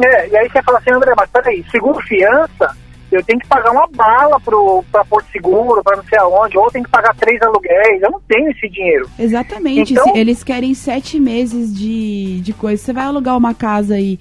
é, 0.02 0.28
e 0.28 0.36
aí 0.36 0.48
você 0.50 0.62
fala 0.62 0.78
assim, 0.78 0.90
André, 0.90 1.12
mas 1.16 1.30
peraí, 1.30 1.64
seguro 1.70 2.00
fiança, 2.02 2.76
eu 3.12 3.22
tenho 3.24 3.38
que 3.38 3.46
pagar 3.46 3.70
uma 3.70 3.86
bala 3.88 4.40
pro, 4.40 4.82
pra 4.90 5.04
Porto 5.04 5.30
Seguro, 5.30 5.82
pra 5.84 5.96
não 5.96 6.04
sei 6.04 6.18
aonde, 6.18 6.58
ou 6.58 6.64
eu 6.64 6.70
tenho 6.70 6.84
que 6.84 6.90
pagar 6.90 7.14
três 7.14 7.40
aluguéis, 7.42 8.02
eu 8.02 8.10
não 8.10 8.20
tenho 8.26 8.50
esse 8.50 8.68
dinheiro. 8.68 9.08
Exatamente. 9.18 9.92
Então- 9.92 10.12
Se 10.12 10.18
eles 10.18 10.42
querem 10.42 10.74
sete 10.74 11.20
meses 11.20 11.72
de, 11.74 12.40
de 12.40 12.52
coisa. 12.52 12.82
Você 12.82 12.92
vai 12.92 13.04
alugar 13.04 13.36
uma 13.36 13.54
casa 13.54 13.98
e 14.00 14.18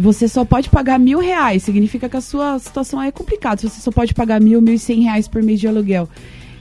você 0.00 0.26
só 0.26 0.44
pode 0.44 0.68
pagar 0.70 0.98
mil 0.98 1.18
reais. 1.18 1.62
Significa 1.62 2.08
que 2.08 2.16
a 2.16 2.20
sua 2.20 2.58
situação 2.58 3.00
é 3.02 3.12
complicada. 3.12 3.60
Se 3.60 3.68
você 3.68 3.80
só 3.80 3.90
pode 3.90 4.14
pagar 4.14 4.40
mil, 4.40 4.60
mil 4.60 4.74
e 4.74 4.78
cem 4.78 5.02
reais 5.02 5.28
por 5.28 5.42
mês 5.42 5.60
de 5.60 5.68
aluguel. 5.68 6.08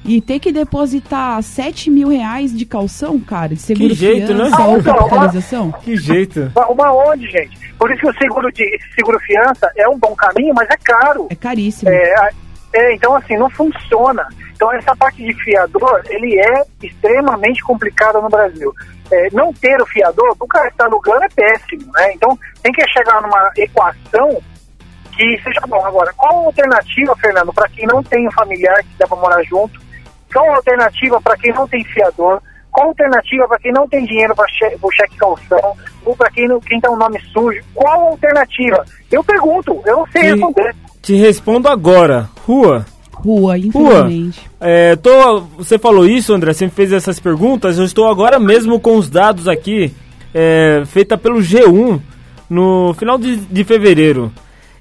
E 0.05 0.21
ter 0.21 0.39
que 0.39 0.51
depositar 0.51 1.41
sete 1.43 1.89
mil 1.89 2.07
reais 2.07 2.55
de 2.57 2.65
calção, 2.65 3.19
cara, 3.19 3.49
de 3.53 3.61
seguro 3.61 3.93
jeito, 3.93 4.33
né? 4.33 4.45
fiança 4.45 4.61
Ah, 4.61 4.67
ou 4.67 4.79
então, 4.79 4.95
capitalização. 4.95 5.71
Que 5.83 5.97
jeito. 5.97 6.51
Uma 6.69 6.93
onde, 6.93 7.27
gente? 7.29 7.57
Por 7.77 7.91
isso 7.91 7.99
que 8.01 8.09
o 8.09 8.13
seguro 8.17 8.51
de 8.51 8.79
seguro 8.95 9.19
fiança 9.19 9.69
é 9.77 9.87
um 9.89 9.97
bom 9.99 10.15
caminho, 10.15 10.53
mas 10.55 10.69
é 10.69 10.77
caro. 10.81 11.27
É 11.29 11.35
caríssimo. 11.35 11.89
É, 11.91 12.13
a- 12.15 12.29
é, 12.73 12.93
então, 12.93 13.15
assim, 13.15 13.37
não 13.37 13.49
funciona. 13.49 14.27
Então, 14.53 14.71
essa 14.73 14.95
parte 14.95 15.23
de 15.23 15.33
fiador, 15.43 16.01
ele 16.09 16.39
é 16.39 16.63
extremamente 16.83 17.63
complicada 17.63 18.19
no 18.21 18.29
Brasil. 18.29 18.73
É, 19.11 19.27
não 19.31 19.51
ter 19.53 19.81
o 19.81 19.87
fiador, 19.87 20.35
o 20.39 20.47
cara 20.47 20.67
está 20.67 20.85
alugando 20.85 21.23
é 21.23 21.29
péssimo, 21.29 21.91
né? 21.93 22.13
Então, 22.13 22.37
tem 22.61 22.71
que 22.71 22.87
chegar 22.89 23.21
numa 23.21 23.51
equação 23.57 24.39
que 25.15 25.41
seja 25.41 25.61
bom. 25.67 25.83
Agora, 25.83 26.13
qual 26.15 26.43
a 26.43 26.45
alternativa, 26.45 27.15
Fernando, 27.17 27.53
para 27.53 27.69
quem 27.69 27.87
não 27.87 28.03
tem 28.03 28.27
um 28.27 28.31
familiar 28.31 28.77
que 28.83 28.97
dá 28.97 29.07
para 29.07 29.17
morar 29.17 29.41
junto? 29.43 29.79
Qual 30.31 30.49
a 30.51 30.57
alternativa 30.57 31.19
para 31.21 31.37
quem 31.37 31.51
não 31.53 31.67
tem 31.67 31.83
fiador? 31.83 32.41
Qual 32.71 32.85
a 32.85 32.89
alternativa 32.89 33.47
para 33.47 33.59
quem 33.59 33.71
não 33.71 33.87
tem 33.87 34.05
dinheiro 34.05 34.35
para 34.35 34.47
che 34.47 34.77
o 34.79 34.91
cheque 34.91 35.17
calção? 35.17 35.75
Ou 36.05 36.15
para 36.15 36.29
quem 36.31 36.47
quem 36.67 36.79
tem 36.79 36.89
um 36.91 36.97
nome 36.97 37.19
sujo? 37.33 37.61
Qual 37.73 38.07
a 38.07 38.11
alternativa? 38.11 38.85
Eu 39.11 39.23
pergunto, 39.23 39.79
eu 39.85 39.97
não 39.97 40.05
sei 40.11 40.21
responder. 40.23 40.75
Te 41.01 41.15
respondo 41.15 41.67
agora. 41.67 42.29
Rua. 42.45 42.85
Rua, 43.13 43.57
infelizmente. 43.57 44.39
É, 44.61 44.95
tô, 44.95 45.41
você 45.57 45.77
falou 45.77 46.05
isso, 46.05 46.33
André, 46.33 46.53
você 46.53 46.65
me 46.65 46.71
fez 46.71 46.91
essas 46.93 47.19
perguntas. 47.19 47.77
Eu 47.77 47.83
estou 47.85 48.07
agora 48.07 48.39
mesmo 48.39 48.79
com 48.79 48.95
os 48.95 49.09
dados 49.09 49.47
aqui, 49.47 49.93
é, 50.33 50.83
feita 50.85 51.17
pelo 51.17 51.39
G1 51.39 51.99
no 52.49 52.93
final 52.97 53.17
de, 53.17 53.35
de 53.35 53.63
fevereiro. 53.63 54.31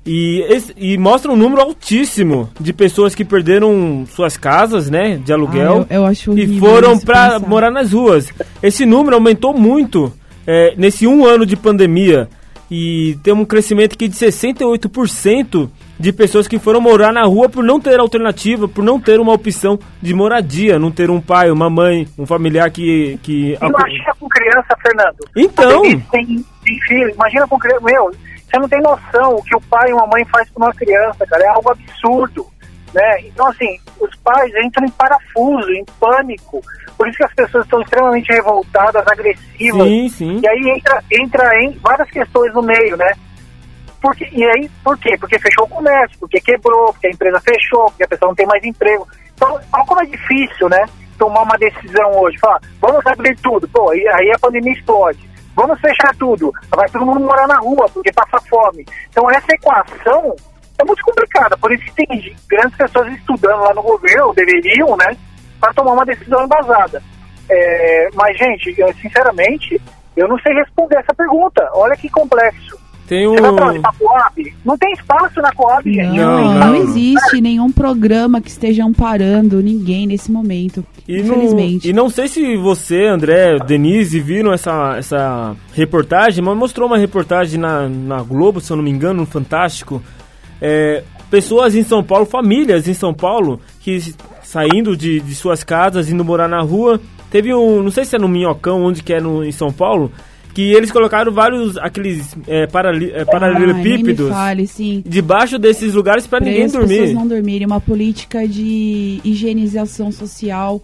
E, 0.07 0.41
esse- 0.49 0.73
e 0.77 0.97
mostra 0.97 1.31
um 1.31 1.37
número 1.37 1.61
altíssimo 1.61 2.49
de 2.59 2.73
pessoas 2.73 3.15
que 3.15 3.25
perderam 3.25 4.05
suas 4.15 4.37
casas, 4.39 4.89
né, 4.89 5.17
de 5.23 5.33
aluguel. 5.33 5.87
Ah, 5.91 5.95
eu- 5.95 6.03
eu 6.03 6.07
acho 6.07 6.39
e 6.39 6.59
foram 6.59 6.99
para 6.99 7.39
morar 7.41 7.71
nas 7.71 7.93
ruas. 7.93 8.33
Esse 8.63 8.87
número 8.87 9.17
aumentou 9.17 9.53
muito 9.53 10.13
é, 10.49 10.73
nesse 10.79 11.07
um 11.07 11.27
ano 11.27 11.45
de 11.45 11.55
pandemia. 11.55 12.27
E 12.71 13.19
tem 13.23 13.33
um 13.33 13.47
crescimento 13.47 13.95
aqui 13.95 14.09
de 14.09 14.15
68% 14.15 15.71
de 15.99 16.13
pessoas 16.13 16.47
que 16.47 16.59
foram 16.59 16.81
morar 16.81 17.13
na 17.13 17.25
rua 17.25 17.49
por 17.49 17.65
não 17.65 17.81
ter 17.81 17.99
alternativa, 17.99 18.69
por 18.69 18.85
não 18.85 19.01
ter 19.01 19.21
uma 19.21 19.33
opção 19.33 19.79
de 20.03 20.13
moradia, 20.13 20.79
não 20.79 20.91
ter 20.91 21.11
um 21.11 21.21
pai, 21.21 21.51
uma 21.51 21.71
mãe, 21.71 22.07
um 22.19 22.27
familiar 22.27 22.71
que. 22.71 23.19
que 23.23 23.57
Imagina 23.61 24.15
com 24.21 24.29
criança, 24.29 24.77
Fernando. 24.83 25.17
Então. 25.35 25.83
Tem, 25.83 26.45
tem 26.65 26.79
filho, 26.87 27.11
imagina 27.11 27.49
com 27.49 27.59
criança. 27.59 27.85
Meu, 27.85 28.11
você 28.11 28.59
não 28.59 28.69
tem 28.69 28.81
noção 28.83 29.37
o 29.37 29.43
que 29.43 29.57
o 29.57 29.61
pai 29.63 29.91
e 29.91 29.95
uma 29.95 30.07
mãe 30.07 30.25
faz 30.27 30.49
com 30.51 30.63
uma 30.63 30.73
criança, 30.75 31.27
cara. 31.27 31.45
É 31.45 31.49
algo 31.49 31.71
absurdo. 31.71 32.47
Né? 32.95 33.21
Então, 33.27 33.47
assim, 33.49 33.79
os 34.01 34.15
pais 34.17 34.53
entram 34.65 34.87
em 34.87 34.91
parafuso, 34.91 35.71
em 35.73 35.85
pânico. 36.01 36.61
Por 36.97 37.09
isso 37.09 37.19
que 37.19 37.25
as 37.25 37.35
pessoas 37.35 37.65
estão 37.65 37.81
extremamente 37.81 38.33
revoltadas, 38.33 39.07
agressivas. 39.07 39.87
Sim, 39.87 40.09
sim. 40.09 40.41
E 40.43 40.49
aí 40.49 40.77
entra, 40.77 41.03
entra 41.11 41.63
em 41.63 41.73
várias 41.79 42.11
questões 42.11 42.53
no 42.55 42.63
meio, 42.63 42.97
né? 42.97 43.13
Porque, 44.01 44.29
e 44.33 44.45
aí, 44.45 44.71
por 44.83 44.97
quê? 44.99 45.17
Porque 45.19 45.39
fechou 45.39 45.65
o 45.65 45.69
comércio, 45.69 46.19
porque 46.21 46.41
quebrou, 46.41 46.93
porque 46.93 47.09
a 47.09 47.11
empresa 47.11 47.41
fechou, 47.41 47.87
porque 47.87 48.05
a 48.05 48.09
pessoa 48.09 48.29
não 48.29 48.37
tem 48.37 48.47
mais 48.47 48.65
emprego. 48.65 49.07
Então, 49.35 49.53
olha 49.73 49.85
como 49.87 50.01
é 50.01 50.07
difícil, 50.07 50.69
né? 50.69 50.85
Tomar 51.19 51.43
uma 51.43 51.59
decisão 51.59 52.11
hoje. 52.21 52.39
Falar, 52.39 52.61
vamos 52.81 53.05
abrir 53.07 53.37
tudo. 53.41 53.69
Pô, 53.69 53.91
aí, 53.91 54.07
aí 54.09 54.31
a 54.31 54.39
pandemia 54.39 54.73
explode. 54.73 55.29
Vamos 55.55 55.81
fechar 55.81 56.15
tudo. 56.17 56.53
Vai 56.71 56.89
todo 56.89 57.05
mundo 57.05 57.21
morar 57.21 57.49
na 57.49 57.59
rua, 57.59 57.89
porque 57.93 58.13
passa 58.13 58.41
fome. 58.49 58.87
Então, 59.11 59.29
essa 59.31 59.53
equação 59.53 60.37
é 60.79 60.85
muito 60.85 61.03
complicada. 61.05 61.57
Por 61.59 61.73
isso 61.73 61.85
que 61.85 62.07
tem 62.07 62.35
grandes 62.49 62.77
pessoas 62.77 63.13
estudando 63.15 63.61
lá 63.61 63.75
no 63.75 63.83
governo, 63.83 64.33
deveriam, 64.35 64.97
né? 64.97 65.17
Para 65.61 65.73
tomar 65.75 65.93
uma 65.93 66.05
decisão 66.07 66.45
embasada. 66.45 67.03
É, 67.51 68.09
mas, 68.15 68.37
gente, 68.37 68.75
eu, 68.79 68.93
sinceramente, 68.95 69.81
eu 70.17 70.29
não 70.29 70.39
sei 70.39 70.55
responder 70.55 70.99
essa 70.99 71.15
pergunta. 71.15 71.69
Olha 71.75 71.97
que 71.97 72.09
complexo. 72.09 72.79
Tem 73.09 73.27
Você 73.27 73.41
vai 73.41 73.53
pra 73.55 73.65
um. 73.65 73.69
onde? 73.71 73.81
Pra 73.81 73.93
Coab? 73.99 74.55
Não 74.67 74.77
tem 74.77 74.93
espaço 74.93 75.41
na 75.41 75.51
Coab, 75.55 75.91
gente. 75.91 76.15
Não, 76.15 76.45
Não, 76.45 76.55
não, 76.55 76.67
não. 76.67 76.75
existe 76.75 77.41
nenhum 77.41 77.73
programa 77.73 78.39
que 78.39 78.51
esteja 78.51 78.85
amparando 78.85 79.63
ninguém 79.63 80.07
nesse 80.07 80.31
momento. 80.31 80.85
E 81.09 81.23
não, 81.23 81.37
infelizmente. 81.37 81.89
e 81.89 81.93
não 81.95 82.11
sei 82.11 82.29
se 82.29 82.55
você, 82.59 83.07
André, 83.07 83.57
Denise, 83.67 84.21
viram 84.21 84.53
essa, 84.53 84.97
essa 84.99 85.57
reportagem, 85.73 86.45
mas 86.45 86.55
mostrou 86.55 86.87
uma 86.87 86.99
reportagem 86.99 87.59
na, 87.59 87.89
na 87.89 88.23
Globo, 88.23 88.61
se 88.61 88.71
eu 88.71 88.77
não 88.77 88.85
me 88.85 88.91
engano, 88.91 89.21
no 89.21 89.27
Fantástico. 89.27 90.03
É, 90.61 91.03
pessoas 91.31 91.75
em 91.75 91.83
São 91.83 92.03
Paulo, 92.03 92.27
famílias 92.27 92.89
em 92.89 92.95
São 92.95 93.15
Paulo, 93.15 93.61
que 93.81 94.15
saindo 94.43 94.97
de, 94.97 95.21
de 95.21 95.35
suas 95.35 95.63
casas, 95.63 96.11
indo 96.11 96.25
morar 96.25 96.49
na 96.49 96.63
rua. 96.63 97.01
Teve 97.31 97.55
um, 97.55 97.83
não 97.83 97.91
sei 97.91 98.05
se 98.05 98.17
é 98.17 98.19
no 98.19 98.29
Minhocão, 98.29 98.83
onde 98.83 99.03
que 99.03 99.13
é 99.13 99.21
no, 99.21 99.45
em 99.45 99.53
São 99.53 99.71
Paulo, 99.71 100.11
que 100.55 100.73
eles 100.73 100.91
colocaram 100.91 101.31
vários, 101.31 101.77
aqueles 101.77 102.35
é, 102.47 102.67
parali, 102.67 103.11
é, 103.11 103.19
Ai, 103.19 103.25
me 103.25 103.31
paralelepípedos 103.31 104.31
fale, 104.31 104.69
debaixo 105.05 105.59
desses 105.59 105.93
lugares 105.95 106.27
para 106.27 106.41
ninguém 106.41 106.65
as 106.65 106.73
pessoas 106.73 106.89
dormir. 106.89 107.13
não 107.15 107.29
dormirem. 107.29 107.67
Uma 107.67 107.81
política 107.81 108.49
de 108.49 109.21
higienização 109.23 110.11
social 110.11 110.81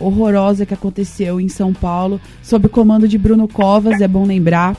horrorosa 0.00 0.66
que 0.66 0.74
aconteceu 0.74 1.40
em 1.40 1.48
São 1.48 1.72
Paulo, 1.72 2.20
sob 2.42 2.66
o 2.66 2.70
comando 2.70 3.06
de 3.06 3.18
Bruno 3.18 3.46
Covas, 3.46 4.00
é 4.00 4.08
bom 4.08 4.26
lembrar. 4.26 4.76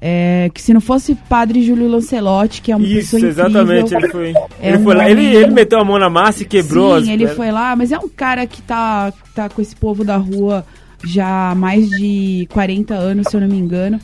É, 0.00 0.48
que 0.54 0.62
se 0.62 0.72
não 0.72 0.80
fosse 0.80 1.16
padre 1.16 1.60
Júlio 1.62 1.88
Lancelotti, 1.88 2.62
que 2.62 2.70
é 2.70 2.76
uma 2.76 2.86
Isso, 2.86 3.16
pessoa 3.16 3.20
incrível, 3.20 3.44
exatamente. 3.46 3.94
Ele 3.94 4.08
foi, 4.08 4.34
É 4.60 4.68
ele, 4.68 4.78
foi 4.84 4.94
um 4.94 4.98
lá, 4.98 5.10
ele, 5.10 5.26
ele 5.26 5.50
meteu 5.50 5.80
a 5.80 5.84
mão 5.84 5.98
na 5.98 6.08
massa 6.08 6.42
e 6.44 6.46
quebrou 6.46 6.94
as 6.94 7.04
Sim, 7.04 7.10
ele 7.10 7.18
pedras. 7.24 7.36
foi 7.36 7.50
lá, 7.50 7.74
mas 7.74 7.90
é 7.90 7.98
um 7.98 8.08
cara 8.08 8.46
que 8.46 8.62
tá, 8.62 9.12
tá 9.34 9.48
com 9.48 9.60
esse 9.60 9.74
povo 9.74 10.04
da 10.04 10.16
rua 10.16 10.64
já 11.04 11.50
há 11.50 11.54
mais 11.54 11.88
de 11.90 12.46
40 12.52 12.94
anos, 12.94 13.26
se 13.28 13.36
eu 13.36 13.40
não 13.40 13.48
me 13.48 13.58
engano, 13.58 13.98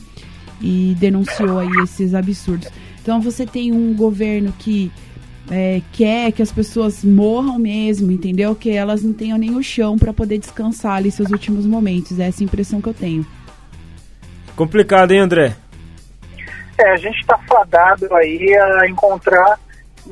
e 0.61 0.95
denunciou 0.99 1.59
aí 1.59 1.69
esses 1.83 2.13
absurdos. 2.13 2.67
Então 3.01 3.21
você 3.21 3.45
tem 3.45 3.71
um 3.71 3.93
governo 3.93 4.53
que 4.59 4.91
é, 5.49 5.81
quer 5.93 6.31
que 6.31 6.41
as 6.41 6.51
pessoas 6.51 7.03
morram 7.05 7.57
mesmo, 7.59 8.11
entendeu? 8.11 8.53
Que 8.55 8.71
elas 8.71 9.03
não 9.03 9.13
tenham 9.13 9.37
nem 9.37 9.55
o 9.55 9.63
chão 9.63 9.97
para 9.97 10.11
poder 10.11 10.39
descansar 10.39 10.93
ali 10.97 11.11
seus 11.11 11.29
últimos 11.29 11.65
momentos. 11.65 12.19
É 12.19 12.27
essa 12.27 12.43
impressão 12.43 12.81
que 12.81 12.89
eu 12.89 12.93
tenho. 12.93 13.25
Complicado, 14.55 15.11
hein, 15.11 15.19
André? 15.19 15.55
É, 16.77 16.91
a 16.91 16.97
gente 16.97 17.19
está 17.21 17.37
fadado 17.47 18.13
aí 18.15 18.53
a 18.55 18.87
encontrar 18.87 19.57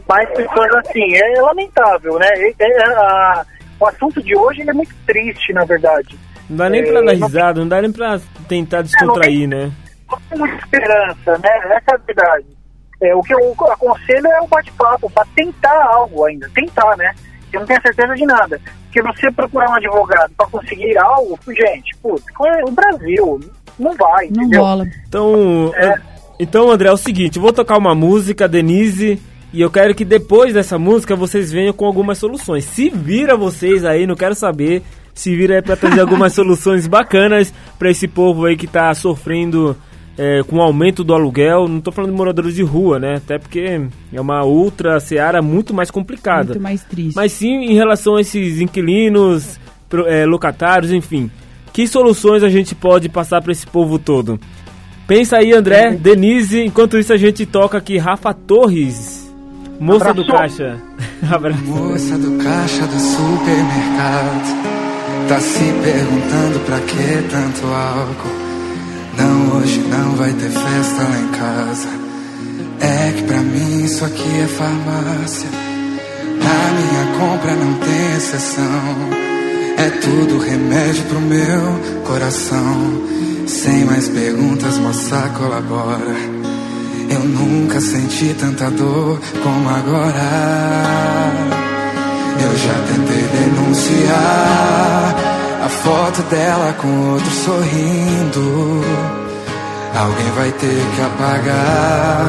mais 0.08 0.30
pessoas 0.30 0.70
assim. 0.78 1.16
É 1.16 1.42
lamentável, 1.42 2.18
né? 2.20 2.28
É- 2.28 2.54
é, 2.60 2.84
a- 2.96 3.46
o 3.80 3.88
assunto 3.88 4.22
de 4.24 4.36
hoje 4.36 4.62
ele 4.62 4.70
é 4.70 4.74
muito 4.74 4.96
triste, 5.06 5.52
na 5.54 5.66
verdade. 5.66 6.18
Não 6.50 6.58
dá 6.58 6.70
nem 6.70 6.82
É, 6.82 6.86
pra 6.86 7.02
dar 7.02 7.16
não- 7.16 7.28
risada, 7.28 7.60
não 7.60 7.68
dá 7.68 7.82
nem 7.82 7.92
pra 7.92 8.20
tentar 8.48 8.82
descontrair, 8.82 9.48
né? 9.48 9.72
Não 10.10 10.20
tem 10.30 10.38
muita 10.40 10.56
esperança, 10.58 11.38
né? 11.40 11.50
Essa 11.66 11.92
é 11.92 11.96
a 11.96 11.98
verdade. 11.98 12.46
É, 13.02 13.16
o 13.16 13.22
que 13.22 13.34
eu 13.34 13.54
aconselho 13.72 14.28
é 14.28 14.42
o 14.42 14.48
bate-papo, 14.48 15.10
para 15.10 15.26
tentar 15.36 15.84
algo 15.88 16.24
ainda. 16.26 16.50
Tentar, 16.54 16.96
né? 16.96 17.14
Eu 17.52 17.60
não 17.60 17.68
tenho 17.68 17.82
certeza 17.82 18.16
de 18.16 18.26
nada. 18.26 18.62
Porque 18.86 19.02
você 19.02 19.32
procurar 19.32 19.70
um 19.70 19.74
advogado 19.76 20.32
para 20.38 20.48
conseguir 20.48 20.98
algo, 20.98 21.38
gente, 21.48 21.96
putz, 22.02 22.24
é 22.46 22.64
o 22.66 22.72
Brasil 22.72 23.40
não 23.80 23.94
vai, 23.96 24.28
Não 24.28 24.44
entendeu? 24.44 24.62
rola. 24.62 24.86
Então, 25.08 25.72
É. 25.76 26.13
então, 26.44 26.70
André, 26.70 26.90
é 26.90 26.92
o 26.92 26.98
seguinte, 26.98 27.38
eu 27.38 27.42
vou 27.42 27.54
tocar 27.54 27.78
uma 27.78 27.96
música, 27.96 28.48
Denise, 28.48 29.20
e 29.54 29.62
eu 29.62 29.72
quero 29.72 29.96
que 29.96 30.04
depois 30.04 30.54
dessa 30.54 30.78
música 30.78 31.16
vocês 31.16 31.52
venham 31.52 31.74
com 31.74 31.86
algumas 31.86 32.18
soluções. 32.18 32.66
Se 32.66 32.90
vira 32.90 33.38
vocês 33.38 33.86
aí, 33.86 34.06
não 34.06 34.16
quero 34.16 34.36
saber, 34.36 34.82
se 35.14 35.36
vira 35.36 35.56
aí 35.56 35.62
pra 35.62 35.76
trazer 35.76 36.02
algumas 36.02 36.34
soluções 36.36 36.86
bacanas 36.86 37.54
pra 37.80 37.90
esse 37.90 38.08
povo 38.08 38.46
aí 38.46 38.58
que 38.58 38.68
tá 38.68 38.94
sofrendo 38.94 39.78
é, 40.18 40.42
com 40.44 40.58
o 40.58 40.62
aumento 40.62 41.04
do 41.04 41.14
aluguel. 41.14 41.68
Não 41.68 41.80
tô 41.80 41.92
falando 41.92 42.12
de 42.12 42.18
moradores 42.18 42.56
de 42.56 42.64
rua, 42.64 43.00
né? 43.00 43.16
Até 43.18 43.38
porque 43.38 43.82
é 44.12 44.20
uma 44.20 44.44
outra 44.44 45.00
seara 45.00 45.42
muito 45.42 45.74
mais 45.74 45.90
complicada. 45.90 46.50
Muito 46.50 46.62
mais 46.62 46.84
triste. 46.84 47.16
Mas 47.16 47.32
sim 47.32 47.54
em 47.54 47.76
relação 47.76 48.16
a 48.16 48.22
esses 48.22 48.60
inquilinos, 48.60 49.60
eh, 50.08 50.26
locatários, 50.26 50.92
enfim. 50.92 51.30
Que 51.72 51.88
soluções 51.88 52.44
a 52.44 52.50
gente 52.50 52.76
pode 52.76 53.10
passar 53.10 53.42
para 53.42 53.52
esse 53.52 53.66
povo 53.66 53.98
todo? 53.98 54.40
Pensa 55.08 55.38
aí, 55.38 55.54
André, 55.54 55.92
Denise. 55.92 56.62
Enquanto 56.62 56.98
isso, 56.98 57.12
a 57.14 57.18
gente 57.18 57.46
toca 57.46 57.78
aqui 57.78 57.98
Rafa 57.98 58.34
Torres, 58.34 59.30
moça 59.80 60.14
do 60.14 60.22
Abraço. 60.22 60.58
caixa. 60.58 60.78
Abraço. 61.30 61.64
Moça 61.66 62.18
do 62.18 62.44
caixa 62.44 62.86
do 62.86 63.00
supermercado 63.00 64.64
Tá 65.28 65.40
se 65.40 65.60
perguntando 65.60 66.60
pra 66.66 66.80
que 66.82 67.30
tanto 67.30 67.66
álcool 67.68 68.36
Não, 69.18 69.58
hoje 69.58 69.80
não 69.90 70.16
vai 70.16 70.32
ter 70.34 70.50
festa 70.50 71.04
lá 71.04 71.20
em 71.20 71.28
casa 71.30 71.88
É 72.82 73.12
que 73.16 73.24
pra 73.24 73.38
mim 73.38 73.86
isso 73.86 74.04
aqui 74.04 74.40
é 74.44 74.48
farmácia 74.48 75.50
Na 76.42 76.72
minha 76.74 77.18
compra 77.20 77.56
não 77.56 77.74
tem 77.76 78.16
exceção 78.18 78.64
É 79.78 79.90
tudo 80.02 80.40
remédio 80.40 81.04
pro 81.06 81.22
meu 81.22 82.04
coração 82.06 83.02
Sem 83.62 83.86
mais 83.86 84.10
perguntas, 84.10 84.78
moça, 84.80 85.32
colabora 85.38 86.44
eu 87.14 87.20
nunca 87.20 87.80
senti 87.80 88.34
tanta 88.34 88.72
dor 88.72 89.20
como 89.44 89.70
agora. 89.70 91.32
Eu 92.42 92.58
já 92.58 92.74
tentei 92.88 93.24
denunciar 93.40 95.16
a 95.64 95.70
foto 95.70 96.22
dela 96.24 96.74
com 96.82 97.12
outro 97.12 97.30
sorrindo. 97.30 98.82
Alguém 99.96 100.32
vai 100.36 100.52
ter 100.54 100.84
que 100.96 101.02
apagar, 101.02 102.28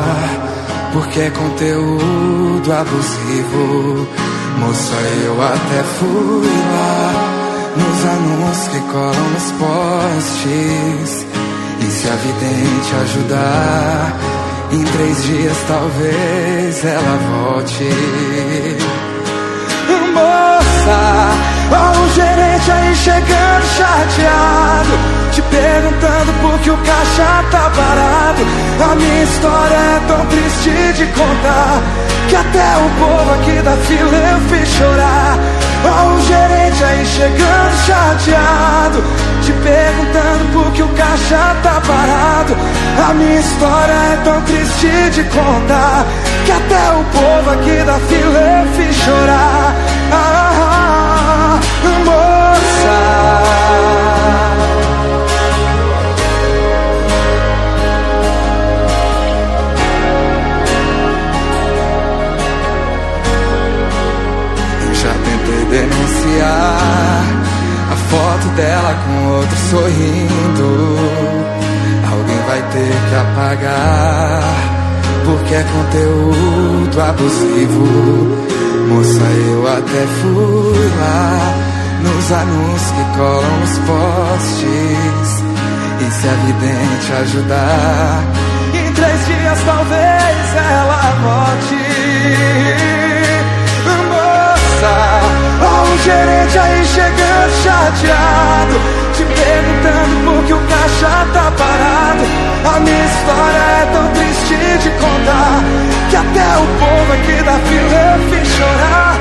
porque 0.93 1.21
é 1.21 1.31
conteúdo 1.31 2.73
abusivo. 2.73 4.07
Moça, 4.59 4.95
eu 5.25 5.43
até 5.43 5.83
fui 5.99 6.47
lá 6.73 7.34
nos 8.05 8.13
anúncios 8.13 8.69
que 8.69 8.81
colam 8.93 9.31
nos 9.33 9.53
postes. 9.53 11.27
E 11.81 11.91
se 11.91 12.09
a 12.09 12.17
vidente 12.17 12.95
ajudar, 13.03 14.13
em 14.73 14.85
três 14.85 15.25
dias 15.25 15.57
talvez 15.67 16.85
ela 16.85 17.19
volte. 17.31 17.89
Moça, 20.13 21.01
ó 21.73 22.01
o 22.01 22.09
gerente 22.15 22.71
aí 22.71 22.95
chegando 22.95 23.65
chateado, 23.77 24.99
te 25.33 25.43
perguntando 25.43 26.33
por 26.41 26.59
que 26.61 26.71
o 26.71 26.77
caixa 26.77 27.45
tá 27.51 27.71
parado. 27.75 28.43
A 28.91 28.95
minha 28.95 29.25
história 29.25 29.75
é 29.75 30.01
tão 30.07 30.27
triste 30.27 30.93
de 30.97 31.07
contar, 31.07 31.83
que 32.29 32.37
até 32.37 32.77
o 32.77 32.91
povo 33.01 33.31
aqui 33.35 33.63
da 33.63 33.77
fila 33.77 34.17
eu 34.17 34.41
fiz 34.49 34.69
chorar. 34.69 35.64
O 35.85 36.21
gerente 36.23 36.83
aí 36.83 37.05
chegando 37.05 37.77
chateado, 37.85 39.05
te 39.43 39.53
perguntando 39.53 40.53
por 40.53 40.73
que 40.73 40.83
o 40.83 40.89
caixa 40.89 41.57
tá 41.63 41.81
parado. 41.87 42.57
A 43.09 43.15
minha 43.15 43.39
história 43.39 43.93
é 43.93 44.21
tão 44.25 44.41
triste 44.43 45.11
de 45.11 45.25
contar, 45.25 46.07
que 46.47 46.53
até 46.53 46.93
o 46.93 47.05
povo 47.05 47.51
aqui 47.51 47.85
da 47.85 47.99
fila 48.01 48.39
eu 48.39 48.67
fiz 48.73 48.97
chorar. 48.97 49.75
Ah, 50.13 51.61
moça. 52.05 53.64
A 66.41 67.97
foto 68.11 68.49
dela 68.57 68.95
com 69.05 69.29
outro 69.29 69.57
sorrindo. 69.71 70.69
Alguém 72.11 72.41
vai 72.47 72.63
ter 72.73 72.95
que 73.09 73.15
apagar, 73.15 74.55
porque 75.25 75.55
é 75.55 75.65
conteúdo 75.65 77.01
abusivo. 77.01 77.85
Moça, 78.89 79.25
eu 79.49 79.67
até 79.69 80.07
fui 80.21 80.91
lá 80.99 81.55
nos 82.03 82.33
anúncios 82.33 82.91
que 82.91 83.05
colam 83.17 83.57
nos 83.61 83.79
postes. 83.79 85.31
E 86.01 86.11
se 86.11 86.29
a 86.29 86.35
vidente 86.45 87.13
ajudar, 87.23 88.23
em 88.75 88.93
três 88.93 89.27
dias 89.27 89.59
talvez 89.65 90.55
ela 90.55 91.15
volte 91.23 91.95
moça 94.09 95.14
gerente 96.05 96.59
aí 96.59 96.85
chegando 96.85 97.53
chateado. 97.63 98.77
Te 99.15 99.25
perguntando 99.25 100.25
por 100.27 100.45
que 100.45 100.53
o 100.53 100.61
caixa 100.69 101.27
tá 101.33 101.53
parado. 101.57 102.25
A 102.65 102.81
minha 102.81 103.05
história 103.07 103.65
é 103.81 103.89
tão 103.93 104.09
triste 104.13 104.57
de 104.83 104.91
contar 104.91 105.63
Que 106.11 106.17
até 106.17 106.49
o 106.57 106.67
povo 106.81 107.13
aqui 107.13 107.43
da 107.43 107.59
fila 107.59 107.97
eu 108.13 108.31
fiz 108.31 108.49
chorar. 108.57 109.19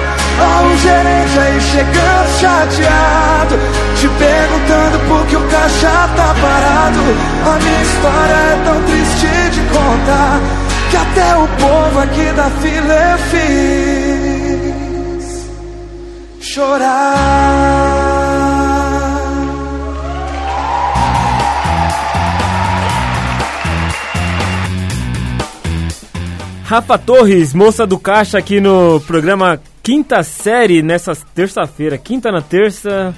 O 0.63 0.77
gerente 0.77 1.39
aí 1.39 1.61
chegando 1.61 2.39
chateado 2.39 3.59
Te 3.95 4.07
perguntando 4.07 4.99
por 5.07 5.25
que 5.27 5.36
o 5.36 5.41
caixa 5.47 6.09
tá 6.15 6.36
parado. 6.41 6.99
A 7.45 7.59
minha 7.63 7.81
história 7.81 8.34
é 8.34 8.61
tão 8.65 8.84
triste 8.84 9.27
de 9.51 9.61
contar 9.71 10.39
Que 10.89 10.97
até 10.97 11.36
o 11.38 11.47
povo 11.47 11.99
aqui 11.99 12.31
da 12.34 12.49
fila 12.61 12.93
eu 12.93 13.17
fiz 13.29 14.22
chorar. 16.53 18.13
Rafa 26.65 26.97
Torres, 26.97 27.53
moça 27.53 27.85
do 27.85 27.97
caixa 27.97 28.37
aqui 28.37 28.59
no 28.59 28.99
programa 29.01 29.59
Quinta 29.81 30.21
Série 30.23 30.81
nessa 30.81 31.15
terça-feira. 31.33 31.97
Quinta 31.97 32.31
na 32.31 32.41
terça. 32.41 33.13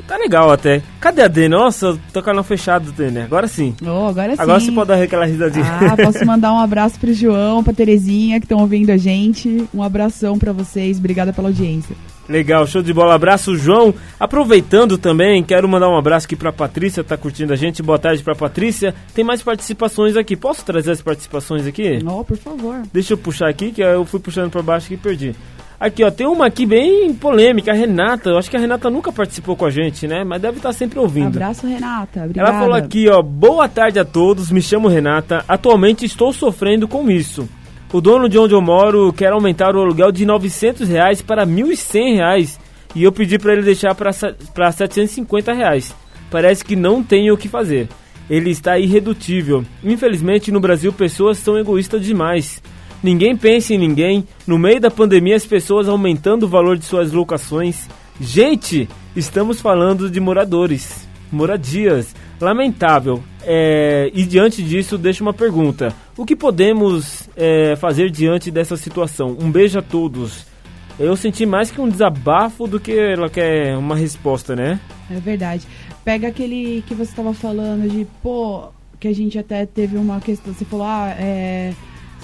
Tá 0.00 0.16
legal 0.16 0.50
até. 0.50 0.82
Cadê 1.00 1.22
a 1.22 1.28
Dê? 1.28 1.48
Nossa, 1.48 1.98
tô 2.12 2.20
com 2.20 2.26
canal 2.26 2.44
fechado, 2.44 2.92
Dê, 2.92 3.20
Agora 3.20 3.46
sim. 3.46 3.74
Oh, 3.84 4.06
agora 4.06 4.34
sim. 4.34 4.42
Agora 4.42 4.60
você 4.60 4.72
pode 4.72 4.88
dar 4.88 5.02
aquela 5.02 5.26
risadinha. 5.26 5.66
Ah, 5.66 5.96
posso 5.96 6.24
mandar 6.24 6.52
um 6.52 6.58
abraço 6.58 6.98
pro 6.98 7.12
João, 7.12 7.62
pra 7.62 7.74
Terezinha, 7.74 8.40
que 8.40 8.46
estão 8.46 8.60
ouvindo 8.60 8.90
a 8.90 8.96
gente. 8.96 9.68
Um 9.74 9.82
abração 9.82 10.38
pra 10.38 10.52
vocês. 10.52 10.98
Obrigada 10.98 11.32
pela 11.32 11.48
audiência. 11.48 11.94
Legal, 12.28 12.66
show 12.66 12.82
de 12.82 12.92
bola. 12.92 13.14
Abraço, 13.14 13.56
João. 13.56 13.94
Aproveitando 14.18 14.96
também, 14.96 15.42
quero 15.42 15.68
mandar 15.68 15.88
um 15.88 15.96
abraço 15.98 16.26
aqui 16.26 16.36
pra 16.36 16.52
Patrícia, 16.52 17.02
tá 17.02 17.16
curtindo 17.16 17.52
a 17.52 17.56
gente. 17.56 17.82
Boa 17.82 17.98
tarde 17.98 18.22
pra 18.22 18.34
Patrícia. 18.34 18.94
Tem 19.12 19.24
mais 19.24 19.42
participações 19.42 20.16
aqui. 20.16 20.36
Posso 20.36 20.64
trazer 20.64 20.92
as 20.92 21.02
participações 21.02 21.66
aqui? 21.66 21.98
Oh, 22.06 22.24
por 22.24 22.36
favor. 22.36 22.82
Deixa 22.92 23.14
eu 23.14 23.18
puxar 23.18 23.48
aqui, 23.48 23.72
que 23.72 23.82
eu 23.82 24.04
fui 24.04 24.20
puxando 24.20 24.50
pra 24.50 24.62
baixo 24.62 24.92
e 24.94 24.96
perdi. 24.96 25.34
Aqui, 25.82 26.04
ó, 26.04 26.12
tem 26.12 26.28
uma 26.28 26.46
aqui 26.46 26.64
bem 26.64 27.12
polêmica, 27.12 27.72
a 27.72 27.74
Renata. 27.74 28.30
Eu 28.30 28.38
acho 28.38 28.48
que 28.48 28.56
a 28.56 28.60
Renata 28.60 28.88
nunca 28.88 29.10
participou 29.10 29.56
com 29.56 29.66
a 29.66 29.70
gente, 29.70 30.06
né? 30.06 30.22
Mas 30.22 30.40
deve 30.40 30.58
estar 30.58 30.72
sempre 30.72 31.00
ouvindo. 31.00 31.38
Abraço, 31.38 31.66
Renata. 31.66 32.20
Obrigada. 32.20 32.50
Ela 32.50 32.60
falou 32.60 32.76
aqui, 32.76 33.08
ó, 33.08 33.20
boa 33.20 33.68
tarde 33.68 33.98
a 33.98 34.04
todos, 34.04 34.52
me 34.52 34.62
chamo 34.62 34.86
Renata. 34.86 35.44
Atualmente 35.48 36.04
estou 36.04 36.32
sofrendo 36.32 36.86
com 36.86 37.10
isso. 37.10 37.48
O 37.92 38.00
dono 38.00 38.28
de 38.28 38.38
onde 38.38 38.54
eu 38.54 38.62
moro 38.62 39.12
quer 39.12 39.32
aumentar 39.32 39.74
o 39.74 39.80
aluguel 39.80 40.12
de 40.12 40.24
900 40.24 40.88
reais 40.88 41.20
para 41.20 41.44
1.100 41.44 42.14
reais 42.14 42.60
e 42.94 43.02
eu 43.02 43.10
pedi 43.10 43.36
para 43.36 43.52
ele 43.52 43.62
deixar 43.62 43.92
para 43.92 44.12
750 44.12 45.52
reais. 45.52 45.92
Parece 46.30 46.64
que 46.64 46.76
não 46.76 47.02
tem 47.02 47.28
o 47.32 47.36
que 47.36 47.48
fazer. 47.48 47.88
Ele 48.30 48.50
está 48.50 48.78
irredutível. 48.78 49.64
Infelizmente 49.82 50.52
no 50.52 50.60
Brasil 50.60 50.92
pessoas 50.92 51.38
são 51.38 51.58
egoístas 51.58 52.04
demais. 52.04 52.62
Ninguém 53.02 53.36
pensa 53.36 53.74
em 53.74 53.78
ninguém. 53.78 54.26
No 54.46 54.58
meio 54.58 54.80
da 54.80 54.90
pandemia 54.90 55.36
as 55.36 55.44
pessoas 55.44 55.88
aumentando 55.88 56.44
o 56.44 56.48
valor 56.48 56.78
de 56.78 56.84
suas 56.84 57.12
locações. 57.12 57.88
Gente, 58.20 58.88
estamos 59.16 59.60
falando 59.60 60.08
de 60.08 60.20
moradores, 60.20 61.08
moradias. 61.30 62.14
Lamentável. 62.40 63.22
É, 63.44 64.10
e 64.12 64.24
diante 64.24 64.62
disso, 64.62 64.98
deixo 64.98 65.22
uma 65.22 65.32
pergunta: 65.32 65.94
o 66.16 66.24
que 66.24 66.36
podemos 66.36 67.28
é, 67.36 67.76
fazer 67.76 68.10
diante 68.10 68.50
dessa 68.50 68.76
situação? 68.76 69.36
Um 69.40 69.50
beijo 69.50 69.78
a 69.78 69.82
todos. 69.82 70.46
Eu 70.98 71.16
senti 71.16 71.46
mais 71.46 71.70
que 71.70 71.80
um 71.80 71.88
desabafo 71.88 72.66
do 72.66 72.78
que 72.78 72.92
ela 72.92 73.28
quer 73.30 73.76
uma 73.76 73.96
resposta, 73.96 74.54
né? 74.54 74.78
É 75.10 75.18
verdade. 75.18 75.66
Pega 76.04 76.28
aquele 76.28 76.84
que 76.86 76.94
você 76.94 77.10
estava 77.10 77.32
falando 77.32 77.88
de, 77.88 78.06
pô, 78.22 78.68
que 79.00 79.08
a 79.08 79.14
gente 79.14 79.38
até 79.38 79.64
teve 79.64 79.96
uma 79.96 80.20
questão. 80.20 80.52
Você 80.52 80.64
falou, 80.64 80.86
ah, 80.86 81.14
é. 81.18 81.72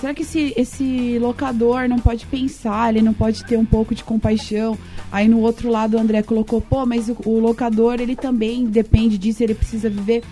Será 0.01 0.15
que 0.15 0.23
esse, 0.23 0.53
esse 0.57 1.19
locador 1.19 1.89
não 1.89 1.99
pode 1.99 2.25
pensar, 2.27 2.91
ele 2.95 3.03
não 3.03 3.13
pode 3.13 3.45
ter 3.45 3.57
um 3.59 3.65
pouco 3.65 3.95
de 3.95 4.05
compaixão? 4.05 4.79
Aí 5.11 5.27
no 5.27 5.41
outro 5.41 5.69
lado 5.71 5.97
o 5.97 6.01
André 6.01 6.23
colocou, 6.23 6.61
pô, 6.61 6.87
mas 6.87 7.09
o, 7.09 7.17
o 7.25 7.41
locador 7.41 8.01
ele 8.01 8.15
também 8.15 8.65
depende 8.67 9.19
disso, 9.19 9.43
ele 9.43 9.55
precisa 9.55 9.91
viver. 9.91 10.23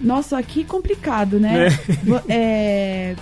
Nossa, 0.00 0.40
que 0.42 0.64
complicado, 0.64 1.38
né? 1.40 1.70
Vo- 2.04 2.20
É. 2.28 3.14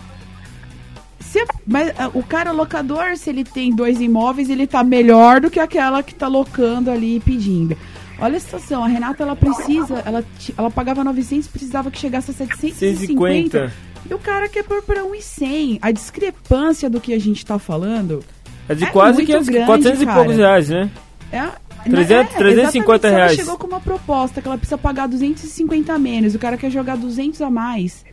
Se, 1.20 1.44
mas 1.66 1.92
ah, 1.98 2.10
o 2.14 2.22
cara 2.22 2.52
locador, 2.52 3.16
se 3.16 3.28
ele 3.30 3.42
tem 3.44 3.74
dois 3.74 4.00
imóveis, 4.00 4.48
ele 4.48 4.66
tá 4.66 4.82
melhor 4.84 5.40
do 5.40 5.50
que 5.50 5.58
aquela 5.58 6.02
que 6.02 6.14
tá 6.14 6.28
locando 6.28 6.90
ali 6.90 7.16
e 7.16 7.20
pedindo. 7.20 7.76
Olha 8.18 8.36
a 8.36 8.40
situação, 8.40 8.82
a 8.84 8.88
Renata 8.88 9.22
ela 9.24 9.36
precisa, 9.36 10.02
ela, 10.06 10.24
ela 10.56 10.70
pagava 10.70 11.02
900, 11.04 11.48
precisava 11.48 11.90
que 11.90 11.98
chegasse 11.98 12.30
a 12.30 12.34
750. 12.34 12.78
150. 12.78 13.72
E 14.08 14.14
o 14.14 14.18
cara 14.18 14.48
quer 14.48 14.62
pôr 14.64 14.82
pra 14.82 15.02
1,100. 15.04 15.78
A 15.82 15.90
discrepância 15.90 16.88
do 16.88 17.00
que 17.00 17.12
a 17.12 17.18
gente 17.18 17.44
tá 17.44 17.58
falando 17.58 18.22
É 18.68 18.74
de 18.74 18.84
É 18.84 18.86
quase 18.88 19.18
muito 19.18 19.26
500, 19.26 19.48
grande, 19.48 19.66
400 19.66 20.02
e 20.02 20.06
cara. 20.06 20.16
poucos 20.18 20.36
reais, 20.36 20.68
né? 20.68 20.90
é. 21.32 21.48
300, 21.90 22.34
é, 22.34 22.38
350 22.38 22.38
exatamente, 22.38 23.00
se 23.00 23.08
reais. 23.08 23.30
Ela 23.30 23.36
chegou 23.36 23.58
com 23.58 23.66
uma 23.66 23.80
proposta 23.80 24.42
que 24.42 24.48
ela 24.48 24.58
precisa 24.58 24.76
pagar 24.78 25.06
250 25.06 25.92
a 25.92 25.98
menos, 25.98 26.34
o 26.34 26.38
cara 26.38 26.56
quer 26.56 26.70
jogar 26.70 26.96
200 26.96 27.40
a 27.42 27.50
mais. 27.50 28.04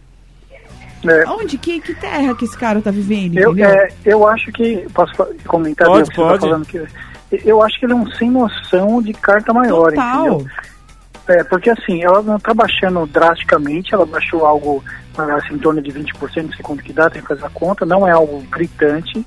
É, 1.06 1.30
Onde? 1.30 1.58
Que, 1.58 1.82
que 1.82 1.94
terra 1.94 2.34
que 2.36 2.46
esse 2.46 2.58
cara 2.58 2.82
tá 2.82 2.90
vivendo, 2.90 3.38
eu, 3.38 3.54
é, 3.58 3.90
eu 4.06 4.28
acho 4.28 4.52
que. 4.52 4.88
Posso 4.94 5.14
comentar? 5.46 5.88
Pode, 5.88 6.08
você 6.08 6.14
tá 6.14 6.22
pode. 6.22 6.40
falando 6.40 6.66
que, 6.66 6.82
eu 7.44 7.62
acho 7.62 7.80
que 7.80 7.86
ele 7.86 7.94
é 7.94 7.96
um 7.96 8.10
sem 8.12 8.30
noção 8.30 9.02
de 9.02 9.12
carta 9.12 9.52
maior, 9.52 9.90
Total. 9.90 10.28
entendeu? 10.28 10.48
É, 11.28 11.44
porque 11.44 11.70
assim, 11.70 12.04
ela 12.04 12.22
não 12.22 12.36
está 12.38 12.54
baixando 12.54 13.06
drasticamente, 13.08 13.94
ela 13.94 14.06
baixou 14.06 14.46
algo 14.46 14.84
assim, 15.18 15.56
em 15.56 15.60
torno 15.60 15.82
de 15.82 15.92
20%, 15.92 16.14
não 16.22 16.30
sei 16.30 16.62
quanto 16.62 16.84
que 16.84 16.94
dá, 16.94 17.10
tem 17.10 17.22
que 17.22 17.28
fazer 17.28 17.46
a 17.46 17.50
conta, 17.50 17.86
não 17.86 18.08
é 18.08 18.12
algo 18.12 18.42
gritante. 18.50 19.26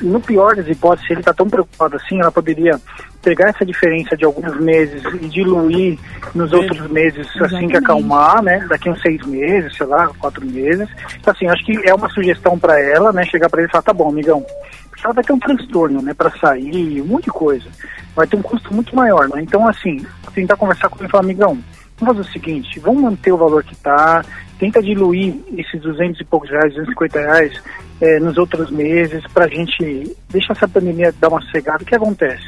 No 0.00 0.20
pior 0.20 0.56
das 0.56 0.66
hipóteses, 0.66 1.06
se 1.06 1.12
ele 1.12 1.20
está 1.20 1.32
tão 1.32 1.48
preocupado 1.48 1.96
assim, 1.96 2.20
ela 2.20 2.32
poderia 2.32 2.80
pegar 3.22 3.50
essa 3.50 3.64
diferença 3.64 4.16
de 4.16 4.24
alguns 4.24 4.58
meses 4.60 5.02
e 5.20 5.28
diluir 5.28 5.98
nos 6.34 6.52
outros 6.52 6.90
meses 6.90 7.20
assim 7.20 7.38
que 7.38 7.44
Exatamente. 7.44 7.76
acalmar, 7.76 8.42
né? 8.42 8.66
Daqui 8.68 8.90
uns 8.90 9.00
seis 9.00 9.24
meses, 9.24 9.76
sei 9.76 9.86
lá, 9.86 10.08
quatro 10.18 10.44
meses. 10.44 10.88
Então, 11.20 11.32
assim, 11.32 11.46
acho 11.46 11.64
que 11.64 11.88
é 11.88 11.94
uma 11.94 12.10
sugestão 12.10 12.58
para 12.58 12.80
ela, 12.80 13.12
né? 13.12 13.24
Chegar 13.24 13.48
para 13.48 13.60
ele 13.60 13.68
e 13.68 13.70
falar, 13.70 13.82
tá 13.82 13.92
bom, 13.92 14.08
amigão, 14.08 14.44
porque 14.90 15.04
ela 15.04 15.14
vai 15.14 15.22
ter 15.22 15.32
um 15.32 15.38
transtorno, 15.38 16.02
né? 16.02 16.14
Para 16.14 16.30
sair, 16.38 17.00
um 17.00 17.06
monte 17.06 17.24
de 17.24 17.30
coisa. 17.30 17.68
Vai 18.16 18.26
ter 18.26 18.36
um 18.36 18.42
custo 18.42 18.74
muito 18.74 18.94
maior, 18.96 19.28
né? 19.28 19.40
Então, 19.40 19.68
assim, 19.68 20.04
tentar 20.34 20.56
conversar 20.56 20.88
com 20.88 20.98
ele 20.98 21.06
e 21.06 21.10
falar, 21.10 21.24
amigão, 21.24 21.58
vamos 21.98 22.16
fazer 22.16 22.28
o 22.28 22.32
seguinte, 22.32 22.80
vamos 22.80 23.02
manter 23.02 23.32
o 23.32 23.36
valor 23.36 23.62
que 23.62 23.76
tá, 23.76 24.24
tenta 24.62 24.80
diluir 24.80 25.34
esses 25.58 25.80
200 25.82 26.20
e 26.20 26.24
poucos 26.24 26.48
reais, 26.48 26.72
250 26.74 27.18
reais 27.18 27.60
eh, 28.00 28.20
nos 28.20 28.38
outros 28.38 28.70
meses, 28.70 29.20
pra 29.34 29.48
gente 29.48 30.16
deixar 30.30 30.52
essa 30.52 30.68
pandemia 30.68 31.12
dar 31.20 31.30
uma 31.30 31.42
cegada, 31.50 31.82
o 31.82 31.84
que 31.86 31.96
acontece? 31.96 32.44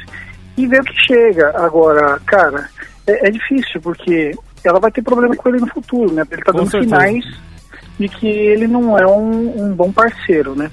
E 0.55 0.65
ver 0.65 0.79
o 0.79 0.85
que 0.85 0.95
chega. 1.05 1.51
Agora, 1.57 2.17
cara, 2.25 2.69
é, 3.05 3.27
é 3.27 3.29
difícil, 3.31 3.81
porque 3.81 4.31
ela 4.63 4.79
vai 4.79 4.89
ter 4.91 5.01
problema 5.01 5.35
com 5.35 5.49
ele 5.49 5.59
no 5.59 5.67
futuro, 5.67 6.13
né? 6.13 6.23
Ele 6.31 6.41
tá 6.41 6.53
Com 6.53 6.59
dando 6.59 6.71
certeza. 6.71 6.95
sinais 6.95 7.25
de 7.99 8.07
que 8.07 8.27
ele 8.27 8.65
não 8.67 8.97
é 8.97 9.05
um, 9.05 9.65
um 9.65 9.73
bom 9.75 9.91
parceiro, 9.91 10.55
né? 10.55 10.71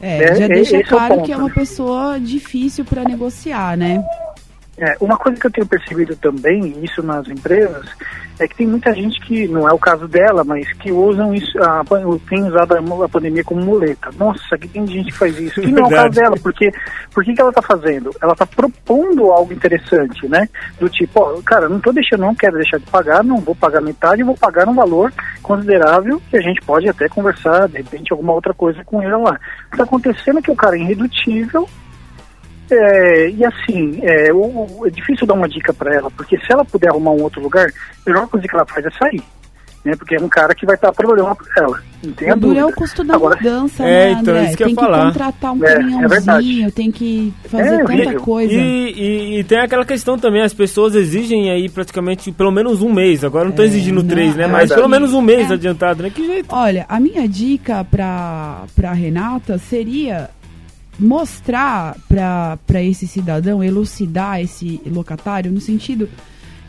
É, 0.00 0.22
É, 0.22 0.34
já 0.36 0.44
é- 0.44 0.48
deixa 0.48 0.76
é 0.76 0.82
claro 0.84 1.14
ponto, 1.16 1.26
que 1.26 1.32
é 1.32 1.36
uma 1.36 1.48
né? 1.48 1.54
pessoa 1.56 2.20
difícil 2.20 2.84
pra 2.84 3.02
negociar, 3.02 3.76
né? 3.76 4.00
É, 4.78 4.96
uma 5.00 5.16
coisa 5.16 5.40
que 5.40 5.46
eu 5.48 5.50
tenho 5.50 5.66
percebido 5.66 6.14
também, 6.14 6.72
isso 6.84 7.02
nas 7.02 7.26
empresas, 7.28 7.84
é 8.38 8.48
que 8.48 8.56
tem 8.56 8.66
muita 8.66 8.92
gente 8.92 9.20
que, 9.20 9.46
não 9.46 9.68
é 9.68 9.72
o 9.72 9.78
caso 9.78 10.08
dela, 10.08 10.42
mas 10.44 10.70
que 10.74 10.90
usam 10.90 11.32
isso, 11.32 11.56
a, 11.62 11.84
tem 12.28 12.42
usado 12.42 12.74
a, 12.74 13.04
a 13.04 13.08
pandemia 13.08 13.44
como 13.44 13.64
muleta. 13.64 14.10
Nossa, 14.18 14.58
que 14.58 14.68
tem 14.68 14.86
gente 14.86 15.12
que 15.12 15.18
faz 15.18 15.38
isso. 15.38 15.60
Que 15.60 15.70
não 15.70 15.84
é 15.84 15.86
o 15.86 15.90
caso 15.90 16.10
dela, 16.10 16.36
porque 16.42 16.70
por 17.12 17.24
que, 17.24 17.32
que 17.32 17.40
ela 17.40 17.50
está 17.50 17.62
fazendo? 17.62 18.10
Ela 18.20 18.32
está 18.32 18.46
propondo 18.46 19.30
algo 19.30 19.52
interessante, 19.52 20.28
né? 20.28 20.48
Do 20.80 20.88
tipo, 20.88 21.20
ó, 21.20 21.40
cara, 21.42 21.68
não 21.68 21.78
estou 21.78 21.92
deixando, 21.92 22.22
não 22.22 22.34
quero 22.34 22.56
deixar 22.56 22.78
de 22.78 22.86
pagar, 22.86 23.22
não 23.22 23.38
vou 23.38 23.54
pagar 23.54 23.80
metade, 23.80 24.22
vou 24.22 24.36
pagar 24.36 24.68
um 24.68 24.74
valor 24.74 25.12
considerável 25.42 26.20
que 26.30 26.36
a 26.36 26.40
gente 26.40 26.60
pode 26.62 26.88
até 26.88 27.08
conversar, 27.08 27.68
de 27.68 27.78
repente, 27.78 28.12
alguma 28.12 28.32
outra 28.32 28.52
coisa 28.52 28.82
com 28.84 29.02
ele 29.02 29.16
lá. 29.16 29.32
O 29.66 29.68
que 29.68 29.74
está 29.74 29.84
acontecendo 29.84 30.38
é 30.38 30.42
que 30.42 30.50
o 30.50 30.56
cara 30.56 30.76
é 30.76 30.80
irredutível, 30.80 31.68
é, 32.70 33.30
e 33.30 33.44
assim, 33.44 34.00
é, 34.02 34.32
o- 34.32 34.84
é 34.86 34.90
difícil 34.90 35.26
dar 35.26 35.34
uma 35.34 35.48
dica 35.48 35.72
para 35.72 35.94
ela, 35.94 36.10
porque 36.10 36.36
se 36.38 36.52
ela 36.52 36.64
puder 36.64 36.90
arrumar 36.90 37.12
um 37.12 37.22
outro 37.22 37.40
lugar, 37.42 37.66
a 37.68 38.10
melhor 38.10 38.26
coisa 38.28 38.46
que 38.46 38.54
ela 38.54 38.66
faz 38.66 38.84
é 38.86 38.90
sair. 38.90 39.22
Né, 39.84 39.94
porque 39.96 40.14
é 40.16 40.18
um 40.18 40.30
cara 40.30 40.54
que 40.54 40.64
vai 40.64 40.76
estar 40.76 40.90
problema 40.94 41.36
para 41.36 41.62
ela. 41.62 41.78
Entende? 42.02 42.32
O 42.32 42.36
duro 42.36 42.58
é 42.58 42.64
o 42.64 42.72
custo 42.72 43.04
da 43.04 43.16
Agora, 43.16 43.36
mudança, 43.36 43.82
É, 43.84 43.86
né, 43.86 44.10
então, 44.12 44.34
André? 44.34 44.46
isso 44.48 44.56
que 44.56 44.62
eu 44.62 44.66
tem 44.68 44.74
ia 44.74 44.80
que 44.80 44.82
falar. 44.86 45.06
contratar 45.08 45.52
um 45.52 45.62
É, 45.62 45.68
é 45.68 45.74
caminhãozinho, 45.74 46.08
verdade. 46.08 46.72
tem 46.72 46.90
que 46.90 47.34
fazer 47.50 47.62
É 47.68 47.78
tanta 47.80 47.92
horrível. 47.92 48.20
coisa. 48.22 48.52
E, 48.54 48.92
e- 48.92 49.40
e 49.40 49.44
tem 49.44 49.58
aquela 49.58 49.84
questão 49.84 50.16
também, 50.18 50.40
as 50.40 50.54
pessoas 50.54 50.94
exigem 50.94 51.50
aí 51.50 51.68
praticamente 51.68 52.32
pelo 52.32 52.50
menos 52.50 52.80
um 52.80 52.90
mês. 52.94 53.22
Agora 53.24 53.44
não 53.44 53.52
tô 53.52 53.60
É, 53.60 53.66
exigindo 53.66 54.02
não, 54.02 54.08
três, 54.08 54.34
né? 54.34 54.44
é 54.44 54.46
Mas 54.46 54.72
pelo 54.72 54.88
menos 54.88 55.12
um 55.12 55.20
mês 55.20 55.50
É. 55.50 55.52
adiantado, 55.52 56.02
né? 56.02 56.08
Que 56.08 56.24
jeito. 56.26 56.46
Olha, 56.48 56.86
a 56.88 56.98
minha 56.98 57.28
dica 57.28 57.84
pra, 57.84 58.62
pra 58.74 58.94
Renata 58.94 59.58
seria 59.58 60.30
mostrar 60.98 61.96
pra 62.08 62.82
esse 62.82 63.06
cidadão, 63.06 63.62
elucidar 63.62 64.40
esse 64.40 64.80
locatário, 64.86 65.50
no 65.50 65.60
sentido 65.60 66.08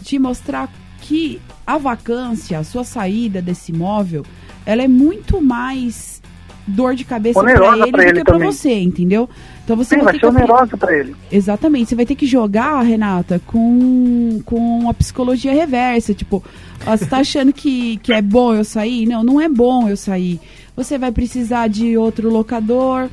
de 0.01 0.17
mostrar 0.19 0.71
que 1.01 1.39
a 1.65 1.77
vacância, 1.77 2.59
a 2.59 2.63
sua 2.63 2.83
saída 2.83 3.41
desse 3.41 3.71
imóvel, 3.71 4.25
ela 4.65 4.81
é 4.81 4.87
muito 4.87 5.41
mais 5.41 6.21
dor 6.67 6.95
de 6.95 7.05
cabeça 7.05 7.39
Onerosa 7.39 7.83
ele 7.83 7.91
pra 7.91 8.03
do 8.03 8.09
ele 8.09 8.19
que 8.19 8.25
também. 8.25 8.51
você, 8.51 8.73
entendeu? 8.73 9.29
Então 9.63 9.75
você 9.75 9.95
Sim, 9.95 10.01
vai 10.01 10.05
vai 10.05 10.13
ter 10.13 10.19
ser 10.19 10.25
onerosa 10.27 10.77
para 10.77 10.97
ele. 10.97 11.15
Exatamente, 11.31 11.89
você 11.89 11.95
vai 11.95 12.05
ter 12.05 12.15
que 12.15 12.25
jogar, 12.25 12.81
Renata, 12.81 13.39
com, 13.45 14.41
com 14.45 14.89
a 14.89 14.93
psicologia 14.93 15.53
reversa. 15.53 16.13
Tipo, 16.13 16.43
ó, 16.85 16.97
você 16.97 17.05
tá 17.05 17.17
achando 17.17 17.53
que, 17.53 17.97
que 17.97 18.11
é 18.13 18.21
bom 18.21 18.53
eu 18.55 18.63
sair? 18.63 19.05
Não, 19.05 19.23
não 19.23 19.39
é 19.39 19.47
bom 19.47 19.87
eu 19.87 19.97
sair. 19.97 20.39
Você 20.75 20.97
vai 20.97 21.11
precisar 21.11 21.67
de 21.67 21.97
outro 21.97 22.29
locador, 22.29 23.09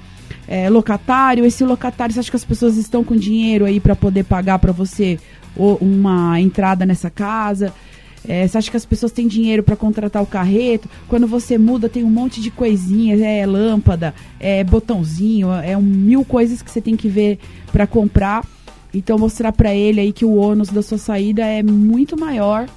é, 0.46 0.68
locatário. 0.68 1.44
Esse 1.44 1.64
locatário, 1.64 2.12
você 2.14 2.20
acha 2.20 2.30
que 2.30 2.36
as 2.36 2.44
pessoas 2.44 2.76
estão 2.76 3.02
com 3.04 3.16
dinheiro 3.16 3.64
aí 3.64 3.80
para 3.80 3.96
poder 3.96 4.24
pagar 4.24 4.58
para 4.58 4.72
você 4.72 5.18
uma 5.56 6.40
entrada 6.40 6.86
nessa 6.86 7.10
casa? 7.10 7.72
É, 8.26 8.46
você 8.46 8.58
acha 8.58 8.70
que 8.70 8.76
as 8.76 8.86
pessoas 8.86 9.10
têm 9.10 9.26
dinheiro 9.26 9.62
para 9.62 9.74
contratar 9.74 10.22
o 10.22 10.26
carreto? 10.26 10.88
Quando 11.08 11.26
você 11.26 11.58
muda, 11.58 11.88
tem 11.88 12.04
um 12.04 12.10
monte 12.10 12.40
de 12.40 12.50
coisinhas, 12.50 13.20
é 13.20 13.44
lâmpada, 13.44 14.14
é 14.38 14.62
botãozinho, 14.62 15.52
é 15.52 15.76
um, 15.76 15.82
mil 15.82 16.24
coisas 16.24 16.62
que 16.62 16.70
você 16.70 16.80
tem 16.80 16.96
que 16.96 17.08
ver 17.08 17.38
para 17.72 17.86
comprar. 17.86 18.46
Então 18.94 19.18
mostrar 19.18 19.52
para 19.52 19.74
ele 19.74 20.00
aí 20.00 20.12
que 20.12 20.24
o 20.24 20.34
ônus 20.34 20.68
da 20.68 20.82
sua 20.82 20.98
saída 20.98 21.44
é 21.44 21.62
muito 21.62 22.18
maior. 22.18 22.68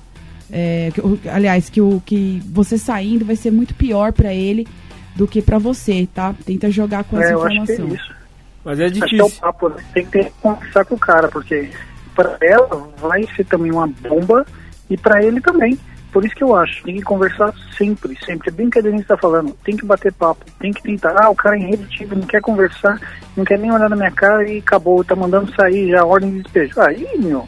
é, 0.52 0.92
que 0.94 1.30
aliás, 1.30 1.70
que 1.70 1.82
o 1.82 2.02
que 2.06 2.42
você 2.52 2.78
saindo 2.78 3.26
vai 3.26 3.36
ser 3.36 3.52
muito 3.52 3.74
pior 3.74 4.14
para 4.14 4.34
ele 4.34 4.68
do 5.16 5.28
que 5.28 5.42
para 5.42 5.58
você, 5.58 6.08
tá? 6.14 6.34
Tenta 6.46 6.70
jogar 6.70 7.04
com 7.06 7.18
essa 7.20 7.30
É, 7.30 7.34
eu 7.34 7.44
acho 7.44 7.50
que 7.66 7.72
é 7.72 7.76
informação. 7.76 7.96
isso. 7.96 8.16
Mas 8.64 8.80
é 8.80 8.86
Acho 8.86 8.94
que 8.94 9.00
é 9.00 9.04
o 9.04 9.10
difícil. 9.26 9.42
papo, 9.42 9.70
né? 9.70 9.76
Tem 9.94 10.06
que 10.06 10.12
ter 10.12 10.26
que 10.26 10.32
conversar 10.42 10.86
com 10.86 10.96
o 10.96 11.00
cara, 11.00 11.28
porque 11.28 11.70
para 12.16 12.38
ela 12.42 12.90
vai 12.98 13.26
ser 13.36 13.46
também 13.46 13.72
uma 13.72 13.88
bomba 13.88 14.46
e 14.90 14.98
para 14.98 15.24
ele 15.24 15.40
também. 15.40 15.78
Por 16.12 16.24
isso 16.26 16.34
que 16.36 16.44
eu 16.44 16.56
acho, 16.56 16.82
tem 16.84 16.96
que 16.96 17.02
conversar 17.02 17.54
sempre, 17.78 18.18
sempre. 18.26 18.48
É 18.50 18.52
bem 18.52 18.70
que 18.70 18.80
a 18.80 18.82
Denise 18.82 19.04
está 19.04 19.18
falando, 19.18 19.52
tem 19.66 19.76
que 19.76 19.86
bater 19.86 20.14
papo, 20.14 20.46
tem 20.60 20.72
que 20.72 20.82
tentar. 20.82 21.14
Ah, 21.22 21.30
o 21.30 21.36
cara 21.36 21.58
é 21.58 21.60
irredutível, 21.60 22.18
não 22.18 22.26
quer 22.26 22.40
conversar, 22.42 22.98
não 23.36 23.44
quer 23.44 23.60
nem 23.60 23.70
olhar 23.72 23.90
na 23.90 23.98
minha 23.98 24.12
cara 24.12 24.50
e 24.50 24.60
acabou, 24.60 25.04
tá 25.04 25.14
mandando 25.16 25.54
sair 25.56 25.90
já, 25.92 26.06
ordem 26.06 26.32
de 26.32 26.42
despejo. 26.44 26.80
Aí, 26.80 27.06
meu, 27.20 27.46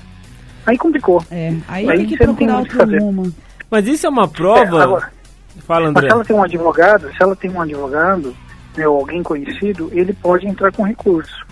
aí 0.65 0.77
complicou. 0.77 1.23
É, 1.31 1.53
aí, 1.67 1.89
Aí 1.89 1.97
tem 1.99 2.07
que 2.07 2.17
você 2.17 2.25
não 2.27 2.35
tem 2.35 2.47
procurar 2.47 2.59
muito 2.59 2.67
o 2.67 2.75
que 2.75 2.77
outro 2.81 2.91
fazer. 2.91 3.03
rumo. 3.03 3.33
Mas 3.71 3.87
isso 3.87 4.05
é 4.05 4.09
uma 4.09 4.25
É, 4.25 4.27
prova. 4.27 4.83
agora, 4.83 5.11
Fala, 5.65 5.91
Mas 5.91 5.97
André. 5.97 6.07
se 6.07 6.13
ela 6.13 6.25
tem 6.25 6.35
um 6.35 6.43
advogado, 6.43 7.09
se 7.11 7.23
ela 7.23 7.35
tem 7.35 7.51
um 7.51 7.61
advogado, 7.61 8.35
né, 8.75 8.87
ou 8.87 8.99
alguém 8.99 9.23
conhecido, 9.23 9.89
ele 9.91 10.13
pode 10.13 10.47
entrar 10.47 10.71
com 10.71 10.83
recurso, 10.83 11.45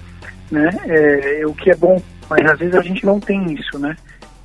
né? 0.51 0.69
É, 0.85 1.45
o 1.45 1.53
que 1.53 1.71
é 1.71 1.75
bom, 1.75 2.01
mas 2.29 2.45
às 2.49 2.59
vezes 2.59 2.75
a 2.75 2.81
gente 2.81 3.05
não 3.05 3.19
tem 3.19 3.53
isso, 3.53 3.77
né? 3.79 3.95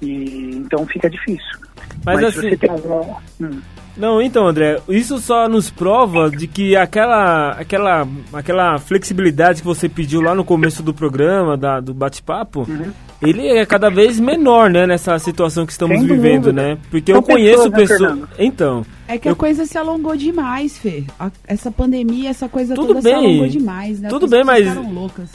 E 0.00 0.56
então 0.56 0.86
fica 0.86 1.08
difícil. 1.08 1.58
Mas, 2.04 2.20
se 2.20 2.24
assim. 2.26 2.40
você 2.40 2.56
tem 2.56 2.70
algum, 2.70 3.14
hum, 3.40 3.61
Não, 3.97 4.20
então, 4.22 4.47
André, 4.47 4.80
isso 4.88 5.18
só 5.18 5.49
nos 5.49 5.68
prova 5.70 6.30
de 6.30 6.47
que 6.47 6.74
aquela, 6.76 7.51
aquela, 7.51 8.07
aquela 8.32 8.78
flexibilidade 8.78 9.61
que 9.61 9.66
você 9.66 9.88
pediu 9.88 10.20
lá 10.20 10.34
no 10.34 10.45
começo 10.45 10.82
do 10.82 10.95
programa, 10.95 11.57
da, 11.57 11.80
do 11.80 11.93
bate-papo, 11.93 12.61
Uhum. 12.68 12.91
ele 13.20 13.47
é 13.49 13.66
cada 13.66 13.91
vez 13.91 14.18
menor, 14.18 14.70
né, 14.70 14.86
nessa 14.86 15.18
situação 15.18 15.66
que 15.66 15.72
estamos 15.72 15.99
Sem 15.99 16.07
vivendo, 16.07 16.45
dúvida. 16.45 16.62
né? 16.62 16.78
Porque 16.91 17.12
São 17.12 17.18
eu 17.20 17.22
conheço 17.22 17.70
pessoas, 17.70 18.01
né, 18.01 18.09
pessoas. 18.09 18.28
Então, 18.38 18.86
É 19.09 19.18
que 19.18 19.26
Eu- 19.28 19.32
a 19.32 19.36
coisa 19.36 19.66
se 19.66 19.76
alongou 19.76 20.16
demais, 20.16 20.78
Fê. 20.78 21.03
A- 21.18 21.32
essa 21.47 21.68
pandemia, 21.70 22.30
essa 22.30 22.49
coisa 22.49 22.76
Tudo 22.76 22.86
toda 22.95 23.03
bem. 23.03 23.12
se 23.12 23.18
alongou 23.18 23.49
demais, 23.49 24.01
né? 24.01 24.09
Tudo 24.09 24.28
bem, 24.28 24.45
mas- 24.45 24.68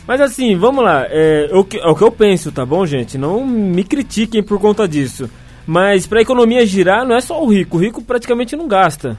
mas 0.08 0.22
assim, 0.22 0.56
vamos 0.56 0.82
lá, 0.84 1.06
é, 1.10 1.50
o 1.54 1.62
que- 1.64 1.78
é 1.78 1.86
o 1.86 1.94
que 1.94 2.04
eu 2.04 2.10
penso, 2.12 2.54
tá 2.54 2.66
bom, 2.66 2.86
gente? 2.86 3.18
Não 3.18 3.46
me 3.46 3.84
critiquem 3.84 4.42
por 4.42 4.60
conta 4.62 4.88
disso. 4.88 5.30
Mas 5.66 6.06
pra 6.06 6.22
economia 6.22 6.66
girar, 6.66 7.06
não 7.06 7.16
é 7.16 7.22
só 7.22 7.44
o 7.44 7.48
rico, 7.48 7.78
o 7.78 7.80
rico 7.80 8.02
praticamente 8.02 8.56
não 8.56 8.68
gasta. 8.68 9.18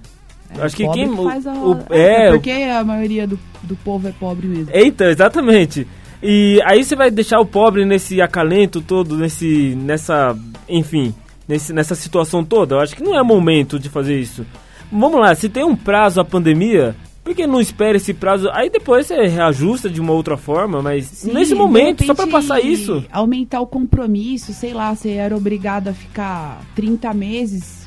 Acho 0.61 0.77
que 0.77 0.89
quem. 0.91 1.15
faz 1.17 1.47
a... 1.47 1.53
o- 1.53 1.79
é, 1.91 2.29
é, 2.29 2.31
porque 2.31 2.51
a 2.51 2.85
maioria 2.85 3.27
do, 3.27 3.39
do 3.63 3.75
povo 3.77 4.07
é 4.09 4.13
pobre 4.13 4.47
mesmo. 4.47 4.69
Eita, 4.73 5.07
exatamente. 5.07 5.87
E 6.23 6.61
aí 6.65 6.83
você 6.85 6.95
vai 6.97 7.11
deixar 7.11 7.41
o 7.41 7.47
pobre 7.47 7.85
nesse 7.85 8.21
acalento 8.23 8.81
todo, 8.81 9.17
nesse, 9.17 9.75
nessa, 9.77 10.37
enfim, 10.69 11.13
nesse, 11.49 11.73
nessa 11.73 11.95
situação 11.95 12.45
toda. 12.45 12.77
Eu 12.77 12.81
acho 12.81 12.97
que 12.97 13.03
não 13.03 13.19
é 13.19 13.23
momento 13.23 13.79
de 13.79 13.89
fazer 13.89 14.19
isso. 14.19 14.47
Vamos 14.91 15.21
lá, 15.21 15.35
se 15.35 15.49
tem 15.49 15.65
um 15.65 15.75
prazo 15.77 16.21
a 16.21 16.25
pandemia, 16.25 16.95
Por 17.27 17.35
que 17.35 17.45
não 17.45 17.61
espera 17.61 17.97
esse 17.97 18.15
prazo? 18.15 18.49
Aí 18.53 18.71
depois 18.71 19.09
você 19.09 19.27
reajusta 19.27 19.91
de 19.91 20.01
uma 20.01 20.13
outra 20.13 20.37
forma, 20.37 20.81
mas 20.81 21.07
Sim, 21.07 21.33
nesse 21.33 21.55
de 21.55 21.55
momento, 21.57 22.07
só 22.07 22.15
pra 22.15 22.25
repente, 22.25 22.41
passar 22.41 22.61
isso. 22.61 23.05
Aumentar 23.11 23.61
o 23.61 23.67
compromisso, 23.67 24.53
sei 24.53 24.73
lá, 24.73 24.95
você 24.95 25.11
era 25.11 25.37
obrigado 25.37 25.89
a 25.89 25.93
ficar 25.93 26.63
30 26.77 27.13
meses, 27.13 27.85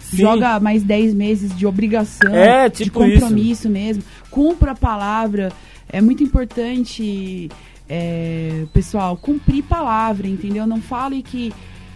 Sim. 0.00 0.16
joga 0.16 0.58
mais 0.58 0.82
10 0.82 1.14
meses 1.14 1.56
de 1.56 1.68
obrigação, 1.68 2.34
É, 2.34 2.68
de 2.68 2.82
tipo 2.82 2.98
compromisso 2.98 3.70
mesmo. 3.70 4.02
Cumpra 4.28 4.72
a 4.72 4.74
palavra. 4.76 5.52
É 5.88 6.00
muito 6.00 6.24
importante, 6.24 7.48
é, 7.88 8.64
pessoal, 8.72 9.16
cumprir 9.16 9.62
palavra, 9.62 10.26
entendeu? 10.26 10.66
Não 10.66 10.80
fale 10.82 11.22
que, 11.22 11.52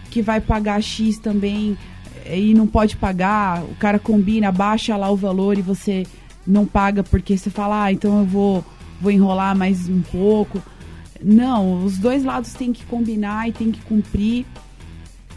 que 0.09 0.21
vai 0.21 0.39
pagar 0.39 0.81
X 0.81 1.17
também 1.17 1.77
é, 2.25 2.39
e 2.39 2.53
não 2.53 2.65
pode 2.65 2.95
pagar, 2.95 3.63
o 3.63 3.75
cara 3.75 3.99
combina, 3.99 4.49
baixa 4.49 4.95
lá 4.95 5.11
o 5.11 5.17
valor 5.17 5.57
e 5.57 5.61
você 5.61 6.05
não 6.45 6.65
paga 6.65 7.03
porque 7.03 7.37
você 7.37 7.49
fala, 7.49 7.85
ah, 7.85 7.91
então 7.91 8.19
eu 8.19 8.25
vou, 8.25 8.65
vou 9.01 9.11
enrolar 9.11 9.55
mais 9.55 9.87
um 9.89 10.01
pouco. 10.01 10.61
Não, 11.21 11.83
os 11.83 11.97
dois 11.97 12.23
lados 12.23 12.53
têm 12.53 12.73
que 12.73 12.85
combinar 12.85 13.47
e 13.49 13.51
tem 13.51 13.71
que 13.71 13.81
cumprir 13.81 14.45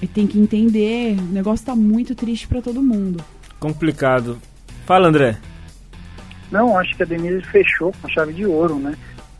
e 0.03 0.07
tem 0.07 0.27
que 0.27 0.39
entender. 0.39 1.17
O 1.19 1.33
negócio 1.33 1.65
tá 1.65 1.75
muito 1.75 2.15
triste 2.15 2.47
pra 2.47 2.61
todo 2.61 2.83
mundo. 2.83 3.23
Complicado. 3.59 4.39
Fala, 4.85 5.09
André. 5.09 5.39
Não, 6.51 6.79
acho 6.79 6.97
que 6.97 7.03
a 7.03 7.07
Denise 7.07 7.43
fechou 7.43 7.93
com 8.01 8.09
chave 8.09 8.33
de 8.33 8.47
ouro, 8.47 8.79
né? 8.79 8.95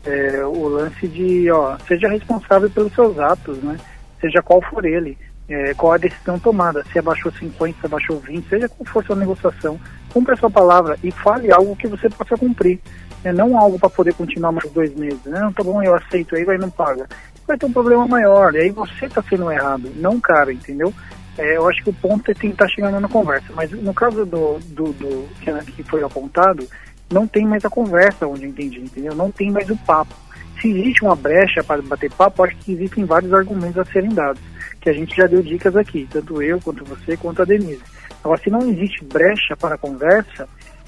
É, 0.05 0.45
o 0.45 0.67
lance 0.67 1.07
de, 1.07 1.49
ó, 1.51 1.77
seja 1.87 2.07
responsável 2.07 2.69
pelos 2.69 2.93
seus 2.93 3.17
atos, 3.17 3.57
né? 3.59 3.77
Seja 4.21 4.41
qual 4.41 4.61
for 4.61 4.85
ele, 4.85 5.17
é, 5.47 5.73
qual 5.73 5.93
a 5.93 5.97
decisão 5.97 6.37
tomada, 6.37 6.85
se 6.91 6.99
abaixou 6.99 7.31
50, 7.31 7.79
se 7.79 7.85
abaixou 7.85 8.19
20, 8.19 8.47
seja 8.47 8.69
qual 8.69 8.85
for 8.85 9.05
sua 9.05 9.15
negociação, 9.15 9.79
cumpra 10.13 10.33
a 10.33 10.37
sua 10.37 10.49
palavra 10.49 10.97
e 11.03 11.11
fale 11.11 11.51
algo 11.51 11.75
que 11.75 11.87
você 11.87 12.09
possa 12.09 12.35
cumprir. 12.37 12.79
né? 13.23 13.31
Não 13.31 13.57
algo 13.57 13.79
para 13.79 13.89
poder 13.89 14.13
continuar 14.13 14.51
mais 14.51 14.69
dois 14.71 14.93
meses, 14.95 15.23
né? 15.25 15.39
Não, 15.39 15.53
tá 15.53 15.63
bom, 15.63 15.81
eu 15.81 15.95
aceito, 15.95 16.35
aí 16.35 16.43
vai 16.43 16.57
não 16.57 16.69
paga. 16.69 17.07
Vai 17.47 17.57
ter 17.57 17.65
um 17.65 17.73
problema 17.73 18.07
maior, 18.07 18.53
e 18.53 18.59
aí 18.59 18.69
você 18.69 19.09
tá 19.09 19.23
sendo 19.27 19.51
errado, 19.51 19.91
não 19.95 20.15
o 20.15 20.21
cara, 20.21 20.53
entendeu? 20.53 20.93
É, 21.37 21.57
eu 21.57 21.67
acho 21.67 21.83
que 21.83 21.89
o 21.89 21.93
ponto 21.93 22.29
é 22.29 22.33
tentar 22.33 22.67
chegar 22.67 22.91
na 22.91 23.07
conversa, 23.07 23.47
mas 23.55 23.71
no 23.71 23.93
caso 23.93 24.25
do, 24.25 24.59
do, 24.59 24.91
do 24.93 25.29
que, 25.41 25.71
que 25.71 25.83
foi 25.83 26.03
apontado, 26.03 26.67
não 27.11 27.25
tem 27.25 27.45
mais 27.45 27.63
a 27.65 27.69
conversa, 27.69 28.27
onde 28.27 28.43
eu 28.43 28.49
entendi, 28.49 28.81
entendeu? 28.81 29.15
Não 29.15 29.31
tem 29.31 29.49
mais 29.49 29.69
o 29.69 29.77
papo. 29.77 30.13
Se 30.61 30.69
existe 30.69 31.03
uma 31.03 31.15
brecha 31.15 31.63
para 31.63 31.81
bater 31.81 32.11
papo, 32.11 32.43
acho 32.43 32.55
que 32.57 32.73
existem 32.73 33.05
vários 33.05 33.33
argumentos 33.33 33.77
a 33.77 33.85
serem 33.85 34.13
dados, 34.13 34.41
que 34.81 34.89
a 34.89 34.93
gente 34.93 35.15
já 35.15 35.25
deu 35.25 35.41
dicas 35.41 35.75
aqui, 35.75 36.07
tanto 36.11 36.41
eu, 36.41 36.59
quanto 36.59 36.83
você, 36.83 37.15
quanto 37.17 37.41
a 37.41 37.45
Denise. 37.45 37.81
Agora, 38.23 38.41
se 38.41 38.49
não 38.49 38.59
existe 38.61 39.03
brecha 39.05 39.55
para 39.57 39.77
conversa, 39.77 40.47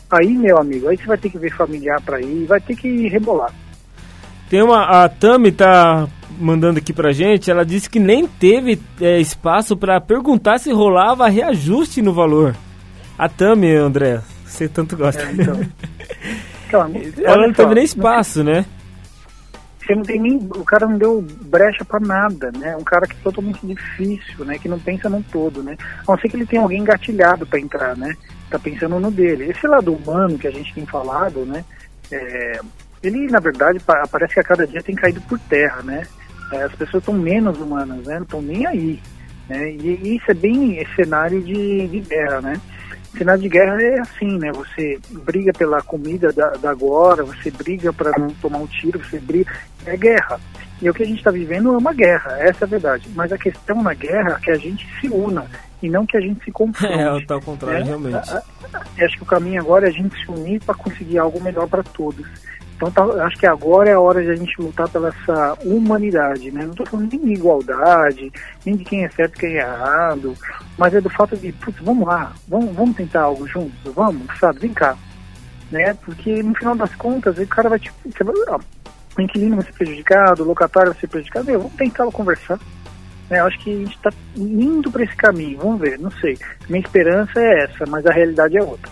aí, 0.10 0.30
meu 0.30 0.58
amigo, 0.58 0.88
aí 0.88 0.98
você 0.98 1.06
vai 1.06 1.18
ter 1.18 1.30
que 1.30 1.38
ver 1.38 1.56
familiar 1.56 2.02
para 2.02 2.22
ir, 2.22 2.46
vai 2.46 2.60
ter 2.60 2.76
que 2.76 3.08
rebolar. 3.08 3.54
Tem 4.50 4.62
uma. 4.62 5.04
A 5.04 5.10
Tami 5.10 5.52
tá 5.52 6.08
mandando 6.38 6.80
aqui 6.80 6.92
pra 6.92 7.12
gente, 7.12 7.50
ela 7.50 7.66
disse 7.66 7.90
que 7.90 8.00
nem 8.00 8.28
teve 8.28 8.80
é, 9.00 9.20
espaço 9.20 9.78
pra 9.78 10.02
perguntar 10.02 10.60
se 10.60 10.72
rolava 10.72 11.30
reajuste 11.30 12.02
no 12.02 12.14
valor. 12.14 12.56
A 13.18 13.30
Tami, 13.30 13.74
André, 13.74 14.22
você 14.46 14.68
tanto 14.68 14.98
gosta. 14.98 15.22
É, 15.22 15.32
então. 15.32 15.60
Então, 16.72 16.90
ela 17.26 17.48
não 17.48 17.54
teve 17.54 17.76
nem 17.76 17.84
espaço, 17.84 18.46
né? 18.46 18.66
Você 19.84 19.96
não 19.96 20.04
tem 20.04 20.20
nem, 20.20 20.38
o 20.38 20.64
cara 20.64 20.88
não 20.88 20.98
deu 20.98 21.22
brecha 21.22 21.84
pra 21.84 22.00
nada, 22.00 22.52
né? 22.52 22.76
Um 22.78 22.84
cara 22.84 23.08
que 23.08 23.14
é 23.14 23.20
totalmente 23.24 23.66
difícil, 23.66 24.46
né? 24.46 24.58
Que 24.60 24.70
não 24.70 24.80
pensa 24.80 25.10
no 25.10 25.24
todo, 25.24 25.64
né? 25.64 25.76
A 26.08 26.12
não 26.12 26.20
ser 26.20 26.30
que 26.30 26.36
ele 26.36 26.46
tenha 26.46 26.62
alguém 26.62 26.80
engatilhado 26.82 27.46
pra 27.46 27.60
entrar, 27.60 27.98
né? 27.98 28.16
Tá 28.50 28.60
pensando 28.60 29.00
no 29.00 29.10
dele. 29.10 29.50
Esse 29.50 29.66
lado 29.68 29.94
humano 29.94 30.38
que 30.38 30.48
a 30.48 30.52
gente 30.52 30.74
tem 30.74 30.86
falado, 30.86 31.46
né? 31.46 31.66
É, 32.12 32.60
ele, 33.02 33.28
na 33.28 33.40
verdade, 33.40 33.80
pa- 33.80 34.08
parece 34.12 34.36
que 34.36 34.40
a 34.40 34.44
cada 34.44 34.68
dia 34.68 34.84
tem 34.84 34.96
caído 34.96 35.20
por 35.22 35.40
terra, 35.40 35.82
né? 35.82 36.06
É, 36.54 36.64
as 36.64 36.74
pessoas 36.74 37.02
estão 37.02 37.16
menos 37.16 37.60
humanas, 37.60 38.06
né? 38.06 38.16
Não 38.16 38.24
estão 38.24 38.42
nem 38.42 38.66
aí, 38.68 39.00
né? 39.50 39.72
E, 39.72 40.00
e 40.04 40.16
isso 40.18 40.30
é 40.30 40.34
bem 40.36 40.86
cenário 40.96 41.42
de, 41.42 41.88
de 41.88 42.00
guerra, 42.02 42.42
né? 42.42 42.62
Cenário 43.18 43.41
de 43.41 43.49
guerra 43.49 43.82
é 43.82 43.99
assim, 43.99 44.38
né? 44.39 44.51
Você 44.53 44.99
briga 45.12 45.51
pela 45.53 45.82
comida 45.82 46.32
da, 46.32 46.51
da 46.51 46.72
agora, 46.72 47.24
você 47.24 47.51
briga 47.51 47.91
para 47.91 48.12
não 48.18 48.30
tomar 48.36 48.59
um 48.59 48.68
tiro, 48.68 48.99
você 49.03 49.20
briga. 49.20 49.51
É 49.86 49.97
guerra. 49.97 50.39
E 50.82 50.89
o 50.89 50.93
que 50.93 51.03
a 51.03 51.05
gente 51.05 51.18
está 51.20 51.30
vivendo 51.30 51.74
é 51.74 51.78
uma 51.78 51.93
guerra, 51.93 52.38
essa 52.39 52.64
é 52.64 52.66
a 52.66 52.70
verdade. 52.70 53.07
Mas 53.16 53.32
a 53.32 53.38
questão 53.38 53.84
na 53.84 53.93
guerra 53.93 54.38
é 54.39 54.43
que 54.43 54.51
a 54.51 54.55
gente 54.57 54.88
se 54.99 55.07
una 55.09 55.45
e 55.82 55.89
não 55.89 56.05
que 56.05 56.18
a 56.18 56.22
gente 56.22 56.43
se 56.43 56.51
confronte. 56.51 56.91
É, 56.99 57.26
tá 57.26 57.36
ao 57.36 57.41
contrário, 57.41 57.80
né? 57.80 57.86
realmente. 57.86 58.16
A- 58.32 58.38
a- 58.74 59.05
Acho 59.05 59.18
que 59.18 59.24
o 59.24 59.26
caminho 59.28 59.62
agora 59.62 59.86
é 59.86 59.89
a 59.89 59.93
gente 59.93 60.16
se 60.24 60.32
unir 60.32 60.59
para 60.64 60.74
conseguir 60.74 61.18
algo 61.20 61.39
melhor 61.41 61.68
para 61.68 61.84
todos. 61.84 62.26
Então 62.82 62.90
tá- 62.90 63.26
acho 63.26 63.38
que 63.38 63.46
agora 63.46 63.92
é 63.92 63.94
a 63.94 64.00
hora 64.00 64.24
de 64.24 64.32
a 64.32 64.36
gente 64.36 64.60
lutar 64.60 64.90
pela 64.90 65.10
essa 65.10 65.56
humanidade, 65.64 66.50
né? 66.50 66.64
Não 66.64 66.72
estou 66.72 66.88
falando 66.88 67.12
nem 67.12 67.26
de 67.26 67.34
igualdade, 67.34 68.32
nem 68.66 68.76
de 68.76 68.84
quem 68.84 69.06
é 69.06 69.10
certo 69.10 69.36
e 69.36 69.40
quem 69.40 69.50
é 69.52 69.60
errado, 69.60 70.34
mas 70.80 70.92
é 70.96 71.00
do 71.00 71.10
fato 71.10 71.38
de, 71.38 71.52
putz, 71.52 71.80
vamos 71.82 72.08
lá, 72.08 72.34
vamos, 72.48 72.76
vamos 72.76 72.96
tentar 72.96 73.22
algo 73.22 73.48
juntos, 73.48 73.94
vamos, 73.94 74.24
sabe, 74.40 74.62
vem 74.62 74.74
cá. 74.74 74.98
Né? 75.70 75.94
Porque 76.04 76.42
no 76.42 76.56
final 76.56 76.76
das 76.76 76.94
contas, 76.96 77.38
o 77.38 77.48
cara 77.48 77.70
vai 77.70 77.78
tipo, 77.78 77.96
você 78.04 78.24
vai, 78.24 78.34
ó, 78.50 78.60
o 79.16 79.22
inquilino 79.22 79.58
vai 79.58 79.66
ser 79.66 79.74
prejudicado, 79.74 80.42
o 80.42 80.48
locatário 80.48 80.92
vai 80.92 81.00
ser 81.00 81.08
prejudicado, 81.08 81.46
meu, 81.46 81.60
vamos 81.60 81.78
tentar 81.78 82.06
conversar. 82.08 82.60
Né? 83.30 83.40
Eu 83.40 83.46
acho 83.46 83.60
que 83.60 83.72
a 83.72 83.78
gente 83.78 83.96
está 83.96 84.10
indo 84.36 84.92
para 84.92 85.04
esse 85.04 85.16
caminho, 85.16 85.60
vamos 85.60 85.80
ver, 85.80 86.00
não 86.00 86.12
sei. 86.14 86.36
Minha 86.68 86.82
esperança 86.82 87.40
é 87.40 87.66
essa, 87.66 87.86
mas 87.88 88.06
a 88.08 88.12
realidade 88.12 88.58
é 88.58 88.64
outra. 88.64 88.92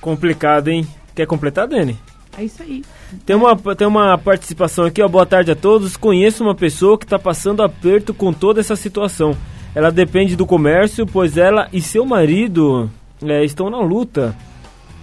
Complicado, 0.00 0.68
hein? 0.68 0.88
Quer 1.14 1.26
completar, 1.26 1.68
Dani? 1.68 1.98
É 2.38 2.44
isso 2.44 2.62
aí. 2.62 2.84
Tem 3.24 3.34
uma, 3.36 3.56
tem 3.74 3.86
uma 3.86 4.18
participação 4.18 4.84
aqui, 4.84 5.02
ó. 5.02 5.08
Boa 5.08 5.24
tarde 5.26 5.50
a 5.50 5.56
todos. 5.56 5.96
Conheço 5.96 6.42
uma 6.44 6.54
pessoa 6.54 6.98
que 6.98 7.04
está 7.04 7.18
passando 7.18 7.62
aperto 7.62 8.12
com 8.12 8.32
toda 8.32 8.60
essa 8.60 8.76
situação. 8.76 9.34
Ela 9.74 9.90
depende 9.90 10.36
do 10.36 10.46
comércio, 10.46 11.06
pois 11.06 11.36
ela 11.36 11.68
e 11.72 11.80
seu 11.80 12.04
marido 12.04 12.90
é, 13.22 13.44
estão 13.44 13.70
na 13.70 13.80
luta. 13.80 14.34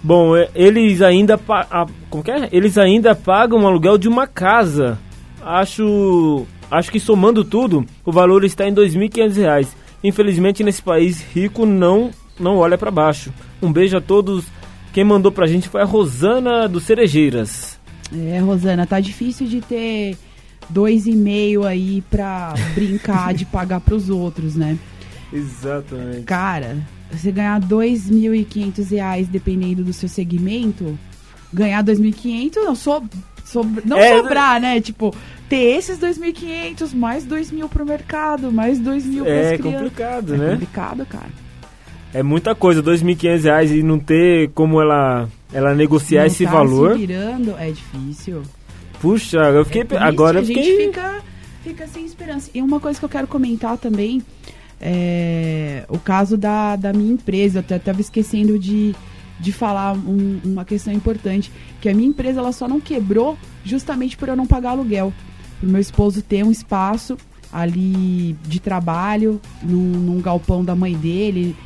Bom, 0.02 0.36
é, 0.36 0.48
eles 0.54 1.02
ainda 1.02 1.38
a- 1.48 1.86
como 2.10 2.22
é? 2.28 2.48
Eles 2.52 2.78
ainda 2.78 3.14
pagam 3.14 3.62
o 3.62 3.66
aluguel 3.66 3.98
de 3.98 4.08
uma 4.08 4.26
casa. 4.26 4.98
Acho 5.44 6.46
acho 6.70 6.90
que 6.90 6.98
somando 6.98 7.44
tudo, 7.44 7.86
o 8.04 8.10
valor 8.10 8.44
está 8.44 8.68
em 8.68 8.74
2.500 8.74 9.36
reais. 9.36 9.76
Infelizmente 10.02 10.62
nesse 10.64 10.82
país 10.82 11.24
rico 11.34 11.64
não 11.64 12.10
não 12.38 12.56
olha 12.58 12.76
para 12.76 12.90
baixo. 12.90 13.32
Um 13.62 13.72
beijo 13.72 13.96
a 13.96 14.00
todos. 14.00 14.44
Quem 14.92 15.04
mandou 15.04 15.32
pra 15.32 15.46
gente 15.46 15.68
foi 15.68 15.80
a 15.82 15.84
Rosana 15.84 16.68
dos 16.68 16.84
Cerejeiras. 16.84 17.75
É, 18.14 18.38
Rosana, 18.38 18.86
tá 18.86 19.00
difícil 19.00 19.46
de 19.46 19.60
ter 19.60 20.16
dois 20.70 21.06
e 21.06 21.12
meio 21.12 21.64
aí 21.64 22.02
pra 22.10 22.54
brincar 22.74 23.32
de 23.34 23.44
pagar 23.44 23.80
pros 23.80 24.08
outros, 24.10 24.54
né? 24.54 24.78
Exatamente. 25.32 26.22
Cara, 26.22 26.78
você 27.10 27.30
ganhar 27.32 27.60
dois 27.60 28.08
mil 28.08 28.34
e 28.34 28.44
quinhentos 28.44 28.90
reais 28.90 29.28
dependendo 29.28 29.82
do 29.84 29.92
seu 29.92 30.08
segmento, 30.08 30.98
ganhar 31.52 31.82
dois 31.82 31.98
mil 31.98 32.10
e 32.10 32.12
quinhentos 32.12 32.64
não, 32.64 32.74
so, 32.74 33.02
so- 33.44 33.66
não 33.84 33.98
É, 33.98 34.16
sobrar, 34.16 34.60
né? 34.60 34.80
Tipo, 34.80 35.14
ter 35.48 35.76
esses 35.76 35.98
dois 35.98 36.16
mil 36.18 36.30
e 36.30 36.32
quinhentos, 36.32 36.94
mais 36.94 37.24
dois 37.24 37.50
mil 37.50 37.68
pro 37.68 37.84
mercado, 37.84 38.50
mais 38.52 38.78
dois 38.78 39.04
mil 39.04 39.24
pras 39.24 39.36
É 39.46 39.58
crianças. 39.58 39.80
complicado, 39.82 40.34
É 40.34 40.38
né? 40.38 40.50
complicado, 40.52 41.06
cara. 41.06 41.45
É 42.18 42.22
muita 42.22 42.54
coisa, 42.54 42.82
2.500 42.82 43.42
reais 43.42 43.70
e 43.72 43.82
não 43.82 43.98
ter 43.98 44.50
como 44.50 44.80
ela, 44.80 45.28
ela 45.52 45.74
negociar 45.74 46.20
Não 46.20 46.26
esse 46.28 46.44
tá 46.44 46.50
valor. 46.50 46.92
Se 46.98 47.06
virando 47.06 47.54
é 47.58 47.70
difícil. 47.70 48.42
Puxa, 49.00 49.38
eu 49.38 49.64
fiquei. 49.64 49.84
É 49.90 49.98
agora 49.98 50.38
a 50.38 50.42
eu 50.42 50.44
gente 50.46 50.60
fiquei. 50.62 50.86
fica, 50.86 51.22
fica 51.62 51.86
sem 51.86 52.04
esperança. 52.06 52.50
E 52.54 52.62
uma 52.62 52.80
coisa 52.80 52.98
que 52.98 53.04
eu 53.04 53.08
quero 53.08 53.26
comentar 53.26 53.76
também 53.76 54.22
é 54.80 55.84
o 55.88 55.98
caso 55.98 56.36
da, 56.36 56.76
da 56.76 56.92
minha 56.92 57.12
empresa. 57.12 57.58
Eu 57.58 57.60
até 57.60 57.76
estava 57.76 58.00
esquecendo 58.00 58.58
de, 58.58 58.94
de 59.40 59.52
falar 59.52 59.94
um- 59.94 60.40
uma 60.44 60.64
questão 60.64 60.92
importante, 60.92 61.50
que 61.80 61.88
a 61.88 61.94
minha 61.94 62.08
empresa 62.08 62.40
ela 62.40 62.52
só 62.52 62.66
não 62.68 62.80
quebrou 62.80 63.36
justamente 63.64 64.16
por 64.16 64.28
eu 64.28 64.36
não 64.36 64.46
pagar 64.46 64.70
aluguel. 64.70 65.12
Por 65.60 65.68
meu 65.68 65.80
esposo 65.80 66.22
ter 66.22 66.44
um 66.44 66.50
espaço 66.50 67.16
ali 67.52 68.36
de 68.46 68.60
trabalho, 68.60 69.40
num, 69.62 69.76
num 69.78 70.20
galpão 70.20 70.64
da 70.64 70.74
mãe 70.74 70.94
dele, 70.94 71.56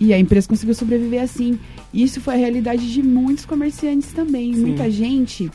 e 0.00 0.12
a 0.14 0.18
empresa 0.18 0.48
conseguiu 0.48 0.74
sobreviver 0.74 1.22
assim. 1.22 1.58
Isso 1.92 2.20
foi 2.20 2.34
a 2.34 2.38
realidade 2.38 2.90
de 2.90 3.02
muitos 3.02 3.44
comerciantes 3.44 4.10
também. 4.12 4.54
Sim. 4.54 4.60
Muita 4.62 4.90
gente, 4.90 5.50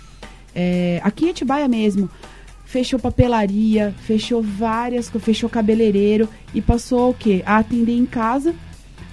é, 0.53 1.01
aqui 1.03 1.25
em 1.25 1.29
Atibaia 1.31 1.67
mesmo, 1.67 2.09
fechou 2.63 2.99
papelaria, 2.99 3.93
fechou 4.05 4.41
várias, 4.43 5.09
fechou 5.09 5.49
cabeleireiro 5.49 6.29
e 6.53 6.61
passou 6.61 7.09
o 7.09 7.13
quê? 7.13 7.41
A 7.45 7.57
atender 7.57 7.97
em 7.97 8.05
casa, 8.05 8.53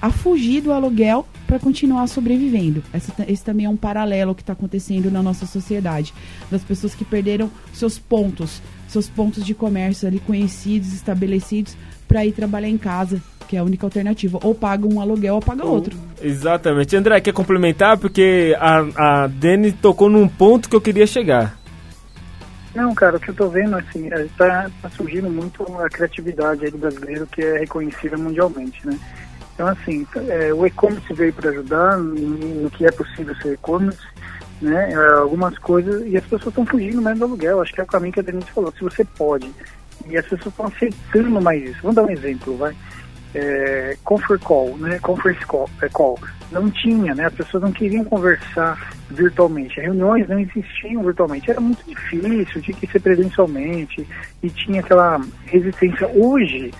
a 0.00 0.10
fugir 0.10 0.60
do 0.62 0.72
aluguel 0.72 1.26
para 1.46 1.58
continuar 1.58 2.06
sobrevivendo. 2.08 2.82
Essa 2.92 3.12
ta- 3.12 3.24
esse 3.28 3.44
também 3.44 3.66
é 3.66 3.68
um 3.68 3.76
paralelo 3.76 4.34
que 4.34 4.42
está 4.42 4.52
acontecendo 4.52 5.10
na 5.10 5.22
nossa 5.22 5.46
sociedade. 5.46 6.12
Das 6.50 6.62
pessoas 6.64 6.94
que 6.94 7.04
perderam 7.04 7.50
seus 7.72 7.98
pontos, 7.98 8.60
seus 8.88 9.08
pontos 9.08 9.44
de 9.44 9.54
comércio 9.54 10.08
ali 10.08 10.18
conhecidos, 10.18 10.92
estabelecidos, 10.92 11.76
para 12.12 12.26
ir 12.26 12.32
trabalhar 12.32 12.68
em 12.68 12.76
casa, 12.76 13.22
que 13.48 13.56
é 13.56 13.58
a 13.58 13.64
única 13.64 13.86
alternativa. 13.86 14.38
Ou 14.42 14.54
paga 14.54 14.86
um 14.86 15.00
aluguel 15.00 15.36
ou 15.36 15.40
paga 15.40 15.64
outro. 15.64 15.96
Exatamente. 16.20 16.94
André, 16.94 17.22
quer 17.22 17.32
complementar? 17.32 17.96
Porque 17.96 18.54
a, 18.60 19.22
a 19.22 19.26
Dani 19.26 19.72
tocou 19.72 20.10
num 20.10 20.28
ponto 20.28 20.68
que 20.68 20.76
eu 20.76 20.80
queria 20.80 21.06
chegar. 21.06 21.58
Não, 22.74 22.94
cara, 22.94 23.16
o 23.16 23.20
que 23.20 23.30
eu 23.30 23.34
tô 23.34 23.48
vendo, 23.48 23.76
assim, 23.76 24.08
é, 24.12 24.26
tá, 24.36 24.70
tá 24.82 24.90
surgindo 24.90 25.30
muito 25.30 25.62
a 25.78 25.88
criatividade 25.88 26.66
aí 26.66 26.70
do 26.70 26.78
brasileiro 26.78 27.26
que 27.26 27.42
é 27.42 27.60
reconhecida 27.60 28.16
mundialmente, 28.18 28.86
né? 28.86 28.98
Então, 29.54 29.68
assim, 29.68 30.06
é, 30.28 30.52
o 30.52 30.66
e-commerce 30.66 31.12
veio 31.14 31.32
para 31.32 31.50
ajudar 31.50 31.98
no, 31.98 32.14
no 32.62 32.70
que 32.70 32.86
é 32.86 32.90
possível 32.90 33.34
ser 33.36 33.54
e-commerce, 33.54 34.00
né? 34.60 34.92
É, 34.92 35.12
algumas 35.14 35.56
coisas, 35.58 36.02
e 36.06 36.16
as 36.16 36.24
pessoas 36.24 36.48
estão 36.48 36.64
fugindo 36.64 37.02
mais 37.02 37.18
do 37.18 37.24
aluguel, 37.24 37.60
acho 37.60 37.74
que 37.74 37.80
é 37.80 37.84
o 37.84 37.86
caminho 37.86 38.12
que 38.14 38.20
a 38.20 38.22
Denise 38.22 38.50
falou, 38.50 38.72
se 38.72 38.82
você 38.82 39.04
pode. 39.04 39.50
E 40.08 40.16
as 40.16 40.24
pessoas 40.24 40.52
estão 40.52 40.66
aceitando 40.66 41.40
mais 41.40 41.62
isso. 41.62 41.78
Vamos 41.82 41.96
dar 41.96 42.04
um 42.04 42.10
exemplo, 42.10 42.56
vai. 42.56 42.74
É, 43.34 43.96
call, 44.44 44.76
né? 44.76 44.98
Conference 45.00 45.44
call, 45.46 45.68
é, 45.80 45.88
call. 45.88 46.18
Não 46.50 46.70
tinha, 46.70 47.14
né? 47.14 47.26
As 47.26 47.34
pessoas 47.34 47.62
não 47.62 47.72
queriam 47.72 48.04
conversar 48.04 48.92
virtualmente. 49.10 49.80
As 49.80 49.86
reuniões 49.86 50.28
não 50.28 50.38
existiam 50.38 51.02
virtualmente. 51.02 51.50
Era 51.50 51.60
muito 51.60 51.82
difícil, 51.86 52.60
tinha 52.60 52.76
que 52.76 52.86
ser 52.86 53.00
presencialmente 53.00 54.06
e 54.42 54.50
tinha 54.50 54.80
aquela 54.80 55.20
resistência. 55.46 56.06
Hoje, 56.08 56.72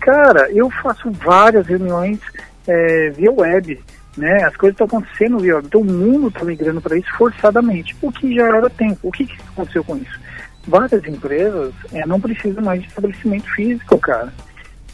cara, 0.00 0.50
eu 0.52 0.70
faço 0.70 1.10
várias 1.10 1.66
reuniões 1.66 2.20
é, 2.66 3.10
via 3.10 3.32
web, 3.32 3.80
né? 4.16 4.44
As 4.44 4.56
coisas 4.56 4.74
estão 4.74 4.86
acontecendo 4.86 5.38
via 5.40 5.56
web. 5.56 5.66
Então 5.66 5.80
o 5.80 5.84
mundo 5.84 6.28
está 6.28 6.44
migrando 6.44 6.80
para 6.80 6.96
isso 6.96 7.10
forçadamente, 7.16 7.96
o 8.00 8.12
que 8.12 8.34
já 8.36 8.46
era 8.46 8.70
tempo. 8.70 9.08
O 9.08 9.10
que, 9.10 9.26
que 9.26 9.36
aconteceu 9.52 9.82
com 9.82 9.96
isso? 9.96 10.27
Várias 10.68 11.02
empresas 11.06 11.72
é, 11.94 12.04
não 12.06 12.20
precisam 12.20 12.62
mais 12.62 12.82
de 12.82 12.88
estabelecimento 12.88 13.50
físico, 13.54 13.98
cara. 13.98 14.30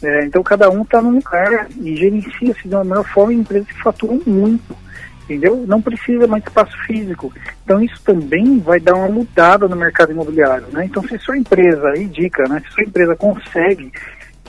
É, 0.01 0.25
então 0.25 0.41
cada 0.41 0.69
um 0.69 0.83
está 0.83 1.01
num 1.01 1.15
lugar 1.15 1.67
e 1.81 1.97
gerencia-se 1.97 2.67
de 2.67 2.73
uma 2.73 2.85
melhor 2.85 3.05
forma 3.05 3.33
em 3.33 3.39
empresas 3.39 3.67
que 3.67 3.83
faturam 3.83 4.21
muito, 4.25 4.75
entendeu? 5.23 5.65
Não 5.67 5.81
precisa 5.81 6.27
mais 6.27 6.43
espaço 6.43 6.77
físico. 6.85 7.33
Então 7.63 7.81
isso 7.83 8.01
também 8.05 8.57
vai 8.59 8.79
dar 8.79 8.95
uma 8.95 9.09
mudada 9.09 9.67
no 9.67 9.75
mercado 9.75 10.13
imobiliário, 10.13 10.67
né? 10.71 10.85
Então 10.85 11.03
se 11.03 11.19
sua 11.19 11.37
empresa, 11.37 11.89
aí 11.89 12.05
dica, 12.05 12.43
né? 12.47 12.61
Se 12.65 12.73
sua 12.73 12.83
empresa 12.85 13.15
consegue 13.17 13.91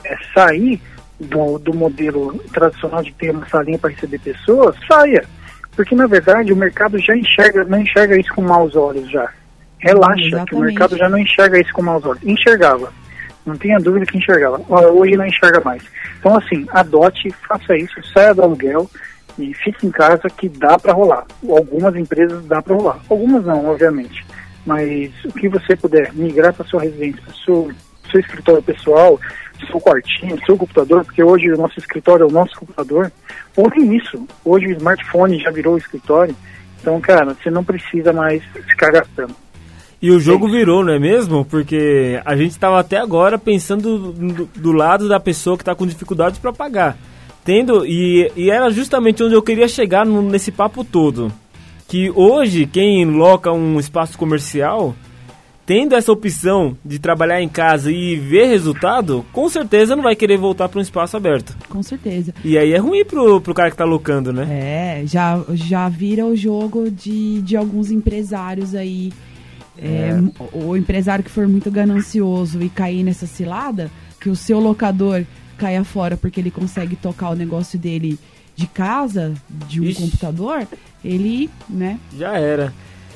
é, 0.05 0.17
sair 0.33 0.81
do, 1.19 1.57
do 1.59 1.73
modelo 1.73 2.37
tradicional 2.53 3.03
de 3.03 3.13
ter 3.13 3.31
uma 3.31 3.47
salinha 3.49 3.77
para 3.77 3.89
receber 3.89 4.19
pessoas, 4.19 4.77
saia. 4.87 5.25
Porque 5.75 5.93
na 5.93 6.07
verdade 6.07 6.53
o 6.53 6.55
mercado 6.55 6.97
já 6.99 7.15
enxerga, 7.17 7.65
não 7.65 7.81
enxerga 7.81 8.17
isso 8.17 8.33
com 8.33 8.41
maus 8.41 8.75
olhos 8.77 9.09
já. 9.11 9.29
Relaxa, 9.79 10.15
que 10.15 10.25
o 10.25 10.27
Exatamente. 10.27 10.65
mercado 10.65 10.97
já 10.97 11.09
não 11.09 11.17
enxerga 11.17 11.59
isso 11.59 11.73
com 11.73 11.83
maus 11.83 12.03
olhos. 12.05 12.23
Enxergava. 12.23 12.91
Não 13.45 13.55
tenha 13.55 13.79
dúvida 13.79 14.05
que 14.05 14.17
enxergava. 14.17 14.61
Hoje 14.67 15.15
não 15.15 15.25
enxerga 15.25 15.61
mais. 15.61 15.81
Então, 16.19 16.37
assim, 16.37 16.65
adote, 16.69 17.29
faça 17.47 17.77
isso, 17.77 17.95
saia 18.11 18.33
do 18.33 18.41
aluguel 18.41 18.89
e 19.39 19.53
fique 19.53 19.85
em 19.85 19.91
casa 19.91 20.29
que 20.29 20.49
dá 20.49 20.77
para 20.77 20.93
rolar. 20.93 21.25
Algumas 21.47 21.95
empresas 21.95 22.45
dá 22.45 22.61
para 22.61 22.75
rolar. 22.75 22.99
Algumas 23.09 23.45
não, 23.45 23.69
obviamente. 23.69 24.25
Mas 24.65 25.11
o 25.23 25.31
que 25.31 25.47
você 25.47 25.75
puder 25.75 26.11
migrar 26.13 26.53
para 26.53 26.65
sua 26.65 26.81
residência, 26.81 27.21
para 27.21 27.33
seu, 27.33 27.71
seu 28.11 28.19
escritório 28.19 28.63
pessoal, 28.63 29.19
seu 29.65 29.79
quartinho, 29.79 30.37
seu 30.45 30.57
computador, 30.57 31.05
porque 31.05 31.23
hoje 31.23 31.49
o 31.51 31.57
nosso 31.57 31.79
escritório 31.79 32.23
é 32.23 32.27
o 32.27 32.31
nosso 32.31 32.59
computador. 32.59 33.11
Ou 33.55 33.69
nem 33.69 33.95
isso. 33.95 34.27
Hoje 34.43 34.67
o 34.67 34.71
smartphone 34.71 35.39
já 35.39 35.51
virou 35.51 35.75
o 35.75 35.77
escritório. 35.77 36.35
Então, 36.81 36.99
cara, 36.99 37.33
você 37.33 37.49
não 37.49 37.63
precisa 37.63 38.11
mais 38.11 38.43
ficar 38.43 38.91
gastando. 38.91 39.35
E 40.01 40.11
o 40.11 40.19
jogo 40.19 40.47
virou, 40.47 40.83
não 40.85 40.93
é 40.93 40.99
mesmo? 40.99 41.43
Porque 41.43 42.21
a 42.23 42.35
gente 42.35 42.51
estava 42.51 42.79
até 42.79 42.97
agora 42.97 43.37
pensando 43.37 44.11
do, 44.13 44.45
do 44.55 44.71
lado 44.71 45.09
da 45.09 45.19
pessoa 45.19 45.57
que 45.57 45.63
está 45.63 45.73
com 45.73 45.87
dificuldade 45.87 46.39
para 46.39 46.53
pagar. 46.53 46.97
Tendo 47.43 47.85
e, 47.85 48.31
e 48.35 48.51
era 48.51 48.69
justamente 48.69 49.23
onde 49.23 49.33
eu 49.33 49.41
queria 49.41 49.67
chegar 49.67 50.05
no- 50.05 50.21
nesse 50.21 50.51
papo 50.51 50.83
todo. 50.83 51.31
Que 51.87 52.11
hoje 52.13 52.65
quem 52.67 53.05
loca 53.05 53.51
um 53.51 53.79
espaço 53.79 54.17
comercial, 54.17 54.93
tendo 55.65 55.95
essa 55.95 56.11
opção 56.11 56.77
de 56.85 56.99
trabalhar 56.99 57.41
em 57.41 57.47
casa 57.49 57.91
e 57.91 58.15
ver 58.17 58.45
resultado, 58.47 59.25
com 59.33 59.49
certeza 59.49 59.95
não 59.95 60.03
vai 60.03 60.15
querer 60.15 60.37
voltar 60.37 60.69
para 60.69 60.79
um 60.79 60.81
espaço 60.81 61.17
aberto. 61.17 61.57
Com 61.69 61.81
certeza. 61.81 62.33
E 62.43 62.57
aí 62.57 62.71
é 62.73 62.77
ruim 62.77 63.03
pro, 63.03 63.41
pro 63.41 63.53
cara 63.53 63.71
que 63.71 63.77
tá 63.77 63.85
locando, 63.85 64.31
né? 64.31 64.45
É, 64.49 65.03
já, 65.07 65.41
já 65.53 65.89
vira 65.89 66.25
o 66.25 66.35
jogo 66.35 66.91
de, 66.91 67.41
de 67.41 67.57
alguns 67.57 67.89
empresários 67.89 68.75
aí. 68.75 69.11
É, 69.79 70.19
o, 70.53 70.75
empresário 70.75 71.23
que 71.23 71.31
for 71.31 71.47
muito 71.47 71.69
ganancioso 71.69 72.61
e 72.61 72.69
cair 72.69 73.03
nessa 73.03 73.27
cilada, 73.27 73.91
que 74.19 74.29
o 74.29 74.35
seu 74.35 74.59
locador 74.59 75.23
caia 75.57 75.83
fora 75.83 76.17
porque 76.17 76.39
ele 76.39 76.51
consegue 76.51 76.95
tocar 76.95 77.29
o 77.29 77.35
negócio 77.35 77.77
dele 77.77 78.17
de 78.55 78.65
casa, 78.67 79.33
de 79.49 79.79
um 79.81 79.83
Ixi. 79.83 80.01
computador, 80.01 80.67
ele, 81.03 81.49
né? 81.69 81.99
Já 82.17 82.37
era. 82.37 82.73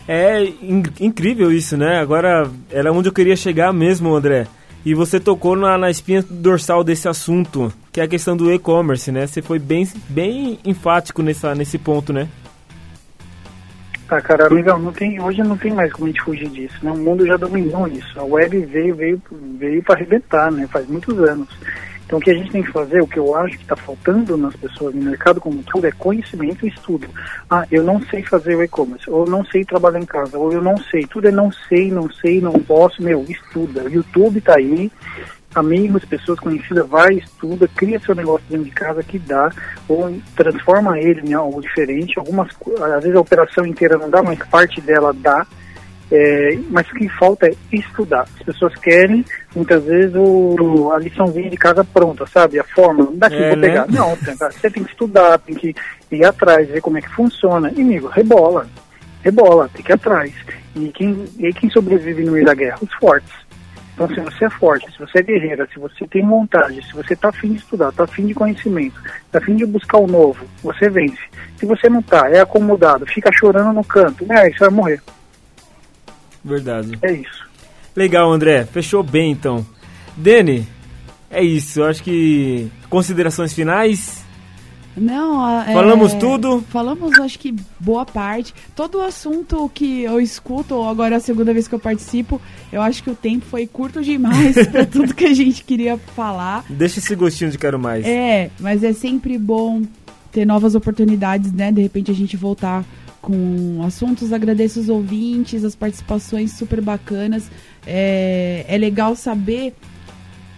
É 0.07 0.43
in- 0.43 0.83
incrível 0.99 1.51
isso, 1.51 1.75
né? 1.77 1.99
Agora 1.99 2.49
era 2.69 2.91
onde 2.91 3.09
eu 3.09 3.13
queria 3.13 3.35
chegar 3.35 3.73
mesmo, 3.73 4.13
André. 4.15 4.47
E 4.83 4.93
você 4.95 5.19
tocou 5.19 5.55
na, 5.55 5.77
na 5.77 5.91
espinha 5.91 6.23
dorsal 6.27 6.83
desse 6.83 7.07
assunto, 7.07 7.71
que 7.91 8.01
é 8.01 8.03
a 8.03 8.07
questão 8.07 8.35
do 8.35 8.51
e-commerce, 8.51 9.11
né? 9.11 9.27
Você 9.27 9.41
foi 9.41 9.59
bem, 9.59 9.87
bem 10.09 10.57
enfático 10.65 11.21
nessa, 11.21 11.53
nesse 11.53 11.77
ponto, 11.77 12.11
né? 12.11 12.27
Tá, 14.11 14.19
cara, 14.19 14.47
amigão, 14.47 14.77
não 14.77 14.91
tem, 14.91 15.21
hoje 15.21 15.41
não 15.41 15.55
tem 15.55 15.71
mais 15.71 15.89
como 15.93 16.03
a 16.03 16.09
gente 16.09 16.21
fugir 16.21 16.49
disso, 16.49 16.75
né? 16.83 16.91
O 16.91 16.97
mundo 16.97 17.25
já 17.25 17.37
dominou 17.37 17.87
isso. 17.87 18.19
A 18.19 18.23
web 18.25 18.59
veio, 18.65 18.93
veio, 18.93 19.21
veio 19.57 19.81
para 19.81 19.95
arrebentar, 19.95 20.51
né? 20.51 20.67
Faz 20.67 20.85
muitos 20.85 21.17
anos. 21.17 21.47
Então 22.05 22.19
o 22.19 22.21
que 22.21 22.29
a 22.29 22.33
gente 22.33 22.51
tem 22.51 22.61
que 22.61 22.73
fazer, 22.73 23.01
o 23.01 23.07
que 23.07 23.17
eu 23.17 23.33
acho 23.37 23.55
que 23.55 23.63
está 23.63 23.77
faltando 23.77 24.35
nas 24.35 24.53
pessoas 24.53 24.93
no 24.93 25.01
mercado 25.01 25.39
como 25.39 25.63
todo 25.63 25.87
é 25.87 25.93
conhecimento 25.93 26.65
e 26.65 26.67
estudo. 26.67 27.07
Ah, 27.49 27.65
eu 27.71 27.85
não 27.85 28.01
sei 28.07 28.21
fazer 28.21 28.53
o 28.53 28.61
e-commerce, 28.61 29.09
ou 29.09 29.23
eu 29.23 29.31
não 29.31 29.45
sei 29.45 29.63
trabalhar 29.63 30.01
em 30.01 30.05
casa, 30.05 30.37
ou 30.37 30.51
eu 30.51 30.61
não 30.61 30.75
sei. 30.75 31.07
Tudo 31.07 31.29
é 31.29 31.31
não 31.31 31.49
sei, 31.49 31.89
não 31.89 32.11
sei, 32.11 32.41
não 32.41 32.51
posso. 32.51 33.01
Meu, 33.01 33.23
estuda. 33.29 33.83
O 33.83 33.89
YouTube 33.89 34.41
tá 34.41 34.57
aí, 34.57 34.91
amigos, 35.53 36.05
pessoas 36.05 36.39
conhecidas, 36.39 36.87
vai, 36.87 37.15
estuda, 37.15 37.67
cria 37.75 37.99
seu 37.99 38.15
negócio 38.15 38.45
dentro 38.49 38.65
de 38.65 38.71
casa 38.71 39.03
que 39.03 39.19
dá, 39.19 39.51
ou 39.87 40.13
transforma 40.35 40.99
ele 40.99 41.21
em 41.29 41.33
algo 41.33 41.61
diferente. 41.61 42.17
Algumas, 42.17 42.49
às 42.95 43.03
vezes 43.03 43.15
a 43.15 43.21
operação 43.21 43.65
inteira 43.65 43.97
não 43.97 44.09
dá, 44.09 44.21
mas 44.23 44.39
parte 44.49 44.79
dela 44.81 45.13
dá. 45.13 45.45
É, 46.13 46.59
mas 46.69 46.85
o 46.89 46.95
que 46.95 47.07
falta 47.07 47.47
é 47.47 47.55
estudar. 47.71 48.27
As 48.37 48.43
pessoas 48.43 48.75
querem, 48.75 49.23
muitas 49.55 49.81
vezes, 49.85 50.13
o, 50.13 50.91
a 50.91 50.99
liçãozinha 50.99 51.49
de 51.49 51.55
casa 51.55 51.85
pronta, 51.85 52.25
sabe? 52.27 52.59
A 52.59 52.65
forma, 52.65 53.09
daqui 53.13 53.37
É, 53.37 53.47
vou 53.47 53.57
né? 53.57 53.67
pegar. 53.69 53.87
Não, 53.87 54.13
você 54.17 54.69
tem 54.69 54.83
que 54.83 54.91
estudar, 54.91 55.39
tem 55.39 55.55
que 55.55 55.73
ir 56.11 56.25
atrás, 56.25 56.67
ver 56.67 56.81
como 56.81 56.97
é 56.97 57.01
que 57.01 57.09
funciona. 57.15 57.71
E, 57.73 57.81
amigo, 57.81 58.07
rebola. 58.09 58.67
Rebola, 59.23 59.69
tem 59.73 59.85
que 59.85 59.91
ir 59.91 59.95
atrás. 59.95 60.33
E 60.75 60.89
quem, 60.89 61.25
e 61.39 61.53
quem 61.53 61.69
sobrevive 61.69 62.25
no 62.25 62.33
meio 62.33 62.45
da 62.45 62.55
guerra? 62.55 62.79
Os 62.81 62.93
fortes. 62.95 63.31
Então, 64.01 64.15
se 64.15 64.21
você 64.21 64.45
é 64.45 64.49
forte, 64.49 64.91
se 64.91 64.97
você 64.97 65.19
é 65.19 65.23
guerreira, 65.23 65.67
se 65.71 65.79
você 65.79 66.07
tem 66.07 66.25
vontade, 66.25 66.83
se 66.85 66.93
você 66.93 67.13
está 67.13 67.29
afim 67.29 67.53
de 67.53 67.59
estudar, 67.59 67.89
está 67.89 68.03
afim 68.03 68.25
de 68.25 68.33
conhecimento, 68.33 68.99
está 69.25 69.37
afim 69.37 69.55
de 69.55 69.65
buscar 69.65 69.99
o 69.99 70.07
novo, 70.07 70.43
você 70.63 70.89
vence. 70.89 71.21
Se 71.57 71.65
você 71.65 71.87
não 71.87 72.01
tá, 72.01 72.27
é 72.29 72.39
acomodado, 72.39 73.05
fica 73.05 73.29
chorando 73.31 73.73
no 73.73 73.83
canto, 73.83 74.25
é, 74.31 74.49
você 74.49 74.59
vai 74.59 74.69
morrer. 74.69 75.01
Verdade. 76.43 76.97
É 77.03 77.11
isso. 77.11 77.47
Legal, 77.95 78.31
André. 78.31 78.65
Fechou 78.65 79.03
bem, 79.03 79.31
então. 79.31 79.65
Dene, 80.15 80.67
é 81.29 81.43
isso. 81.43 81.81
Eu 81.81 81.85
acho 81.85 82.01
que 82.01 82.71
considerações 82.89 83.53
finais. 83.53 84.20
Não, 84.95 85.61
é, 85.61 85.73
Falamos 85.73 86.13
tudo? 86.13 86.61
Falamos, 86.69 87.17
acho 87.19 87.39
que 87.39 87.55
boa 87.79 88.05
parte. 88.05 88.53
Todo 88.75 88.97
o 88.97 89.01
assunto 89.01 89.69
que 89.73 90.03
eu 90.03 90.19
escuto, 90.19 90.75
ou 90.75 90.87
agora 90.87 91.15
é 91.15 91.17
a 91.17 91.21
segunda 91.21 91.53
vez 91.53 91.67
que 91.67 91.75
eu 91.75 91.79
participo, 91.79 92.41
eu 92.71 92.81
acho 92.81 93.01
que 93.01 93.09
o 93.09 93.15
tempo 93.15 93.45
foi 93.45 93.65
curto 93.65 94.01
demais 94.01 94.55
para 94.67 94.85
tudo 94.85 95.13
que 95.13 95.25
a 95.25 95.33
gente 95.33 95.63
queria 95.63 95.97
falar. 95.97 96.65
Deixa 96.69 96.99
esse 96.99 97.15
gostinho 97.15 97.51
de 97.51 97.57
quero 97.57 97.79
mais. 97.79 98.05
É, 98.05 98.49
mas 98.59 98.83
é 98.83 98.93
sempre 98.93 99.37
bom 99.37 99.81
ter 100.31 100.45
novas 100.45 100.75
oportunidades, 100.75 101.51
né? 101.51 101.71
De 101.71 101.81
repente 101.81 102.11
a 102.11 102.15
gente 102.15 102.35
voltar 102.35 102.83
com 103.21 103.81
assuntos. 103.85 104.33
Agradeço 104.33 104.79
os 104.79 104.89
ouvintes, 104.89 105.63
as 105.63 105.75
participações 105.75 106.51
super 106.51 106.81
bacanas. 106.81 107.49
É, 107.85 108.65
é 108.67 108.77
legal 108.77 109.15
saber 109.15 109.73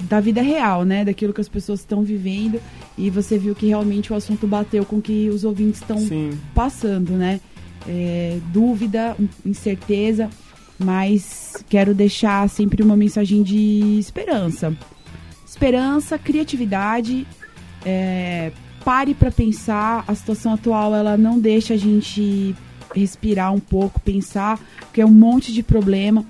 da 0.01 0.19
vida 0.19 0.41
real, 0.41 0.83
né? 0.83 1.05
Daquilo 1.05 1.33
que 1.33 1.41
as 1.41 1.49
pessoas 1.49 1.79
estão 1.81 2.03
vivendo. 2.03 2.59
E 2.97 3.09
você 3.09 3.37
viu 3.37 3.55
que 3.55 3.67
realmente 3.67 4.13
o 4.13 4.15
assunto 4.15 4.45
bateu 4.45 4.85
com 4.85 4.97
o 4.97 5.01
que 5.01 5.29
os 5.29 5.43
ouvintes 5.43 5.81
estão 5.81 5.97
passando, 6.53 7.13
né? 7.13 7.39
É, 7.87 8.39
dúvida, 8.51 9.15
incerteza, 9.45 10.29
mas 10.77 11.63
quero 11.69 11.93
deixar 11.93 12.47
sempre 12.49 12.83
uma 12.83 12.95
mensagem 12.95 13.41
de 13.43 13.97
esperança. 13.99 14.75
Esperança, 15.45 16.17
criatividade, 16.17 17.27
é, 17.85 18.51
pare 18.83 19.13
para 19.13 19.31
pensar. 19.31 20.03
A 20.07 20.15
situação 20.15 20.53
atual 20.53 20.95
ela 20.95 21.17
não 21.17 21.39
deixa 21.39 21.73
a 21.73 21.77
gente 21.77 22.55
respirar 22.93 23.53
um 23.53 23.59
pouco, 23.59 23.99
pensar, 23.99 24.59
porque 24.79 25.01
é 25.01 25.05
um 25.05 25.11
monte 25.11 25.51
de 25.51 25.63
problema, 25.63 26.23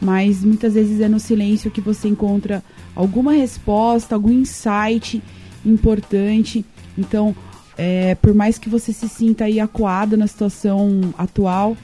mas 0.00 0.44
muitas 0.44 0.74
vezes 0.74 1.00
é 1.00 1.08
no 1.08 1.18
silêncio 1.18 1.70
que 1.70 1.80
você 1.80 2.08
encontra 2.08 2.62
alguma 2.94 3.32
resposta, 3.32 4.14
algum 4.14 4.30
insight 4.30 5.20
importante. 5.64 6.64
Então, 6.96 7.34
é, 7.76 8.14
por 8.16 8.34
mais 8.34 8.58
que 8.58 8.68
você 8.68 8.92
se 8.92 9.08
sinta 9.08 9.44
aí 9.44 9.60
acuado 9.60 10.16
na 10.16 10.26
situação 10.26 11.14
atual, 11.18 11.76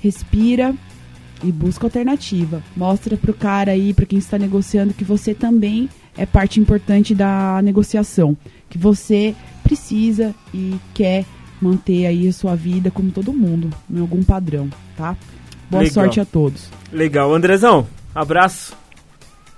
respira 0.00 0.74
e 1.42 1.50
busca 1.50 1.86
alternativa. 1.86 2.62
Mostra 2.76 3.16
pro 3.16 3.34
cara 3.34 3.72
aí, 3.72 3.92
para 3.92 4.06
quem 4.06 4.18
está 4.18 4.38
negociando, 4.38 4.94
que 4.94 5.04
você 5.04 5.34
também 5.34 5.88
é 6.16 6.26
parte 6.26 6.60
importante 6.60 7.14
da 7.14 7.60
negociação, 7.62 8.36
que 8.68 8.78
você 8.78 9.34
precisa 9.62 10.34
e 10.52 10.76
quer 10.94 11.24
manter 11.60 12.06
aí 12.06 12.28
a 12.28 12.32
sua 12.32 12.54
vida 12.54 12.90
como 12.90 13.10
todo 13.10 13.32
mundo, 13.32 13.70
em 13.90 14.00
algum 14.00 14.22
padrão, 14.22 14.68
tá? 14.96 15.16
Boa 15.70 15.82
Legal. 15.82 15.94
sorte 15.94 16.20
a 16.20 16.24
todos. 16.24 16.68
Legal. 16.92 17.32
Andrezão, 17.32 17.86
abraço. 18.14 18.76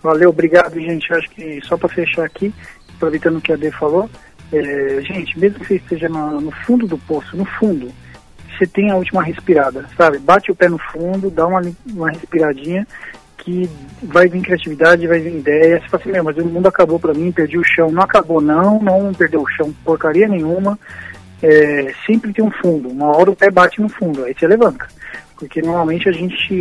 Valeu, 0.03 0.29
obrigado, 0.29 0.79
gente. 0.79 1.11
Eu 1.11 1.17
acho 1.17 1.31
que 1.31 1.61
só 1.63 1.79
para 1.79 1.89
fechar 1.89 2.25
aqui, 2.25 2.53
aproveitando 2.97 3.37
o 3.37 3.41
que 3.41 3.53
a 3.53 3.57
Dê 3.57 3.71
falou, 3.71 4.09
é, 4.53 5.01
gente, 5.03 5.39
mesmo 5.39 5.61
que 5.61 5.67
você 5.67 5.77
esteja 5.77 6.09
no, 6.09 6.41
no 6.41 6.51
fundo 6.51 6.87
do 6.87 6.99
poço, 6.99 7.37
no 7.37 7.45
fundo, 7.45 7.91
você 8.57 8.67
tem 8.67 8.91
a 8.91 8.97
última 8.97 9.23
respirada, 9.23 9.87
sabe? 9.97 10.19
Bate 10.19 10.51
o 10.51 10.55
pé 10.55 10.69
no 10.69 10.79
fundo, 10.79 11.31
dá 11.31 11.47
uma, 11.47 11.61
uma 11.87 12.11
respiradinha, 12.11 12.87
que 13.39 13.69
vai 14.03 14.27
vir 14.29 14.43
criatividade, 14.43 15.07
vai 15.07 15.21
vir 15.21 15.37
ideia. 15.37 15.81
Você 15.81 15.89
fala 15.89 16.03
assim, 16.03 16.23
mas 16.23 16.37
o 16.39 16.47
mundo 16.47 16.67
acabou 16.67 16.99
pra 16.99 17.13
mim, 17.13 17.33
perdi 17.33 17.59
o 17.59 17.65
chão. 17.65 17.91
Não 17.91 18.03
acabou, 18.03 18.41
não, 18.41 18.81
não 18.81 19.13
perdeu 19.13 19.43
o 19.43 19.51
chão, 19.51 19.75
porcaria 19.85 20.27
nenhuma. 20.29 20.79
É, 21.43 21.93
sempre 22.07 22.33
tem 22.33 22.45
um 22.45 22.51
fundo, 22.51 22.89
uma 22.89 23.15
hora 23.15 23.31
o 23.31 23.37
pé 23.37 23.51
bate 23.51 23.81
no 23.81 23.89
fundo, 23.89 24.25
aí 24.25 24.35
você 24.35 24.47
levanta. 24.47 24.87
Porque 25.37 25.61
normalmente 25.61 26.09
a 26.09 26.13
gente 26.13 26.55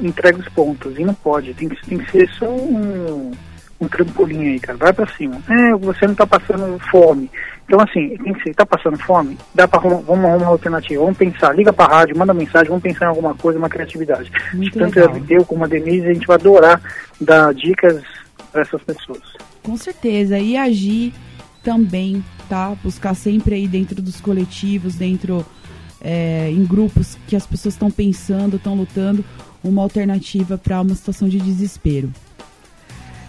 entrega 0.00 0.38
os 0.38 0.48
pontos 0.50 0.96
e 0.96 1.02
não 1.02 1.14
pode, 1.14 1.54
tem 1.54 1.68
que, 1.68 1.88
tem 1.88 1.98
que 1.98 2.10
ser 2.10 2.28
só 2.28 2.48
um, 2.48 3.32
um 3.80 3.88
trampolim 3.88 4.48
aí, 4.48 4.60
cara. 4.60 4.78
Vai 4.78 4.92
pra 4.92 5.06
cima. 5.14 5.40
É, 5.48 5.74
você 5.76 6.06
não 6.06 6.14
tá 6.14 6.26
passando 6.26 6.78
fome. 6.90 7.30
Então, 7.64 7.80
assim, 7.80 8.16
tem 8.16 8.32
que 8.32 8.42
ser, 8.42 8.54
tá 8.54 8.64
passando 8.64 8.98
fome? 8.98 9.36
Dá 9.54 9.68
pra 9.68 9.78
arrumar, 9.78 10.00
vamos 10.00 10.24
arrumar 10.24 10.36
uma 10.44 10.52
alternativa. 10.52 11.02
Vamos 11.02 11.18
pensar, 11.18 11.54
liga 11.54 11.72
pra 11.72 11.86
rádio, 11.86 12.16
manda 12.16 12.32
mensagem, 12.32 12.68
vamos 12.68 12.82
pensar 12.82 13.04
em 13.06 13.08
alguma 13.08 13.34
coisa, 13.34 13.58
uma 13.58 13.68
criatividade. 13.68 14.32
Muito 14.54 14.78
Tanto 14.78 14.98
legal. 14.98 15.22
eu 15.28 15.44
como 15.44 15.64
a 15.64 15.68
Denise, 15.68 16.06
a 16.06 16.14
gente 16.14 16.26
vai 16.26 16.36
adorar 16.36 16.80
dar 17.20 17.52
dicas 17.52 18.02
pra 18.50 18.62
essas 18.62 18.82
pessoas. 18.82 19.22
Com 19.62 19.76
certeza. 19.76 20.38
E 20.38 20.56
agir 20.56 21.12
também, 21.62 22.24
tá? 22.48 22.74
Buscar 22.82 23.14
sempre 23.14 23.54
aí 23.54 23.68
dentro 23.68 24.00
dos 24.00 24.20
coletivos, 24.20 24.94
dentro 24.94 25.44
é, 26.00 26.50
em 26.50 26.64
grupos 26.64 27.18
que 27.26 27.36
as 27.36 27.46
pessoas 27.46 27.74
estão 27.74 27.90
pensando, 27.90 28.56
estão 28.56 28.74
lutando, 28.74 29.24
uma 29.62 29.82
alternativa 29.82 30.56
para 30.56 30.80
uma 30.80 30.94
situação 30.94 31.28
de 31.28 31.38
desespero. 31.38 32.10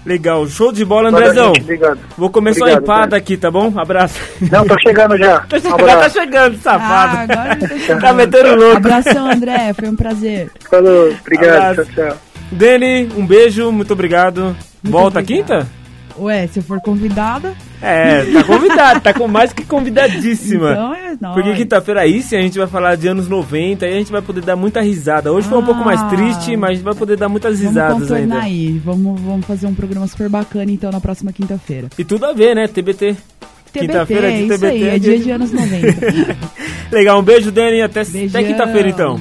Legal. 0.05 0.47
Show 0.47 0.71
de 0.71 0.85
bola, 0.85 1.09
Andrezão. 1.09 1.51
Obrigado. 1.51 1.99
Vou 2.17 2.29
comer 2.29 2.53
sua 2.53 2.63
Obrigado, 2.67 2.83
empada 2.83 3.01
cara. 3.09 3.17
aqui, 3.17 3.37
tá 3.37 3.51
bom? 3.51 3.73
Abraço. 3.77 4.19
Não, 4.51 4.65
tô 4.65 4.75
chegando 4.79 5.17
já. 5.17 5.45
Um 5.53 5.59
chegando, 5.59 5.99
tá 5.99 6.09
chegando, 6.09 6.57
safado. 6.57 7.17
Ah, 7.17 7.21
agora 7.21 7.51
ele 7.53 7.67
tá 7.67 7.77
chegando. 7.79 8.01
Tá 8.01 8.13
metendo 8.13 8.55
louco. 8.55 8.77
Abração, 8.77 9.29
André. 9.31 9.73
Foi 9.73 9.89
um 9.89 9.95
prazer. 9.95 10.51
Falou, 10.69 11.09
obrigado, 11.21 11.81
Abraço. 11.81 11.91
tchau, 11.93 12.07
tchau. 12.07 12.17
Dani, 12.51 13.09
um 13.15 13.25
beijo, 13.25 13.71
muito 13.71 13.93
obrigado. 13.93 14.55
Volta 14.83 15.19
obrigada. 15.19 15.63
quinta? 15.65 15.78
Ué, 16.19 16.47
se 16.47 16.59
eu 16.59 16.63
for 16.63 16.79
convidada, 16.81 17.53
É, 17.81 18.23
tá 18.25 18.43
convidado, 18.43 19.01
tá 19.01 19.13
com 19.13 19.27
mais 19.27 19.53
que 19.53 19.63
convidadíssima. 19.65 20.71
então 20.71 20.93
é 20.95 21.17
nóis. 21.19 21.33
Porque 21.35 21.53
quinta-feira 21.55 22.01
aí 22.01 22.21
sim 22.21 22.35
a 22.35 22.41
gente 22.41 22.57
vai 22.57 22.67
falar 22.67 22.95
de 22.95 23.07
anos 23.07 23.27
90 23.27 23.85
e 23.87 23.89
a 23.89 23.97
gente 23.97 24.11
vai 24.11 24.21
poder 24.21 24.41
dar 24.41 24.55
muita 24.55 24.81
risada. 24.81 25.31
Hoje 25.31 25.47
foi 25.47 25.57
um 25.57 25.61
Ah. 25.61 25.65
pouco 25.65 25.83
mais 25.85 26.01
triste, 26.09 26.55
mas 26.57 26.71
a 26.71 26.73
gente 26.73 26.83
vai 26.83 26.95
poder 26.95 27.17
dar 27.17 27.29
muitas 27.29 27.59
risadas 27.59 28.11
ainda. 28.11 28.39
aí. 28.41 28.79
Vamos, 28.83 29.19
vamos 29.21 29.45
fazer 29.45 29.67
um 29.67 29.73
programa 29.73 30.07
super 30.07 30.27
bacana 30.29 30.71
então 30.71 30.91
na 30.91 30.99
próxima 30.99 31.31
quinta-feira. 31.31 31.87
E 31.97 32.03
tudo 32.03 32.25
a 32.25 32.33
ver, 32.33 32.55
né? 32.55 32.67
TBT. 32.67 33.15
TBT, 33.71 33.87
Quinta-feira 33.87 34.31
de 34.31 34.37
isso 34.39 34.47
TBT 34.49 34.65
aí, 34.67 34.83
é 34.83 34.95
é 34.95 34.99
dia 34.99 35.17
de- 35.19 35.23
de 35.25 35.31
anos 35.31 35.51
90. 35.51 36.37
Legal, 36.91 37.19
um 37.19 37.23
beijo, 37.23 37.51
Dani. 37.51 37.81
Até, 37.83 38.01
até 38.01 38.43
quinta-feira 38.43 38.89
então. 38.89 39.19